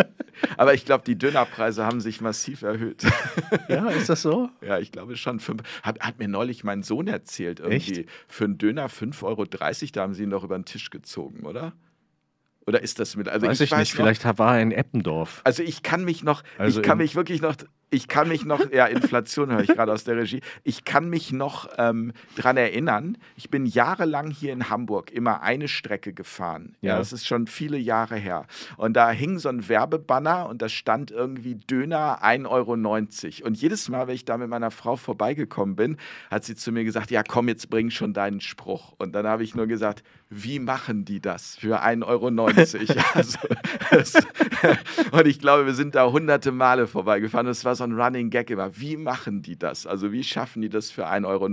[0.57, 3.05] Aber ich glaube, die Dönerpreise haben sich massiv erhöht.
[3.69, 4.49] Ja, ist das so?
[4.63, 5.41] Ja, ich glaube schon.
[5.41, 8.11] Fünf, hat, hat, mir neulich mein Sohn erzählt, irgendwie Echt?
[8.29, 11.73] für einen Döner 5,30 Euro, da haben sie ihn doch über den Tisch gezogen, oder?
[12.67, 13.29] Oder ist das mit?
[13.29, 15.41] Also weiß ich, ich weiß nicht, noch, vielleicht war er in Eppendorf.
[15.45, 17.57] Also ich kann mich noch, also ich kann mich wirklich noch
[17.93, 20.41] ich kann mich noch, ja, Inflation höre ich gerade aus der Regie.
[20.65, 23.19] Ich kann mich noch ähm, dran erinnern.
[23.37, 26.75] Ich bin jahrelang hier in Hamburg immer eine Strecke gefahren.
[26.81, 28.47] Ja, ja, das ist schon viele Jahre her.
[28.79, 33.47] Und da hing so ein Werbebanner und da stand irgendwie Döner 1,90 Euro.
[33.47, 35.99] Und jedes Mal, wenn ich da mit meiner Frau vorbeigekommen bin,
[36.31, 38.95] hat sie zu mir gesagt: Ja, komm, jetzt bring schon deinen Spruch.
[38.97, 42.29] Und dann habe ich nur gesagt: Wie machen die das für 1,90 Euro?
[43.15, 43.39] also,
[43.91, 44.15] das,
[45.13, 47.47] und ich glaube, wir sind da hunderte Male vorbeigefahren.
[47.47, 48.79] Das war so so ein Running Gag immer.
[48.79, 49.87] Wie machen die das?
[49.87, 51.49] Also wie schaffen die das für 1,90 Euro?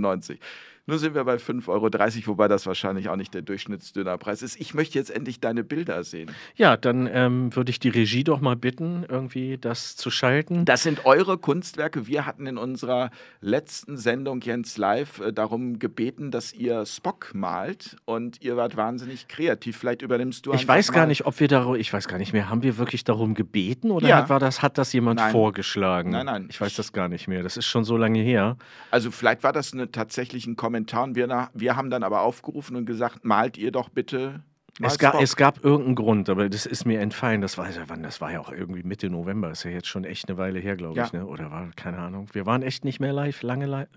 [0.90, 4.60] Nur sind wir bei 5,30 Euro, wobei das wahrscheinlich auch nicht der Durchschnittsdönerpreis ist.
[4.60, 6.32] Ich möchte jetzt endlich deine Bilder sehen.
[6.56, 10.64] Ja, dann ähm, würde ich die Regie doch mal bitten, irgendwie das zu schalten.
[10.64, 12.08] Das sind eure Kunstwerke.
[12.08, 17.96] Wir hatten in unserer letzten Sendung Jens Live äh, darum gebeten, dass ihr Spock malt
[18.04, 19.76] und ihr wart wahnsinnig kreativ.
[19.76, 22.50] Vielleicht übernimmst du Ich weiß gar nicht, ob wir darum, ich weiß gar nicht mehr,
[22.50, 24.16] haben wir wirklich darum gebeten oder ja.
[24.16, 25.30] hat, war das, hat das jemand nein.
[25.30, 26.10] vorgeschlagen?
[26.10, 26.46] Nein, nein.
[26.50, 27.44] Ich weiß das gar nicht mehr.
[27.44, 28.56] Das ist schon so lange her.
[28.90, 31.14] Also vielleicht war das eine, tatsächlich ein Kommentar Kommentaren.
[31.14, 34.42] Wir, wir haben dann aber aufgerufen und gesagt, malt ihr doch bitte
[34.82, 37.42] es gab, es gab, irgendeinen Grund, aber das ist mir entfallen.
[37.42, 40.04] Das war ja wann, das war ja auch irgendwie Mitte November, ist ja jetzt schon
[40.04, 41.04] echt eine Weile her, glaube ja.
[41.04, 41.26] ich, ne?
[41.26, 42.28] Oder war, keine Ahnung.
[42.32, 43.88] Wir waren echt nicht mehr live, lange live.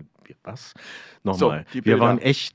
[0.42, 0.74] Was?
[1.22, 1.64] Nochmal.
[1.72, 2.54] So, wir waren echt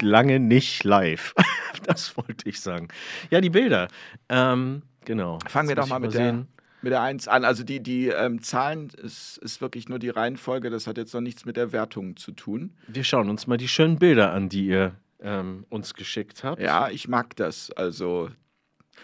[0.00, 1.34] lange nicht live.
[1.84, 2.88] das wollte ich sagen.
[3.30, 3.88] Ja, die Bilder.
[4.30, 5.38] Ähm, genau.
[5.48, 6.46] Fangen wir doch mal mit der,
[6.82, 7.44] mit der 1 an.
[7.44, 11.20] Also die, die ähm, Zahlen ist, ist wirklich nur die Reihenfolge, das hat jetzt noch
[11.20, 12.74] nichts mit der Wertung zu tun.
[12.86, 16.60] Wir schauen uns mal die schönen Bilder an, die ihr ähm, uns geschickt habt.
[16.60, 17.70] Ja, ich mag das.
[17.72, 18.30] Also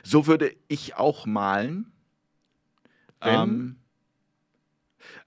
[0.02, 1.92] so würde ich auch malen.
[3.20, 3.76] Ähm,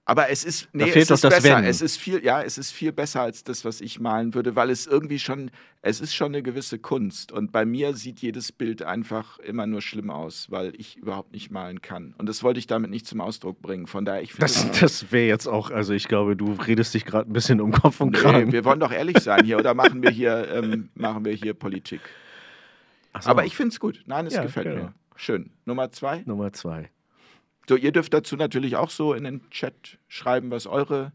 [0.05, 1.43] aber es ist, nee, es ist besser.
[1.43, 1.65] Wenn.
[1.65, 4.69] Es ist viel, ja, es ist viel besser als das, was ich malen würde, weil
[4.69, 5.51] es irgendwie schon,
[5.81, 7.33] es ist schon eine gewisse Kunst.
[7.33, 11.51] Und bei mir sieht jedes Bild einfach immer nur schlimm aus, weil ich überhaupt nicht
[11.51, 12.15] malen kann.
[12.17, 13.85] Und das wollte ich damit nicht zum Ausdruck bringen.
[13.85, 14.45] Von daher, ich finde.
[14.45, 17.73] Das, das wäre jetzt auch, also ich glaube, du redest dich gerade ein bisschen um
[17.73, 18.47] Kopf und Kragen.
[18.47, 21.53] Nee, wir wollen doch ehrlich sein hier, oder machen wir hier, ähm, machen wir hier
[21.53, 21.99] Politik?
[23.19, 23.29] So.
[23.29, 24.03] Aber ich finde es gut.
[24.05, 24.83] Nein, es ja, gefällt genau.
[24.83, 24.93] mir.
[25.15, 25.51] Schön.
[25.65, 26.21] Nummer zwei?
[26.25, 26.91] Nummer zwei.
[27.67, 31.11] So, ihr dürft dazu natürlich auch so in den Chat schreiben, was eure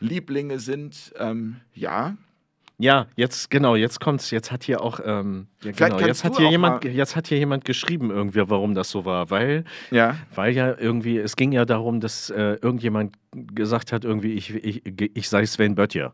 [0.00, 1.14] Lieblinge sind.
[1.18, 2.16] Ähm, ja.
[2.76, 4.30] Ja, jetzt genau, jetzt kommt's.
[4.32, 7.64] Jetzt hat hier auch, ähm, ja, genau, jetzt hat hier jemand, jetzt hat hier jemand
[7.64, 12.00] geschrieben irgendwie, warum das so war, weil, ja, weil ja irgendwie, es ging ja darum,
[12.00, 16.12] dass äh, irgendjemand gesagt hat, irgendwie, ich, ich, ich sei Sven Böttcher.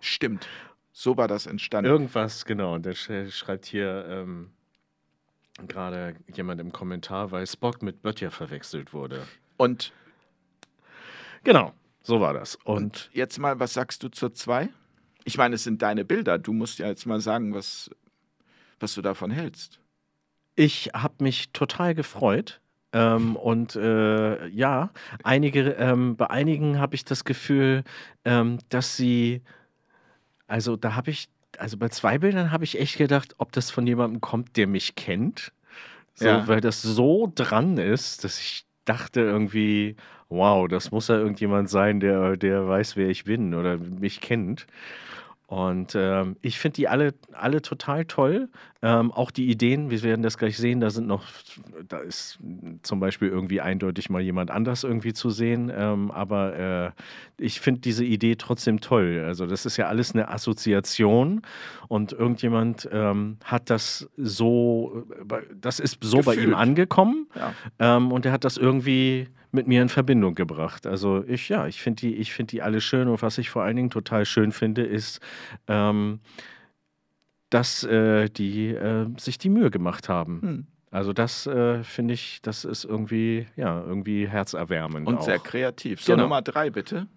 [0.00, 0.46] Stimmt.
[0.92, 1.90] So war das entstanden.
[1.90, 2.74] Irgendwas, genau.
[2.74, 4.52] Und der schreibt hier, ähm,
[5.58, 9.26] gerade jemand im Kommentar, weil Spock mit Böttcher verwechselt wurde.
[9.56, 9.92] Und
[11.44, 11.72] genau,
[12.02, 12.56] so war das.
[12.56, 14.68] Und, und jetzt mal, was sagst du zur 2?
[15.24, 16.38] Ich meine, es sind deine Bilder.
[16.38, 17.90] Du musst ja jetzt mal sagen, was,
[18.78, 19.80] was du davon hältst.
[20.54, 22.60] Ich habe mich total gefreut.
[22.92, 24.90] Ähm, und äh, ja,
[25.22, 27.82] einige, ähm, bei einigen habe ich das Gefühl,
[28.24, 29.42] ähm, dass sie,
[30.46, 31.28] also da habe ich
[31.58, 34.94] also bei zwei Bildern habe ich echt gedacht, ob das von jemandem kommt, der mich
[34.94, 35.52] kennt.
[36.14, 36.48] So, ja.
[36.48, 39.96] Weil das so dran ist, dass ich dachte irgendwie,
[40.28, 44.66] wow, das muss ja irgendjemand sein, der, der weiß, wer ich bin oder mich kennt.
[45.46, 48.48] Und ähm, ich finde die alle, alle total toll.
[48.82, 51.24] Ähm, auch die Ideen, wir werden das gleich sehen, da sind noch,
[51.88, 52.40] da ist
[52.82, 55.70] zum Beispiel irgendwie eindeutig mal jemand anders irgendwie zu sehen.
[55.74, 56.94] Ähm, aber
[57.38, 59.22] äh, ich finde diese Idee trotzdem toll.
[59.24, 61.42] Also das ist ja alles eine Assoziation
[61.86, 65.04] und irgendjemand ähm, hat das so,
[65.60, 66.36] das ist so Gefühlt.
[66.36, 67.52] bei ihm angekommen ja.
[67.78, 70.86] Ähm, und er hat das irgendwie mit mir in Verbindung gebracht.
[70.86, 73.74] Also ich, ja, ich finde die, find die alle schön und was ich vor allen
[73.74, 75.20] Dingen total schön finde, ist,
[75.66, 76.20] ähm,
[77.50, 80.42] dass äh, die äh, sich die Mühe gemacht haben.
[80.42, 80.66] Hm.
[80.90, 85.08] Also das äh, finde ich, das ist irgendwie, ja, irgendwie herzerwärmend.
[85.08, 85.22] Und auch.
[85.22, 86.00] sehr kreativ.
[86.00, 86.24] So, genau.
[86.24, 87.08] Nummer drei bitte.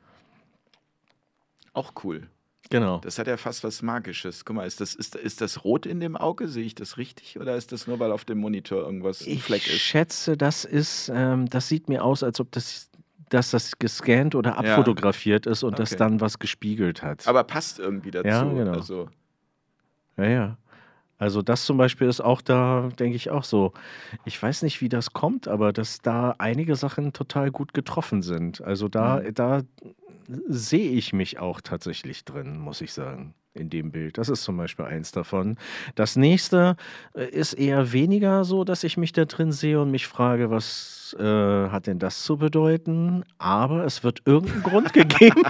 [1.73, 2.27] Auch cool.
[2.69, 2.99] Genau.
[2.99, 4.45] Das hat ja fast was Magisches.
[4.45, 6.47] Guck mal, ist das, ist, ist das rot in dem Auge?
[6.47, 7.39] Sehe ich das richtig?
[7.39, 9.73] Oder ist das nur, weil auf dem Monitor irgendwas ein Fleck ist?
[9.73, 12.89] Ich schätze, das ist, ähm, das sieht mir aus, als ob das,
[13.29, 15.51] dass das gescannt oder abfotografiert ja.
[15.51, 15.83] ist und okay.
[15.83, 17.27] das dann was gespiegelt hat.
[17.27, 18.27] Aber passt irgendwie dazu.
[18.27, 18.73] Ja, genau.
[18.73, 19.09] Also.
[20.17, 20.57] Ja, ja.
[21.19, 23.73] Also das zum Beispiel ist auch da, denke ich auch so.
[24.25, 28.61] Ich weiß nicht, wie das kommt, aber dass da einige Sachen total gut getroffen sind.
[28.61, 29.33] Also da, mhm.
[29.33, 29.61] da
[30.47, 34.17] sehe ich mich auch tatsächlich drin, muss ich sagen, in dem Bild.
[34.17, 35.57] Das ist zum Beispiel eins davon.
[35.95, 36.77] Das nächste
[37.13, 41.15] äh, ist eher weniger so, dass ich mich da drin sehe und mich frage, was
[41.19, 41.23] äh,
[41.69, 43.25] hat denn das zu bedeuten?
[43.39, 45.43] Aber es wird irgendeinen Grund gegeben.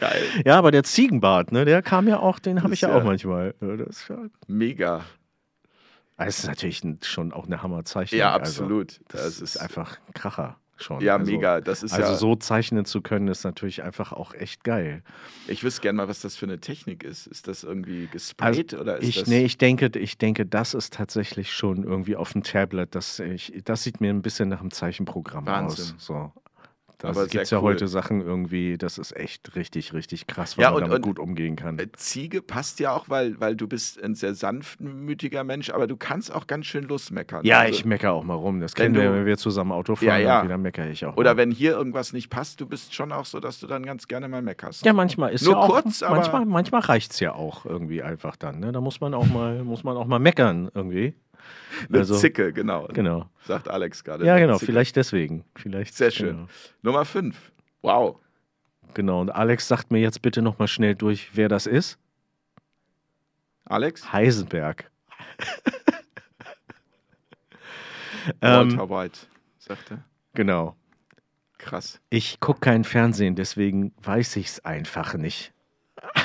[0.00, 0.22] Geil.
[0.46, 3.04] Ja, aber der Ziegenbart, ne, der kam ja auch, den habe ich ja, ja, auch
[3.04, 3.54] manchmal.
[3.60, 4.16] Ja,
[4.46, 5.04] Mega.
[6.16, 8.18] Das ist natürlich schon auch eine Hammerzeichnung.
[8.18, 8.92] Ja, also absolut.
[8.92, 11.00] Also, das, das, ist einfach ein Kracher schon.
[11.02, 11.60] Ja, also, mega.
[11.60, 15.02] Das ist also ja, so zeichnen zu können, ist natürlich einfach auch echt geil.
[15.48, 17.26] Ich wüsste gerne mal, was das für eine Technik ist.
[17.26, 20.74] Ist das irgendwie gesprayt also oder ist ich, das Nee, ich denke, ich denke, das
[20.74, 22.94] ist tatsächlich schon irgendwie auf dem Tablet.
[22.94, 25.94] Das, ich, das sieht mir ein bisschen nach einem Zeichenprogramm Wahnsinn.
[25.96, 26.04] aus.
[26.04, 26.32] So.
[27.02, 27.64] Da gibt es ja cool.
[27.64, 31.02] heute Sachen irgendwie, das ist echt richtig, richtig krass, Ja, weil man und- damit und-
[31.02, 31.78] gut umgehen kann.
[31.78, 35.96] Äh, Ziege passt ja auch, weil, weil du bist ein sehr sanftmütiger Mensch, aber du
[35.96, 37.44] kannst auch ganz schön losmeckern.
[37.44, 38.60] Ja, Also- ich meckere auch mal rum.
[38.60, 40.44] Das kennen wir, wenn wir zusammen Auto fahren, Ja, ja.
[40.44, 41.36] dann meckere ich auch Oder mal.
[41.38, 44.28] wenn hier irgendwas nicht passt, du bist schon auch so, dass du dann ganz gerne
[44.28, 44.84] mal meckerst.
[44.84, 48.02] Ja, manchmal ist Nur ja auch, kurz, aber- manchmal, manchmal reicht es ja auch irgendwie
[48.02, 48.60] einfach dann.
[48.60, 48.72] Ne?
[48.72, 51.14] Da muss man auch mal, muss man auch mal meckern irgendwie.
[51.88, 53.28] Eine also- Zicke, genau, Genau.
[53.46, 54.24] sagt Alex gerade.
[54.26, 54.66] Ja, genau, Zicke.
[54.72, 55.44] vielleicht deswegen.
[55.56, 56.36] Vielleicht, Sehr schön.
[56.36, 56.48] Genau.
[56.82, 57.52] Nummer 5.
[57.82, 58.18] Wow.
[58.94, 59.20] genau.
[59.20, 61.98] Und Alex sagt mir jetzt bitte nochmal schnell durch, wer das ist.
[63.64, 64.12] Alex?
[64.12, 64.90] Heisenberg.
[68.42, 69.18] ähm, Walter White,
[69.58, 70.04] sagt er.
[70.34, 70.76] genau.
[71.58, 72.00] Krass.
[72.08, 75.52] Ich gucke kein Fernsehen, deswegen weiß ich es einfach nicht.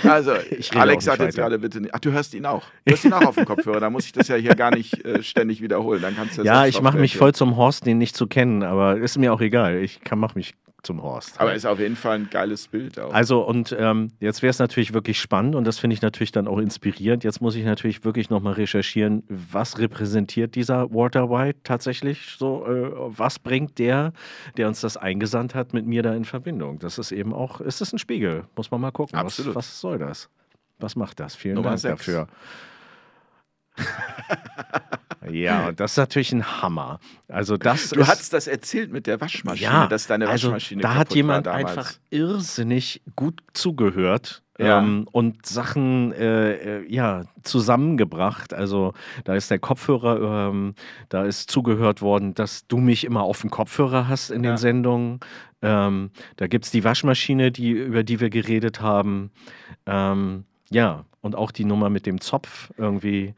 [0.04, 1.94] Also, Ich Alex sagt jetzt gerade bitte nicht.
[1.94, 2.64] Ach, du hörst ihn auch.
[2.86, 3.80] Du hörst ihn auch auf dem Kopfhörer.
[3.80, 6.02] Da muss ich das ja hier gar nicht äh, ständig wiederholen.
[6.02, 8.98] Dann kannst du Ja, ich mache mich voll zum Horst, den nicht zu kennen, aber
[8.98, 9.78] ist mir auch egal.
[9.78, 10.56] Ich mache mich
[10.86, 11.40] zum Horst.
[11.40, 13.14] Aber ist auf jeden Fall ein geiles Bild auch.
[13.14, 16.48] Also und ähm, jetzt wäre es natürlich wirklich spannend und das finde ich natürlich dann
[16.48, 17.24] auch inspirierend.
[17.24, 22.92] Jetzt muss ich natürlich wirklich nochmal recherchieren, was repräsentiert dieser Walter White tatsächlich so, äh,
[22.96, 24.14] was bringt der,
[24.58, 26.80] der uns das eingesandt hat, mit mir da in Verbindung.
[26.80, 28.46] Das ist eben auch, ist das ein Spiegel?
[28.56, 29.18] Muss man mal gucken.
[29.18, 29.56] Absolut.
[29.56, 30.30] Was, was soll das?
[30.80, 31.36] Was macht das?
[31.36, 32.06] Vielen Nummer Dank sechs.
[32.06, 32.28] dafür.
[35.30, 37.00] ja, das ist natürlich ein Hammer.
[37.28, 40.90] Also das du hast das erzählt mit der Waschmaschine, ja, dass deine also Waschmaschine da
[40.90, 44.80] kaputt hat jemand einfach irrsinnig gut zugehört Ja.
[44.80, 48.54] ähm, und Sachen äh, äh, ja, zusammengebracht.
[48.54, 48.94] Also
[49.24, 50.76] da ist der Kopfhörer, ähm,
[51.10, 54.52] da ist zugehört worden, dass du mich immer auf dem Kopfhörer hast in Ja.
[54.52, 55.20] den Sendungen.
[55.62, 59.32] Ähm, da gibt es die Waschmaschine, die, über die wir geredet haben.
[59.88, 63.34] Ähm, ja, und auch die Nummer mit dem Zopf irgendwie,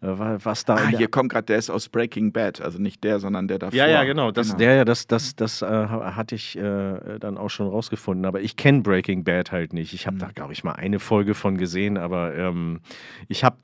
[0.00, 2.60] äh, wa- was da Ah, hier kommt gerade, der ist aus Breaking Bad.
[2.60, 3.76] Also nicht der, sondern der davor.
[3.76, 4.30] ja, ja, genau.
[4.32, 8.26] Das, Der, ja, das, das, das äh, ha- hatte ich äh, dann auch schon rausgefunden.
[8.26, 9.92] Aber ich kenne Breaking Bad halt nicht.
[9.94, 10.20] Ich habe Mhm.
[10.20, 12.80] da, glaube ich, mal eine Folge von gesehen, aber ähm,
[13.28, 13.56] ich habe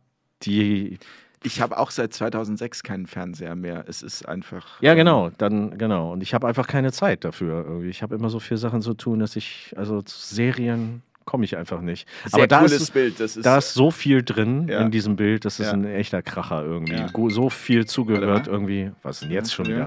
[0.42, 0.98] die.
[1.42, 3.84] Ich habe auch seit 2006 keinen Fernseher mehr.
[3.88, 4.80] Es ist einfach.
[4.82, 6.12] Ja, ähm, genau, dann, genau.
[6.12, 7.64] Und ich habe einfach keine Zeit dafür.
[7.64, 7.88] Irgendwie.
[7.88, 11.80] Ich habe immer so viele Sachen zu tun, dass ich, also Serien komme ich einfach
[11.80, 12.08] nicht.
[12.26, 13.20] Sehr aber da ist, Bild.
[13.20, 14.80] Das ist, da ist so viel drin Ja.
[14.82, 15.72] in diesem Bild, das ist Ja.
[15.72, 16.94] ein echter Kracher irgendwie.
[16.94, 17.08] Ja.
[17.30, 18.92] So viel zugehört irgendwie.
[19.02, 19.86] Was ist denn jetzt schon wieder?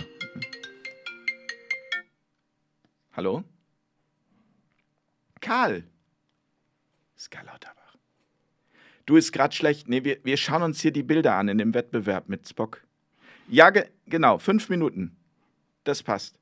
[3.14, 3.44] Hallo?
[5.42, 5.84] Karl.
[7.16, 7.96] Ist Karl Lauterbach.
[9.06, 9.88] Du ist gerade schlecht.
[9.88, 12.84] Nee, wir, wir schauen uns hier die Bilder an in dem Wettbewerb mit Spock.
[13.48, 14.38] Ja, ge genau.
[14.38, 15.16] Fünf Minuten.
[15.84, 16.38] Das passt.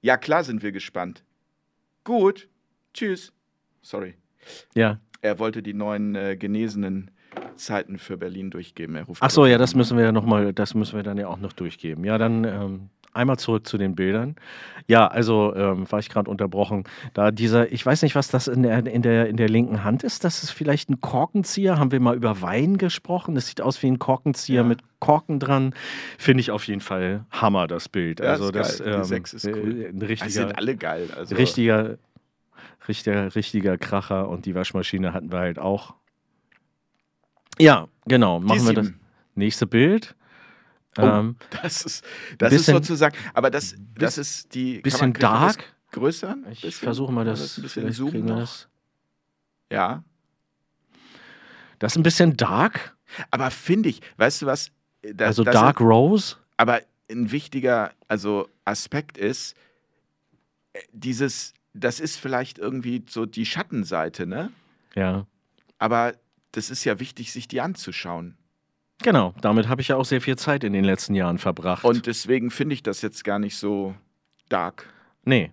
[0.00, 1.24] Ja, klar sind wir gespannt.
[2.04, 2.48] Gut.
[2.94, 3.32] Tschüss.
[3.86, 4.14] Sorry.
[4.74, 4.98] Ja.
[5.22, 7.12] Er wollte die neuen äh, genesenen
[7.54, 8.96] Zeiten für Berlin durchgeben.
[8.96, 11.18] Er ruft Ach so, ja, das müssen wir ja noch mal, das müssen wir dann
[11.18, 12.04] ja auch noch durchgeben.
[12.04, 14.34] Ja, dann ähm, einmal zurück zu den Bildern.
[14.88, 16.82] Ja, also ähm, war ich gerade unterbrochen.
[17.14, 20.02] Da dieser, ich weiß nicht, was das in der, in, der, in der linken Hand
[20.02, 20.24] ist.
[20.24, 21.78] Das ist vielleicht ein Korkenzieher.
[21.78, 23.36] Haben wir mal über Wein gesprochen?
[23.36, 24.66] Das sieht aus wie ein Korkenzieher Ja.
[24.66, 25.74] mit Korken dran.
[26.18, 28.18] Finde ich auf jeden Fall Hammer, das Bild.
[28.18, 28.88] Ja, also ist das geil.
[28.90, 29.80] Die ähm, sechs ist cool.
[29.82, 31.08] äh, ein Die richtiger, sind alle geil.
[31.16, 31.98] Also, richtiger,
[32.88, 35.94] richtiger, richtiger Kracher und die Waschmaschine hatten wir halt auch.
[37.58, 38.38] Ja, genau.
[38.40, 38.92] die Machen wir das
[39.34, 40.14] nächste Bild.
[40.98, 42.04] Oh, Ähm, Das ist,
[42.38, 44.80] das ist bisschen- sozusagen, aber das, das ist die.
[44.80, 45.56] bisschen man, dark.
[45.58, 46.36] das Größer?
[46.50, 48.68] Ich versuche mal man das, ein bisschen zoomen das.
[49.72, 50.04] Ja.
[51.78, 52.96] Das ist ein bisschen dark,
[53.30, 54.70] Aber finde ich, weißt du was?
[55.02, 56.36] Das, also das Dark Ist, Rose.
[56.56, 56.80] aber
[57.10, 59.54] ein wichtiger also Aspekt ist,
[60.72, 64.50] äh, dieses, das ist vielleicht irgendwie so die Schattenseite, ne?
[64.94, 65.26] Ja,
[65.78, 66.14] Aber
[66.52, 68.36] das ist ja wichtig, sich die anzuschauen.
[69.02, 69.34] genau.
[69.42, 71.84] Damit habe ich ja auch sehr viel Zeit in den letzten Jahren verbracht.
[71.84, 73.94] Und deswegen finde ich das jetzt gar nicht so
[74.48, 74.88] dark.
[75.24, 75.50] nee.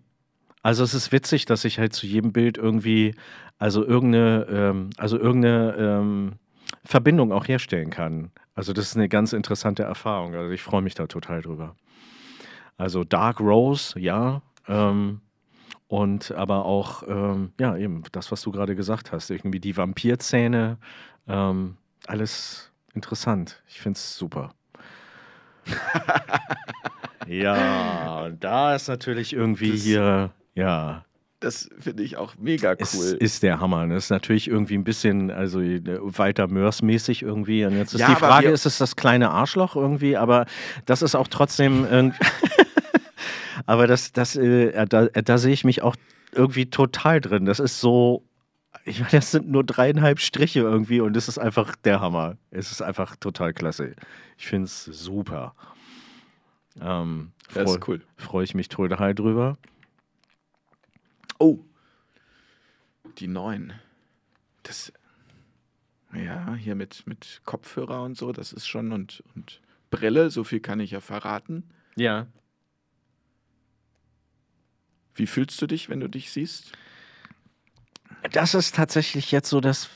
[0.66, 3.16] Also es ist witzig, dass ich halt zu jedem Bild irgendwie,
[3.58, 6.34] also irgendeine, ähm, also irgendeine ähm,
[6.86, 8.32] Verbindung auch herstellen kann.
[8.56, 10.34] Also das ist eine ganz interessante Erfahrung.
[10.36, 11.76] Also ich freue mich da total drüber.
[12.78, 14.42] Also Dark Rose, ja.
[14.70, 15.20] Ähm,
[15.88, 20.78] und aber auch, ähm, ja, eben das, was du gerade gesagt hast, irgendwie die Vampirzähne,
[21.28, 21.78] ähm,
[22.08, 23.62] alles interessant.
[23.68, 24.54] Ich finde es super.
[27.28, 31.06] ja, da ist natürlich irgendwie Das- hier, ja,
[31.40, 32.78] Das finde ich auch mega cool.
[32.82, 33.86] Es ist der Hammer.
[33.88, 37.66] Das ist natürlich irgendwie ein bisschen, also äh, weiter Mörs-mäßig irgendwie.
[37.66, 40.16] Und jetzt ist Ja, die Frage, ist es das kleine Arschloch irgendwie?
[40.16, 40.46] Aber
[40.86, 42.18] das ist auch trotzdem irgendwie.
[43.66, 45.96] aber das, das, äh, da, da sehe ich mich auch
[46.32, 47.46] irgendwie total drin.
[47.46, 48.24] Das ist so.
[48.86, 52.38] Ich meine, das sind nur dreieinhalb Striche irgendwie und es ist einfach der Hammer.
[52.52, 53.96] Es ist einfach total klasse.
[54.38, 55.56] Ich finde es super.
[56.82, 58.02] Ähm, Das freu- ist cool.
[58.18, 59.58] Freue ich mich total drüber.
[61.40, 61.60] Oh.
[63.20, 63.74] Die neuen.
[64.64, 64.92] Das.
[66.14, 70.60] Ja, hier mit, mit Kopfhörer und so, das ist schon und, und Brille, so viel
[70.60, 71.64] kann ich ja verraten.
[71.96, 72.28] Ja.
[75.16, 76.72] Wie fühlst du dich, wenn du dich siehst?
[78.32, 79.90] Das ist tatsächlich jetzt so das,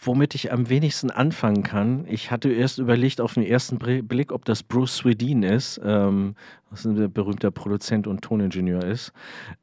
[0.00, 2.06] womit ich am wenigsten anfangen kann.
[2.08, 6.34] Ich hatte erst überlegt auf den ersten Blick, ob das Bruce Swedin ist, ähm,
[6.70, 9.12] was ein berühmter Produzent und Toningenieur ist.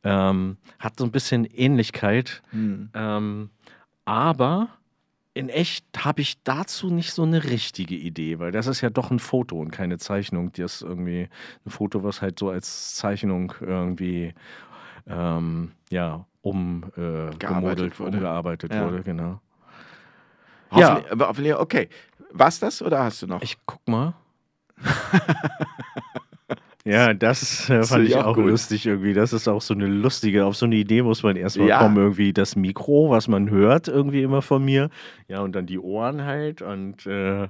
[0.04, 2.90] Ähm, hat so ein bisschen Ähnlichkeit, Hm.
[2.94, 3.50] ähm,
[4.06, 4.70] aber
[5.34, 9.12] in echt habe ich dazu nicht so eine richtige Idee, weil das ist ja doch
[9.12, 10.52] ein Foto und keine Zeichnung.
[10.54, 11.30] Das ist irgendwie
[11.66, 14.34] ein Foto, was halt so als Zeichnung irgendwie
[15.10, 18.18] ähm, ja, um, äh, gemodelt, wurde.
[18.18, 18.86] umgearbeitet Ja.
[18.86, 19.42] wurde, genau.
[20.72, 21.90] Hoffentlich, aber hoffentlich, okay.
[22.32, 23.42] War's das oder hast du noch?
[23.42, 24.14] Ich guck mal.
[26.86, 28.46] ja, das äh, fand ich auch gut.
[28.46, 29.14] lustig irgendwie.
[29.14, 31.80] Das ist auch so eine lustige, auf so eine Idee muss man erstmal Ja.
[31.80, 34.90] kommen, irgendwie das Mikro, was man hört, irgendwie immer von mir.
[35.28, 37.48] Ja, und dann die Ohren halt und äh,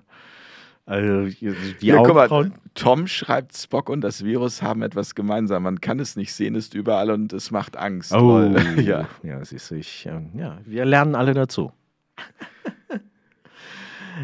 [0.90, 2.52] also die ja, guck mal.
[2.74, 5.62] Tom schreibt, Spock und das Virus haben etwas gemeinsam.
[5.62, 8.12] Man kann es nicht sehen, ist überall und es macht Angst.
[8.12, 8.40] Oh,
[8.82, 9.08] ja.
[9.22, 11.72] ja, siehst du, ich, ähm, ja, wir lernen alle dazu.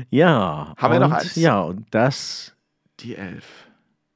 [0.09, 0.73] ja.
[0.75, 1.35] Haben wir noch und, eins?
[1.35, 2.55] Ja, und das
[2.99, 3.67] Die Elf.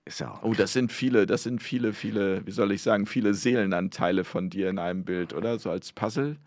[0.05, 3.05] ist ja auch Oh, das sind viele, das sind viele, viele, wie soll ich sagen,
[3.05, 5.59] viele Seelenanteile von dir in einem Bild, oder?
[5.59, 6.37] So als Puzzle.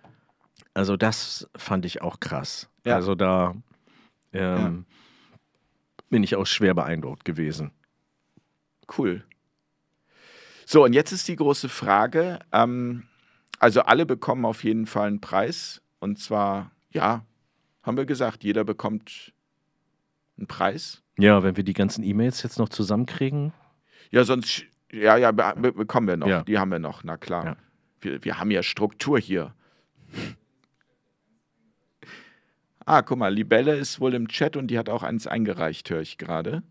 [0.75, 2.69] Also das fand ich auch krass.
[2.85, 2.97] Ja.
[2.97, 3.55] Also da
[4.33, 4.85] ähm,
[6.13, 7.71] bin ich auch schwer beeindruckt gewesen.
[8.99, 9.25] Cool.
[10.67, 12.39] So, und jetzt ist die große Frage.
[12.53, 13.05] Ähm,
[13.59, 15.81] also alle bekommen auf jeden Fall einen Preis.
[16.01, 17.25] Und zwar, ja,
[17.83, 19.33] haben wir gesagt, jeder bekommt
[20.37, 21.03] einen Preis.
[21.19, 23.55] Ja, wenn wir die ganzen E-Mails jetzt noch zusammenkriegen.
[24.11, 26.29] Ja, sonst, ja, ja, be bekommen wir noch.
[26.29, 26.43] Ja.
[26.43, 27.45] Die haben wir noch, na klar.
[27.47, 27.57] Ja.
[28.03, 29.55] Wir, wir haben ja Struktur hier.
[32.85, 36.01] Ah, guck mal, Libelle ist wohl im Chat und die hat auch eins eingereicht, höre
[36.01, 36.63] ich gerade.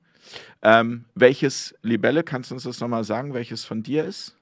[0.62, 4.36] Ähm, welches Libelle, kannst du uns das nochmal sagen, welches von dir ist?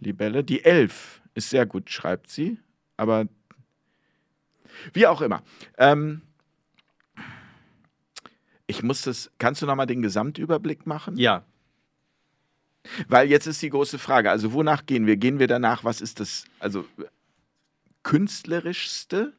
[0.00, 2.58] Libelle, die Elf ist sehr gut, schreibt sie.
[2.96, 3.26] Aber
[4.92, 5.42] wie auch immer.
[5.76, 6.22] Ähm,
[8.66, 11.16] ich muss das, kannst du nochmal den Gesamtüberblick machen?
[11.16, 11.44] Ja.
[13.08, 15.16] Weil jetzt ist die große Frage, also wonach gehen wir?
[15.16, 16.84] Gehen wir danach, was ist das, also
[18.02, 19.32] künstlerischste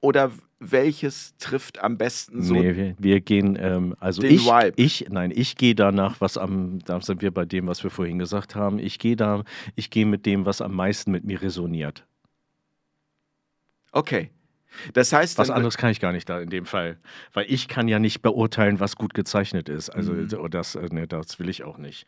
[0.00, 2.54] oder welches trifft am besten so?
[2.54, 4.72] nee, wir, wir gehen, ähm, also ich, Vibe.
[4.76, 8.18] ich, nein, ich gehe danach, was am, da sind wir bei dem, was wir vorhin
[8.18, 8.78] gesagt haben.
[8.78, 9.42] Ich gehe da,
[9.74, 12.04] ich gehe mit dem, was am meisten mit mir resoniert.
[13.92, 14.30] Okay.
[14.92, 16.98] Das heißt, Was anderes kann ich gar nicht da in dem Fall.
[17.32, 19.90] Weil ich kann ja nicht beurteilen, was gut gezeichnet ist.
[19.90, 20.28] Also Mhm.
[20.50, 22.06] das, äh, ne, das will ich auch nicht.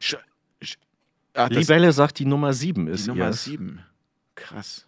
[0.00, 0.16] Sch
[0.62, 0.76] sch
[1.34, 3.32] Ach, das, Libelle sagt, die Nummer 7 die ist Nummer ihr.
[3.32, 3.80] sieben.
[4.34, 4.87] Krass.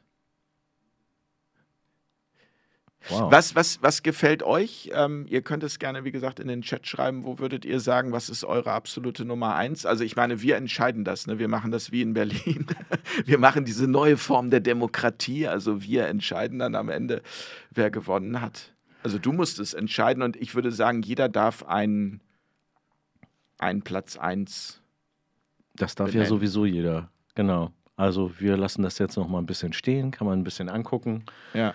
[3.09, 3.33] Wow.
[3.33, 4.91] Was, was, was gefällt euch?
[4.93, 7.25] Ähm, ihr könnt es gerne, wie gesagt, in den Chat schreiben.
[7.25, 9.87] Wo würdet ihr sagen, was ist eure absolute Nummer eins?
[9.87, 11.27] Also ich meine, wir entscheiden das.
[11.27, 11.39] Ne?
[11.39, 12.67] Wir machen das wie in Berlin.
[13.25, 15.47] Wir machen diese neue Form der Demokratie.
[15.47, 17.23] Also wir entscheiden dann am Ende,
[17.71, 18.73] wer gewonnen hat.
[19.03, 22.21] Also du musst es entscheiden und ich würde sagen, jeder darf einen,
[23.59, 24.81] einen Platz eins.
[25.75, 26.29] Das darf ja benennen.
[26.29, 27.11] sowieso jeder.
[27.35, 27.73] Genau.
[27.97, 31.25] Also wir lassen das jetzt noch mal ein bisschen stehen, kann man ein bisschen angucken.
[31.55, 31.75] Ja.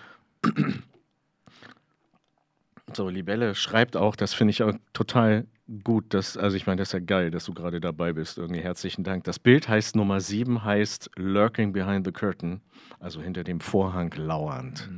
[2.94, 5.48] So, Libelle schreibt auch, das finde ich auch total
[5.84, 8.38] gut, dass, also ich meine, das ist ja geil, dass du gerade dabei bist.
[8.38, 9.24] Irgendwie herzlichen Dank.
[9.24, 12.62] Das Bild heißt Nummer 7, heißt Lurking Behind the Curtain,
[13.00, 14.90] also hinter dem Vorhang lauernd.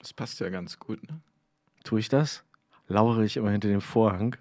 [0.00, 1.02] Das passt ja ganz gut.
[1.08, 1.20] Ne?
[1.84, 2.42] Tue ich das?
[2.88, 4.36] Lauere ich immer hinter dem Vorhang?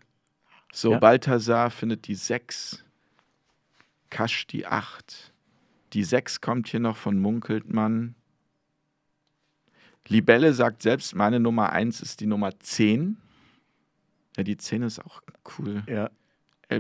[0.72, 1.00] So, Ja.
[1.00, 2.84] Balthasar findet die 6.
[4.10, 5.32] Kasch die 8.
[5.94, 8.16] Die 6 kommt hier noch von Munkeltmann.
[10.08, 13.18] Libelle sagt selbst, meine Nummer 1 ist die Nummer 10.
[14.38, 15.22] Ja, die 10 ist auch
[15.58, 15.84] cool.
[15.88, 16.10] Ja.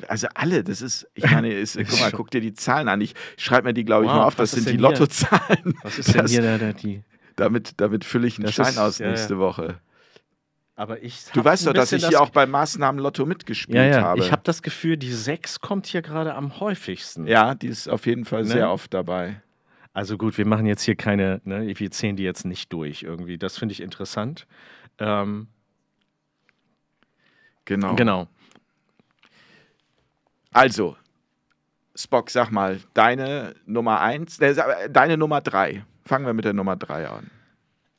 [0.07, 3.01] Also alle, das ist, ich meine, ist, guck mal, guck dir die Zahlen an.
[3.01, 4.35] Ich schreibe mir die, glaube ich, Wow, mal auf.
[4.35, 4.77] Das sind die?
[4.77, 5.75] Lottozahlen.
[5.83, 7.03] Was ist denn Das- hier der, der, die?
[7.35, 9.11] Damit, damit fülle ich einen Das Schein ist- aus ja, ja.
[9.11, 9.79] nächste Woche.
[10.77, 14.01] Aber ich du weißt doch, dass ich hier auch bei Maßnahmen Lotto mitgespielt ja, ja.
[14.01, 14.19] habe.
[14.19, 17.27] Ich habe das Gefühl, die 6 kommt hier gerade am häufigsten.
[17.27, 18.49] Ja, die ist auf jeden Fall ne?
[18.49, 19.41] sehr oft dabei.
[19.95, 23.37] Also gut, wir machen jetzt hier keine, ne, wir zählen die jetzt nicht durch irgendwie.
[23.37, 24.45] Das finde ich interessant.
[24.99, 25.47] Ähm,
[27.63, 27.95] genau.
[27.95, 28.27] Genau.
[30.51, 30.97] Also,
[31.95, 35.85] Spock, sag mal, deine Nummer 1, äh, deine Nummer 3.
[36.03, 37.31] Fangen wir mit der Nummer 3 an.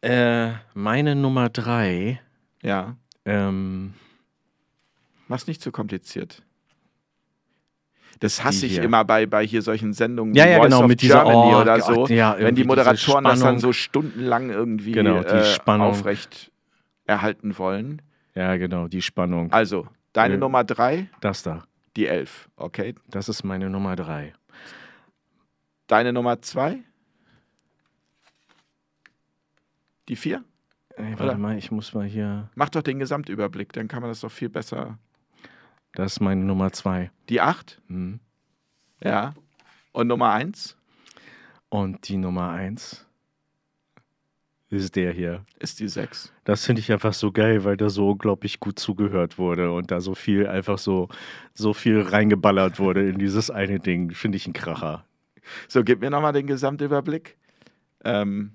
[0.03, 2.21] Äh, meine Nummer 3.
[2.61, 2.95] Ja.
[3.25, 3.95] Ähm,
[5.29, 6.43] Mach's nicht zu kompliziert.
[8.21, 11.25] Das hasse ich immer bei, bei hier solchen Sendungen ja, ja, Voice genau, mit dieser,
[11.25, 15.21] Germany oh, oder so, Gott, ja, wenn die Moderatoren das dann so stundenlang irgendwie genau,
[15.21, 16.51] äh, aufrecht
[17.05, 18.03] erhalten wollen.
[18.35, 19.53] Ja, genau, die Spannung.
[19.53, 20.41] Also, deine ja.
[20.41, 21.09] Nummer drei?
[21.21, 21.65] Das da.
[21.97, 22.95] Die elf, okay.
[23.09, 24.35] Das ist meine Nummer drei.
[25.87, 26.79] Deine Nummer zwei?
[30.09, 30.45] Die vier?
[30.97, 31.39] Ey, warte Oder?
[31.39, 32.49] mal, ich muss mal hier.
[32.55, 34.99] Mach doch den Gesamtüberblick, dann kann man das doch viel besser.
[35.97, 37.11] Das ist meine Nummer zwei.
[37.31, 37.81] Die acht?
[37.89, 38.21] Mhm.
[39.03, 39.33] Ja.
[39.93, 40.77] Und Nummer eins?
[41.71, 43.07] Und die Nummer eins
[44.69, 45.47] ist der hier.
[45.59, 46.35] Ist die sechs.
[46.45, 50.03] Das finde ich einfach so geil, weil da so unglaublich gut zugehört wurde und da
[50.03, 51.09] so viel, einfach so,
[51.55, 54.11] so viel reingeballert wurde in dieses eine Ding.
[54.11, 55.07] Finde ich ein Kracher.
[55.67, 57.39] So, gib mir nochmal den Gesamtüberblick.
[58.05, 58.53] Ähm,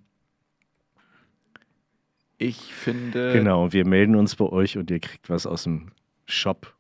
[2.38, 3.34] ich finde.
[3.34, 5.92] Genau, wir melden uns bei euch und ihr kriegt was aus dem
[6.28, 6.76] Shop.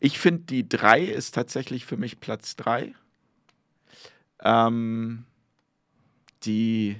[0.00, 2.94] Ich finde, die 3 ist tatsächlich für mich Platz 3.
[4.42, 5.24] Ähm,
[6.44, 6.96] die.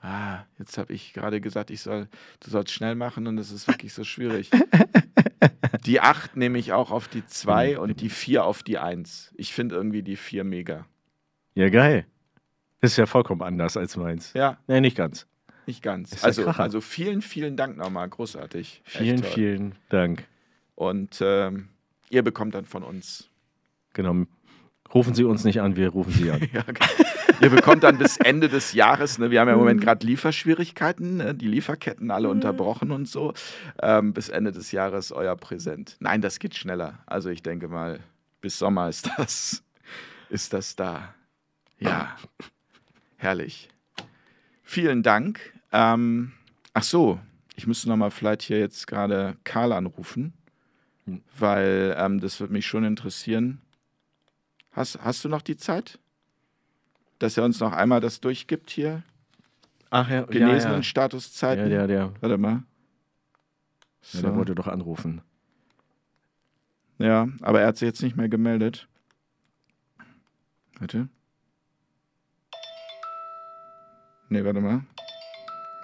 [0.00, 2.08] Ah, jetzt habe ich gerade gesagt, ich soll,
[2.40, 4.50] du sollst schnell machen und es ist wirklich so schwierig.
[5.86, 9.32] die 8 nehme ich auch auf die 2 und die 4 auf die 1.
[9.36, 10.86] Ich finde irgendwie die 4 mega.
[11.54, 12.06] Ja, geil.
[12.80, 14.32] ist ja vollkommen anders als meins.
[14.32, 14.58] Ja.
[14.66, 15.26] Nee, nicht ganz.
[15.66, 16.24] Nicht ganz.
[16.24, 18.08] Also, also vielen, vielen Dank nochmal.
[18.08, 18.82] Großartig.
[18.84, 20.26] Vielen, vielen Dank.
[20.74, 21.68] Und ähm,
[22.10, 23.28] ihr bekommt dann von uns.
[23.92, 24.26] Genau.
[24.92, 26.40] Rufen Sie uns nicht an, wir rufen Sie an.
[26.52, 27.04] ja, okay.
[27.40, 29.84] Ihr bekommt dann bis Ende des Jahres, ne, wir haben ja im Moment mhm.
[29.84, 32.34] gerade Lieferschwierigkeiten, ne, die Lieferketten alle mhm.
[32.34, 33.32] unterbrochen und so,
[33.80, 35.96] ähm, bis Ende des Jahres euer Präsent.
[35.98, 37.00] Nein, das geht schneller.
[37.06, 38.00] Also ich denke mal,
[38.40, 39.64] bis Sommer ist das,
[40.28, 41.14] ist das da.
[41.80, 42.16] Ja,
[43.16, 43.71] herrlich.
[44.62, 45.40] Vielen Dank.
[45.72, 46.32] Ähm,
[46.72, 47.20] ach so,
[47.56, 50.32] ich müsste noch mal vielleicht hier jetzt gerade Karl anrufen,
[51.04, 51.22] hm.
[51.38, 53.60] weil ähm, das würde mich schon interessieren.
[54.72, 55.98] Hast, hast du noch die Zeit?
[57.18, 59.02] Dass er uns noch einmal das durchgibt hier?
[59.90, 60.82] Ach ja, Genesenen ja, ja.
[60.82, 61.64] Statuszeiten.
[61.64, 62.12] Ja, der, der.
[62.20, 62.62] Warte mal.
[64.00, 64.18] So.
[64.18, 65.20] Ja, der wollte doch anrufen.
[66.98, 68.88] Ja, aber er hat sich jetzt nicht mehr gemeldet.
[70.78, 71.08] Warte.
[74.32, 74.80] Nee, warte mal.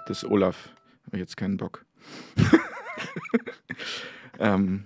[0.07, 0.73] Das ist Olaf.
[1.05, 1.85] Habe jetzt keinen Bock.
[4.39, 4.85] ähm.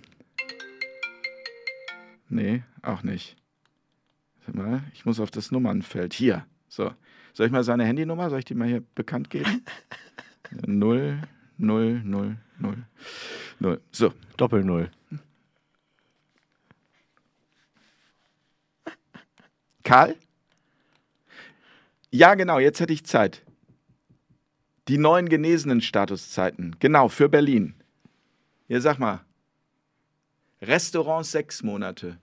[2.27, 3.37] Nee, auch nicht.
[4.45, 6.13] Warte mal, ich muss auf das Nummernfeld.
[6.13, 6.45] Hier.
[6.67, 6.91] So.
[7.31, 8.29] Soll ich mal seine Handynummer?
[8.29, 9.63] Soll ich die mal hier bekannt geben?
[10.65, 11.21] 0,
[11.57, 12.85] 0, 0, 0.
[13.59, 13.81] 0.
[13.93, 14.13] So.
[14.35, 14.91] Doppel 0.
[19.85, 20.17] Karl?
[22.11, 23.41] Ja, genau, jetzt hätte ich Zeit.
[24.87, 26.75] Die neuen genesenen Statuszeiten.
[26.79, 27.75] Genau, für Berlin.
[28.67, 29.23] Hier, sag mal.
[30.61, 32.19] Restaurants sechs Monate.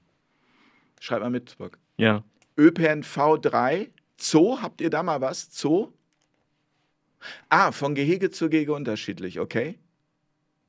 [1.01, 1.79] Schreib mal mit, Bock.
[1.97, 2.25] Ja.
[2.59, 3.91] ÖPNV 3.
[4.19, 5.49] Zoo, habt ihr da mal was?
[5.51, 5.93] Zoo?
[7.49, 9.79] Ah, von Gehege zu Gehege unterschiedlich, okay.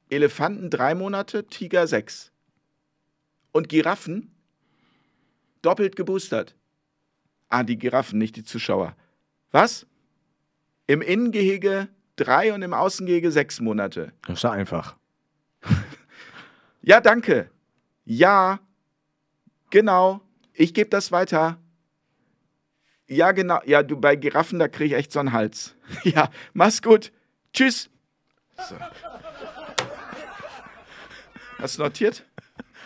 [0.10, 2.32] Elefanten drei Monate, Tiger sechs.
[3.52, 4.34] Und Giraffen
[5.62, 6.56] doppelt geboostert.
[7.50, 8.96] Ah, die Giraffen, nicht die Zuschauer.
[9.52, 9.86] Was?
[10.92, 11.88] Im Innengehege
[12.18, 14.12] drei und im Außengehege sechs Monate.
[14.28, 14.98] Das ist ja einfach.
[16.82, 17.50] ja, danke.
[18.04, 18.60] Ja,
[19.70, 20.20] genau.
[20.52, 21.62] Ich gebe das weiter.
[23.08, 23.62] Ja, genau.
[23.64, 25.78] Ja, du bei Giraffen, da kriege ich echt so einen Hals.
[26.04, 27.14] ja, mach's gut.
[27.54, 27.90] Tschüss.
[28.58, 28.76] So.
[31.58, 32.26] Hast du notiert?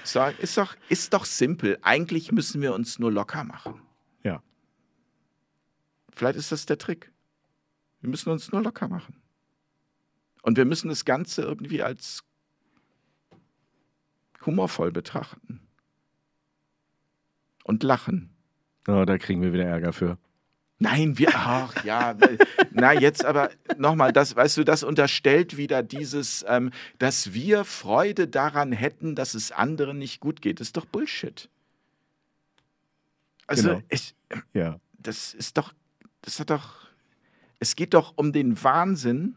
[0.04, 1.80] So, ist, doch, ist doch simpel.
[1.82, 3.82] Eigentlich müssen wir uns nur locker machen.
[4.22, 4.44] Ja.
[6.14, 7.12] Vielleicht ist das der Trick.
[8.06, 9.16] Wir müssen uns nur locker machen.
[10.44, 12.24] Und wir müssen das Ganze irgendwie als
[14.46, 15.60] humorvoll betrachten.
[17.64, 18.30] Und lachen.
[18.88, 20.20] Oh, da kriegen wir wieder Ärger für.
[20.78, 22.16] Nein, wir, ach ja,
[22.70, 26.70] na jetzt aber nochmal, das, weißt du, das unterstellt wieder dieses, ähm,
[27.00, 30.60] dass wir Freude daran hätten, dass es anderen nicht gut geht.
[30.60, 31.50] Das ist doch Bullshit.
[33.48, 33.82] Also, genau.
[33.90, 34.14] ich,
[34.54, 34.80] ja.
[34.94, 35.74] das ist doch,
[36.22, 36.85] das hat doch,
[37.60, 39.36] es geht doch um den Wahnsinn,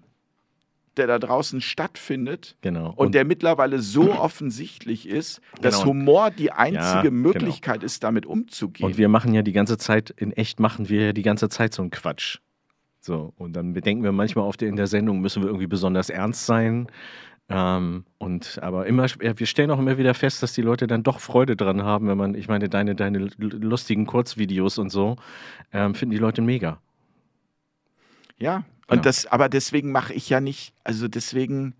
[0.99, 2.91] der da draußen stattfindet genau.
[2.91, 5.91] und, und, der mittlerweile so offensichtlich ist, dass genau.
[5.91, 7.29] Humor die einzige ja, genau.
[7.29, 7.87] Möglichkeit genau.
[7.87, 8.87] ist, damit umzugehen.
[8.87, 11.73] Und wir machen ja die ganze Zeit, in echt machen wir ja die ganze Zeit
[11.73, 12.39] so einen Quatsch.
[13.01, 16.11] So, und dann bedenken wir manchmal auf der, in der Sendung, müssen wir irgendwie besonders
[16.11, 16.89] ernst sein.
[17.49, 21.21] Ähm, und aber immer, wir stellen auch immer wieder fest, dass die Leute dann doch
[21.21, 25.17] Freude dran haben, wenn man, ich meine, deine, deine lustigen Kurzvideos und so,
[25.73, 26.81] ähm, finden die Leute mega.
[28.39, 29.03] Ja, und genau.
[29.03, 31.75] das, aber deswegen mache ich ja nicht, also deswegen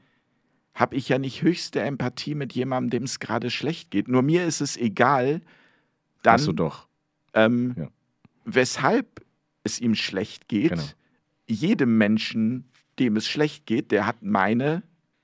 [0.75, 4.09] habe ich ja nicht höchste Empathie mit jemandem, dem es gerade schlecht geht.
[4.09, 5.41] Nur mir ist es egal,
[6.23, 6.89] dann, Hast du doch.
[7.35, 7.89] Ähm, ja.
[8.45, 9.25] weshalb
[9.65, 10.71] es ihm schlecht geht.
[10.71, 10.85] Genau
[11.49, 12.65] jedem Menschen,
[12.99, 14.83] dem es schlecht geht, der hat meine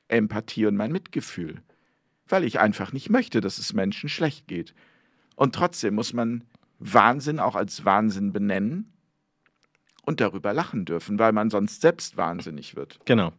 [0.08, 1.62] Empathie und mein Mitgefühl.
[2.26, 4.74] Weil ich einfach nicht möchte, dass es Menschen schlecht geht.
[5.36, 6.44] Und trotzdem muss man
[6.78, 8.92] Wahnsinn auch als Wahnsinn benennen
[10.04, 13.00] und darüber lachen dürfen, weil man sonst selbst wahnsinnig wird.
[13.04, 13.32] Genau.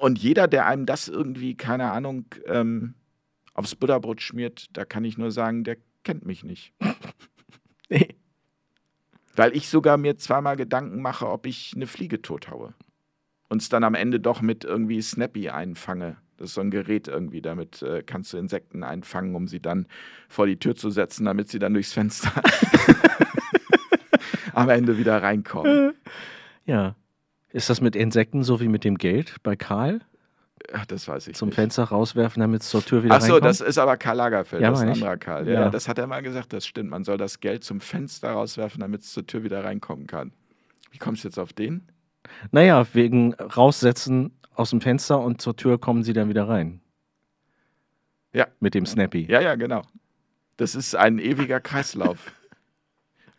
[0.00, 2.94] Und jeder, der einem das irgendwie, keine Ahnung, ähm,
[3.54, 6.72] aufs Butterbrot schmiert, da kann ich nur sagen, der kennt mich nicht.
[7.88, 8.14] nee.
[9.34, 12.74] Weil ich sogar mir zweimal Gedanken mache, ob ich eine Fliege tothaue.
[13.48, 16.16] Und es dann am Ende doch mit irgendwie Snappy einfange.
[16.36, 19.86] Das ist so ein Gerät irgendwie, damit äh, kannst du Insekten einfangen, um sie dann
[20.28, 22.30] vor die Tür zu setzen, damit sie dann durchs Fenster
[24.56, 25.94] am Ende wieder reinkommen.
[26.68, 26.96] Ja.
[27.52, 30.00] Ist das mit Insekten so wie mit dem Geld bei Karl?
[30.72, 31.54] Ach, das weiß ich Zum nicht.
[31.54, 34.80] Fenster rauswerfen, damit es zur Tür wieder Achso, das ist aber Karl Lagerfeld, ja, das
[34.80, 35.46] ist ein anderer Karl.
[35.46, 36.90] Ja, ja, das hat er mal gesagt, das stimmt.
[36.90, 40.32] Man soll das Geld zum Fenster rauswerfen, damit es zur Tür wieder reinkommen kann.
[40.90, 41.86] Wie kommst du jetzt auf den?
[42.50, 46.80] Naja, wegen raussetzen aus dem Fenster und zur Tür kommen sie dann wieder rein.
[48.32, 48.48] Ja.
[48.58, 49.30] Mit dem Snappy.
[49.30, 49.82] Ja, ja, genau.
[50.56, 52.32] Das ist ein ewiger Kreislauf.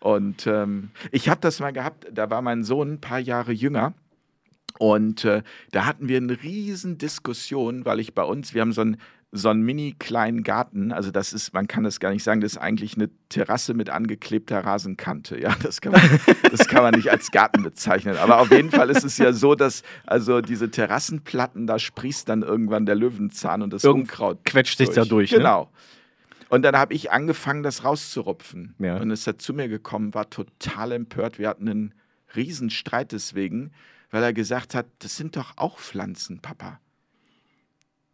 [0.01, 3.93] Und ähm, ich habe das mal gehabt, da war mein Sohn ein paar Jahre jünger
[4.79, 5.41] und äh,
[5.71, 8.97] da hatten wir eine riesen Diskussion, weil ich bei uns, wir haben so einen,
[9.31, 12.53] so einen mini kleinen Garten, also das ist, man kann das gar nicht sagen, das
[12.53, 15.39] ist eigentlich eine Terrasse mit angeklebter Rasenkante.
[15.39, 16.01] Ja, das kann man,
[16.51, 18.17] das kann man nicht als Garten bezeichnen.
[18.17, 22.41] Aber auf jeden Fall ist es ja so, dass also diese Terrassenplatten, da sprießt dann
[22.41, 24.45] irgendwann der Löwenzahn und das Irgend Unkraut.
[24.45, 25.31] Quetscht sich da durch.
[25.31, 25.67] Ne?
[26.49, 28.75] Und dann habe ich angefangen, das rauszurupfen.
[28.79, 28.97] Ja.
[28.97, 31.39] Und ist er zu mir gekommen, war total empört.
[31.39, 31.93] Wir hatten einen
[32.35, 33.71] riesen Streit deswegen
[34.11, 36.79] weil er gesagt hat, das sind doch auch Pflanzen, Papa.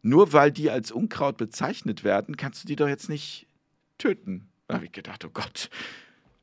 [0.02, 3.48] Nur weil die als Unkraut bezeichnet werden, kannst du die doch jetzt nicht
[3.98, 4.50] töten.
[4.68, 5.70] Da habe ich gedacht, oh Gott.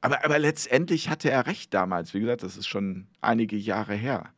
[0.00, 2.14] Aber, aber letztendlich hatte er recht damals.
[2.14, 4.32] Wie gesagt, das ist schon einige Jahre her.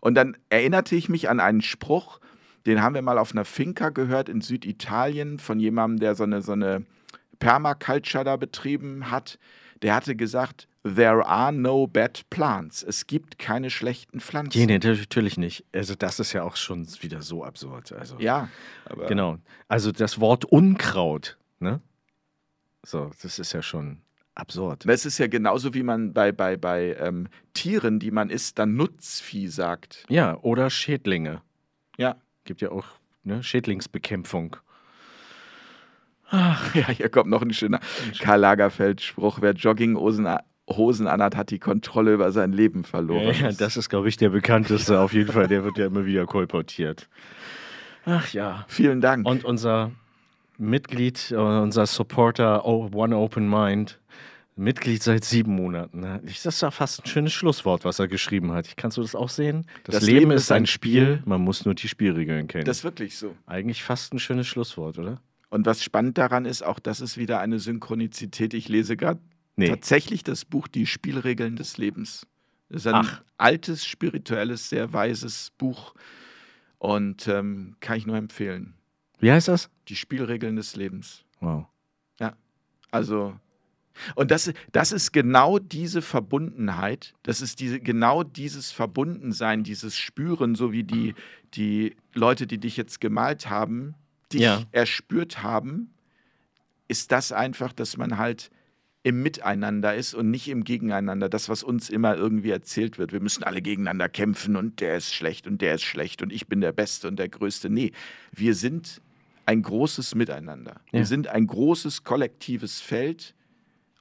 [0.00, 2.20] Und dann erinnerte ich mich an einen Spruch,
[2.66, 6.42] den haben wir mal auf einer Finca gehört in Süditalien von jemandem, der so eine,
[6.42, 6.84] so eine
[7.38, 9.38] Permaculture da betrieben hat.
[9.82, 12.82] Der hatte gesagt, There are no bad plants.
[12.82, 14.64] Es gibt keine schlechten Pflanzen.
[14.64, 15.66] Nee, natürlich nicht.
[15.74, 17.92] Also das ist ja auch schon wieder so absurd.
[17.92, 18.48] Also, ja.
[19.06, 19.36] genau.
[19.68, 21.82] Also das Wort Unkraut, ne?
[22.82, 24.00] So, das ist ja schon
[24.34, 24.84] absurd.
[24.86, 28.74] Das ist ja genauso, wie man bei, bei, bei ähm, Tieren, die man isst, dann
[28.74, 30.06] Nutzvieh sagt.
[30.08, 31.42] Ja, oder Schädlinge.
[31.98, 32.16] Ja.
[32.50, 32.86] Gibt ja auch
[33.22, 34.56] ne, Schädlingsbekämpfung.
[36.30, 37.78] Ach, ja, hier kommt noch ein schöner
[38.18, 39.38] Karl Lagerfeld-Spruch.
[39.40, 40.26] Wer Jogginghosen
[40.68, 43.36] Hosen anhat, hat die Kontrolle über sein Leben verloren.
[43.40, 45.46] Ja, das ist, glaube ich, der bekannteste auf jeden Fall.
[45.46, 47.08] Der wird ja immer wieder kolportiert.
[48.04, 48.64] Ach ja.
[48.66, 49.28] Vielen Dank.
[49.28, 49.92] Und unser
[50.58, 54.00] Mitglied, äh, unser Supporter One Open Mind,
[54.56, 56.02] Mitglied seit sieben Monaten.
[56.02, 58.76] Das ist ja fast ein schönes Schlusswort, was er geschrieben hat.
[58.76, 59.66] Kannst du das auch sehen?
[59.84, 62.64] Das, das Leben, Leben, ist ein Spiel, Spiel, man muss nur die Spielregeln kennen.
[62.64, 63.34] Das ist wirklich so.
[63.46, 65.20] Eigentlich fast ein schönes Schlusswort, oder?
[65.48, 68.54] Und was spannend daran ist, auch das ist wieder eine Synchronizität.
[68.54, 69.20] Ich lese gerade
[69.56, 69.68] nee.
[69.68, 72.26] tatsächlich das Buch Die Spielregeln des Lebens.
[72.68, 73.22] Das ist ein Ach.
[73.36, 75.94] altes, spirituelles, sehr weises Buch
[76.78, 78.74] und ähm, kann ich nur empfehlen.
[79.18, 79.70] Wie heißt das?
[79.88, 81.24] Die Spielregeln des Lebens.
[81.40, 81.66] Wow.
[82.20, 82.34] Ja,
[82.90, 83.34] also
[84.14, 90.54] und das, das ist genau diese Verbundenheit, das ist diese, genau dieses Verbundensein, dieses Spüren,
[90.54, 91.14] so wie die,
[91.54, 93.94] die Leute, die dich jetzt gemalt haben,
[94.32, 94.62] dich ja.
[94.72, 95.90] erspürt haben,
[96.88, 98.50] ist das einfach, dass man halt
[99.02, 101.28] im Miteinander ist und nicht im Gegeneinander.
[101.28, 103.12] Das, was uns immer irgendwie erzählt wird.
[103.12, 106.48] Wir müssen alle gegeneinander kämpfen und der ist schlecht und der ist schlecht und ich
[106.48, 107.70] bin der Beste und der Größte.
[107.70, 107.92] Nee,
[108.32, 109.00] wir sind
[109.46, 110.80] ein großes Miteinander.
[110.92, 111.00] Ja.
[111.00, 113.34] Wir sind ein großes kollektives Feld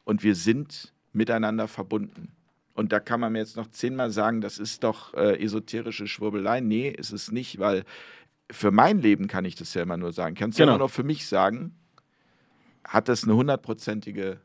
[0.09, 2.31] und wir sind miteinander verbunden.
[2.73, 6.61] Und da kann man mir jetzt noch zehnmal sagen, das ist doch äh, esoterische Schwurbelei.
[6.61, 7.83] Nee, ist es nicht, weil
[8.49, 10.33] für mein Leben kann ich das ja immer nur sagen.
[10.33, 10.71] Kannst du genau.
[10.71, 11.75] ja immer noch für mich sagen,
[12.83, 14.39] hat das eine hundertprozentige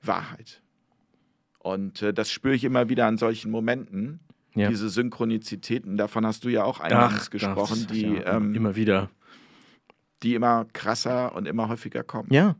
[0.00, 0.62] Wahrheit.
[1.58, 4.20] Und äh, das spüre ich immer wieder an solchen Momenten,
[4.54, 4.68] Ja.
[4.68, 9.10] Diese Synchronizitäten, davon hast du ja auch eingangs Ach, gesprochen, die ja, ähm, immer wieder.
[10.22, 12.32] Die immer krasser und immer häufiger kommen.
[12.32, 12.54] Ja.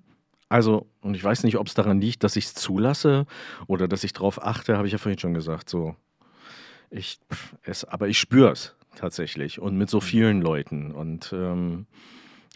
[0.55, 3.27] Also, und ich weiß nicht, ob es daran liegt, dass ich es zulasse
[3.67, 5.69] oder dass ich darauf achte, habe ich ja vorhin schon gesagt.
[5.69, 5.97] So,
[6.91, 7.19] ich,
[7.65, 10.93] es, aber ich spüre es tatsächlich und mit so vielen Leuten.
[10.93, 11.87] Und ähm,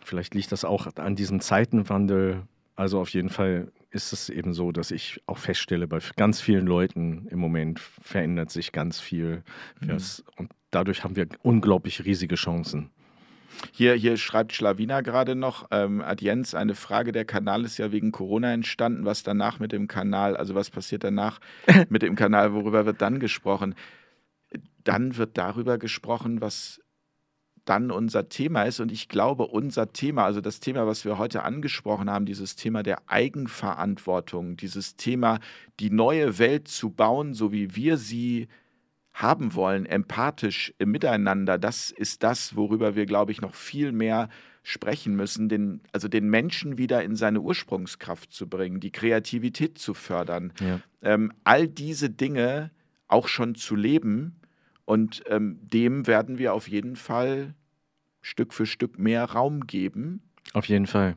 [0.05, 2.43] vielleicht liegt das auch an diesem Zeitenwandel.
[2.77, 6.69] Also auf jeden Fall ist es eben so, dass ich auch feststelle, bei ganz vielen
[6.69, 9.43] Leuten im Moment verändert sich ganz viel.
[9.81, 9.99] Mhm.
[10.37, 12.91] Und dadurch haben wir unglaublich riesige Chancen.
[13.73, 18.13] Hier, hier schreibt Schlawina gerade noch, ähm, Adienz, eine Frage, der Kanal ist ja wegen
[18.13, 19.05] Corona entstanden.
[19.05, 21.41] Was danach mit dem Kanal, also was passiert danach
[21.89, 23.75] mit dem Kanal, worüber wird dann gesprochen?
[24.85, 26.81] Dann wird darüber gesprochen, was
[27.69, 28.81] dann unser Thema ist.
[28.81, 32.83] Und ich glaube, unser Thema, also das Thema, was wir heute angesprochen haben, dieses Thema
[32.83, 35.39] der Eigenverantwortung, dieses Thema,
[35.79, 38.49] die neue Welt zu bauen, so wie wir sie
[39.19, 44.29] haben wollen, empathisch Miteinander, das ist das, worüber wir, glaube ich, noch viel mehr
[44.63, 49.93] sprechen müssen, den, also den Menschen wieder in seine Ursprungskraft zu bringen, die Kreativität zu
[49.93, 50.81] fördern, ja.
[51.03, 52.71] ähm, all diese Dinge
[53.09, 54.37] auch schon zu leben.
[54.85, 57.55] Und ähm, dem werden wir auf jeden Fall
[58.23, 60.23] Stück für Stück mehr Raum geben.
[60.53, 61.17] Auf jeden Fall.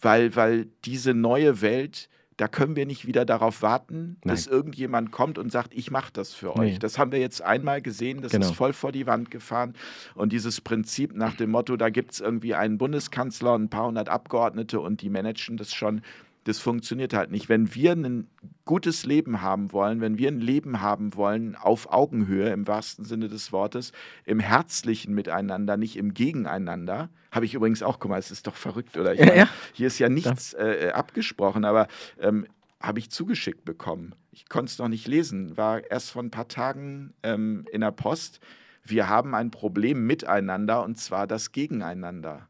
[0.00, 2.08] Weil, weil diese neue Welt,
[2.40, 4.34] da können wir nicht wieder darauf warten, Nein.
[4.34, 6.72] dass irgendjemand kommt und sagt, ich mache das für nee.
[6.72, 6.78] euch.
[6.78, 8.46] Das haben wir jetzt einmal gesehen, das genau.
[8.46, 9.74] ist voll vor die Wand gefahren.
[10.14, 13.88] Und dieses Prinzip nach dem Motto, da gibt es irgendwie einen Bundeskanzler und ein paar
[13.88, 16.00] hundert Abgeordnete und die managen das schon,
[16.44, 17.48] das funktioniert halt nicht.
[17.48, 18.26] Wenn wir ein
[18.64, 23.28] gutes Leben haben wollen, wenn wir ein Leben haben wollen auf Augenhöhe im wahrsten Sinne
[23.28, 23.92] des Wortes,
[24.24, 28.54] im herzlichen Miteinander, nicht im Gegeneinander, habe ich übrigens auch, guck mal, es ist doch
[28.54, 29.12] verrückt, oder?
[29.12, 29.48] Ja, meine, ja.
[29.72, 31.88] Hier ist ja nichts äh, äh, abgesprochen, aber
[32.18, 32.46] ähm,
[32.80, 34.14] habe ich zugeschickt bekommen.
[34.32, 37.92] Ich konnte es noch nicht lesen, war erst vor ein paar Tagen ähm, in der
[37.92, 38.40] Post.
[38.82, 42.48] Wir haben ein Problem miteinander und zwar das Gegeneinander.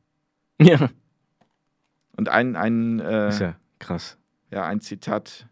[0.60, 0.90] Ja.
[2.16, 4.18] Und ein, ein äh, ja Krass.
[4.52, 5.48] Ja, ein Zitat.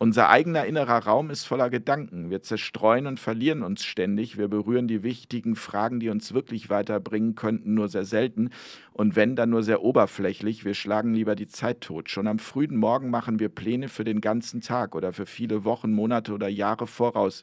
[0.00, 2.30] Unser eigener innerer Raum ist voller Gedanken.
[2.30, 4.38] Wir zerstreuen und verlieren uns ständig.
[4.38, 8.50] Wir berühren die wichtigen Fragen, die uns wirklich weiterbringen könnten, nur sehr selten.
[8.92, 10.64] Und wenn, dann nur sehr oberflächlich.
[10.64, 12.10] Wir schlagen lieber die Zeit tot.
[12.10, 15.92] Schon am frühen Morgen machen wir Pläne für den ganzen Tag oder für viele Wochen,
[15.92, 17.42] Monate oder Jahre voraus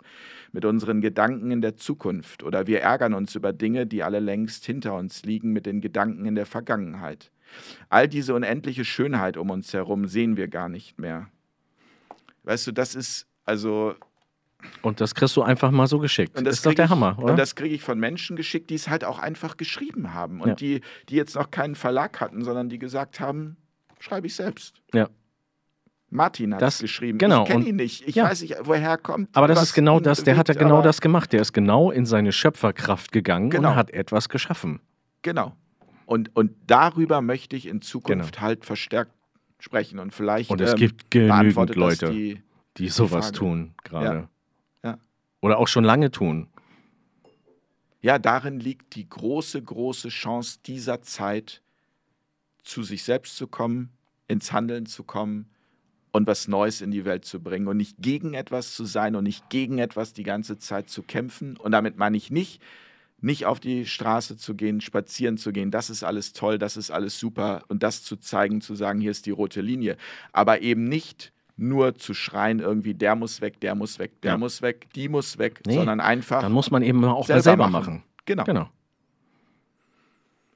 [0.53, 2.41] mit unseren Gedanken in der Zukunft.
[2.43, 6.25] Oder wir ärgern uns über Dinge, die alle längst hinter uns liegen, mit den Gedanken
[6.25, 7.31] in der Vergangenheit.
[7.89, 11.27] All diese unendliche Schönheit um uns herum sehen wir gar nicht mehr.
[12.43, 13.95] Weißt du, das ist also.
[14.81, 16.37] Und das kriegst du einfach mal so geschickt.
[16.37, 17.31] Und das ist doch der ich, Hammer, oder?
[17.31, 20.49] Und das kriege ich von Menschen geschickt, die es halt auch einfach geschrieben haben und
[20.49, 20.55] ja.
[20.55, 23.57] die, die jetzt noch keinen Verlag hatten, sondern die gesagt haben,
[23.99, 24.81] schreibe ich selbst.
[24.93, 25.09] Ja.
[26.09, 27.17] Martin hat es geschrieben.
[27.17, 27.43] Genau.
[27.43, 28.07] Ich kenne ihn nicht.
[28.07, 28.25] Ich ja.
[28.25, 29.35] weiß nicht, woher er kommt.
[29.35, 30.19] Aber das ist genau das.
[30.19, 31.33] Der bewegt, hat ja genau das gemacht.
[31.33, 33.69] Der ist genau in seine Schöpferkraft gegangen genau.
[33.69, 34.79] und hat etwas geschaffen.
[35.21, 35.53] Genau.
[36.05, 38.45] Und, und darüber möchte ich in Zukunft genau.
[38.45, 39.11] halt verstärkt
[39.59, 39.99] sprechen.
[39.99, 40.49] Und vielleicht.
[40.51, 42.41] Und es ähm, gibt genügend Leute, die,
[42.77, 44.29] die sowas die tun gerade.
[44.83, 44.91] Ja.
[44.91, 44.97] ja.
[45.41, 46.47] Oder auch schon lange tun.
[48.01, 51.63] Ja, darin liegt die große, große Chance dieser Zeit,
[52.63, 53.89] zu sich selbst zu kommen,
[54.27, 55.49] ins Handeln zu kommen
[56.11, 59.23] und was Neues in die Welt zu bringen und nicht gegen etwas zu sein und
[59.23, 61.57] nicht gegen etwas die ganze Zeit zu kämpfen.
[61.57, 62.61] Und damit meine ich nicht,
[63.25, 66.91] nicht auf die Straße zu gehen, spazieren zu gehen, das ist alles toll, das ist
[66.91, 69.97] alles super und das zu zeigen, zu sagen, hier ist die rote Linie,
[70.31, 74.37] aber eben nicht nur zu schreien irgendwie, der muss weg, der muss weg, der ja.
[74.37, 76.41] muss weg, die muss weg, nee, sondern einfach.
[76.41, 77.95] Dann muss man eben auch selber, selber machen.
[77.95, 78.03] machen.
[78.25, 78.43] Genau.
[78.43, 78.69] genau.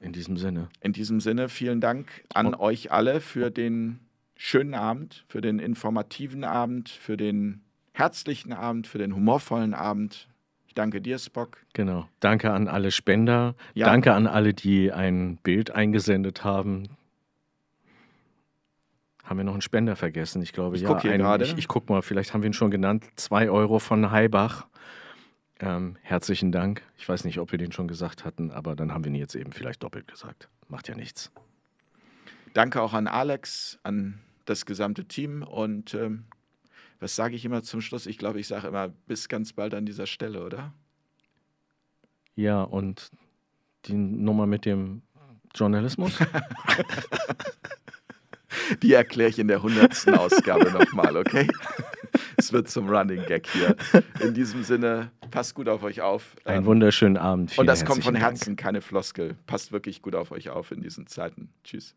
[0.00, 0.68] In diesem Sinne.
[0.80, 3.98] In diesem Sinne, vielen Dank an und euch alle für den
[4.36, 10.29] schönen Abend, für den informativen Abend, für den herzlichen Abend, für den humorvollen Abend,
[10.70, 11.58] ich danke dir, Spock.
[11.72, 12.08] Genau.
[12.20, 13.56] Danke an alle Spender.
[13.74, 13.86] Ja.
[13.86, 16.84] Danke an alle, die ein Bild eingesendet haben.
[19.24, 20.40] Haben wir noch einen Spender vergessen?
[20.42, 20.88] Ich glaube, ich ja.
[20.88, 23.04] Guck hier ein, ich, ich gucke mal, vielleicht haben wir ihn schon genannt.
[23.16, 24.68] Zwei Euro von Heibach.
[25.58, 26.82] Ähm, herzlichen Dank.
[26.96, 29.34] Ich weiß nicht, ob wir den schon gesagt hatten, aber dann haben wir ihn jetzt
[29.34, 30.48] eben vielleicht doppelt gesagt.
[30.68, 31.32] Macht ja nichts.
[32.54, 36.26] Danke auch an Alex, an das gesamte Team und ähm,
[37.00, 38.06] was sage ich immer zum Schluss?
[38.06, 40.72] Ich glaube, ich sage immer, bis ganz bald an dieser Stelle, oder?
[42.36, 43.10] Ja, und
[43.86, 45.02] die Nummer mit dem
[45.54, 46.18] Journalismus?
[48.82, 51.48] die erkläre ich in der hundertsten Ausgabe nochmal, okay?
[52.36, 53.76] Es wird zum Running Gag hier.
[54.20, 56.36] In diesem Sinne, passt gut auf euch auf.
[56.44, 57.56] Einen wunderschönen Abend.
[57.58, 58.60] Und das kommt von Herzen, Dank.
[58.60, 59.36] keine Floskel.
[59.46, 61.50] Passt wirklich gut auf euch auf in diesen Zeiten.
[61.64, 61.94] Tschüss.